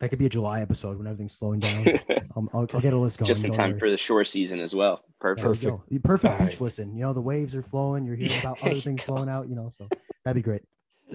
That 0.00 0.08
could 0.08 0.18
be 0.18 0.26
a 0.26 0.30
July 0.30 0.62
episode 0.62 0.96
when 0.96 1.06
everything's 1.06 1.34
slowing 1.36 1.60
down. 1.60 1.86
Um, 2.36 2.48
I'll, 2.54 2.64
I'll 2.72 2.80
get 2.80 2.92
a 2.92 2.96
list 2.98 3.18
going. 3.18 3.26
just 3.26 3.44
in 3.44 3.50
time 3.50 3.72
worry. 3.72 3.80
for 3.80 3.90
the 3.90 3.96
shore 3.96 4.24
season 4.24 4.60
as 4.60 4.72
well. 4.72 5.02
There 5.20 5.34
we 5.34 5.42
Perfect. 5.42 5.66
go. 5.66 5.82
The 5.90 5.98
Perfect 5.98 6.38
beach 6.38 6.46
right. 6.46 6.60
listen. 6.60 6.94
You 6.94 7.00
know, 7.02 7.12
the 7.12 7.20
waves 7.20 7.56
are 7.56 7.62
flowing. 7.62 8.04
You're 8.04 8.14
hearing 8.14 8.38
about 8.40 8.62
other 8.62 8.80
things 8.80 9.00
go. 9.00 9.06
flowing 9.14 9.28
out, 9.28 9.48
you 9.48 9.56
know, 9.56 9.68
so 9.68 9.88
that'd 10.24 10.40
be 10.40 10.44
great. 10.48 10.62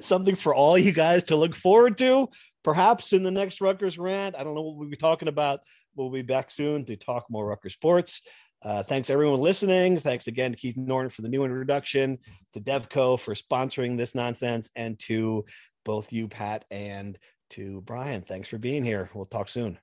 something 0.02 0.36
for 0.36 0.54
all 0.54 0.78
you 0.78 0.92
guys 0.92 1.24
to 1.26 1.38
look 1.38 1.56
forward 1.56 1.98
to. 2.00 2.28
Perhaps 2.66 3.14
in 3.14 3.24
the 3.24 3.32
next 3.32 3.62
Rutgers 3.62 3.98
rant. 3.98 4.36
I 4.38 4.44
don't 4.44 4.56
know 4.56 4.62
what 4.62 4.76
we'll 4.76 4.90
be 4.90 4.98
talking 4.98 5.30
about. 5.30 5.62
We'll 5.96 6.10
be 6.10 6.22
back 6.22 6.52
soon 6.52 6.84
to 6.84 6.98
talk 6.98 7.28
more 7.30 7.48
Rutgers 7.48 7.74
sports. 7.76 8.22
Uh, 8.62 8.84
thanks 8.84 9.10
everyone 9.10 9.40
listening. 9.40 10.00
Thanks 10.02 10.28
again 10.28 10.52
to 10.52 10.58
Keith 10.58 10.76
Norton 10.76 11.10
for 11.12 11.22
the 11.22 11.30
new 11.30 11.46
introduction, 11.46 12.18
to 12.52 12.60
Devco 12.60 13.18
for 13.18 13.36
sponsoring 13.36 13.98
this 13.98 14.16
nonsense, 14.16 14.70
and 14.76 15.00
to 15.00 15.46
both 15.86 16.12
you, 16.12 16.28
Pat, 16.28 16.66
and 16.72 17.18
to 17.56 17.82
Brian. 17.82 18.22
Thanks 18.22 18.50
for 18.50 18.58
being 18.58 18.84
here. 18.84 19.10
We'll 19.14 19.26
talk 19.26 19.50
soon. 19.50 19.80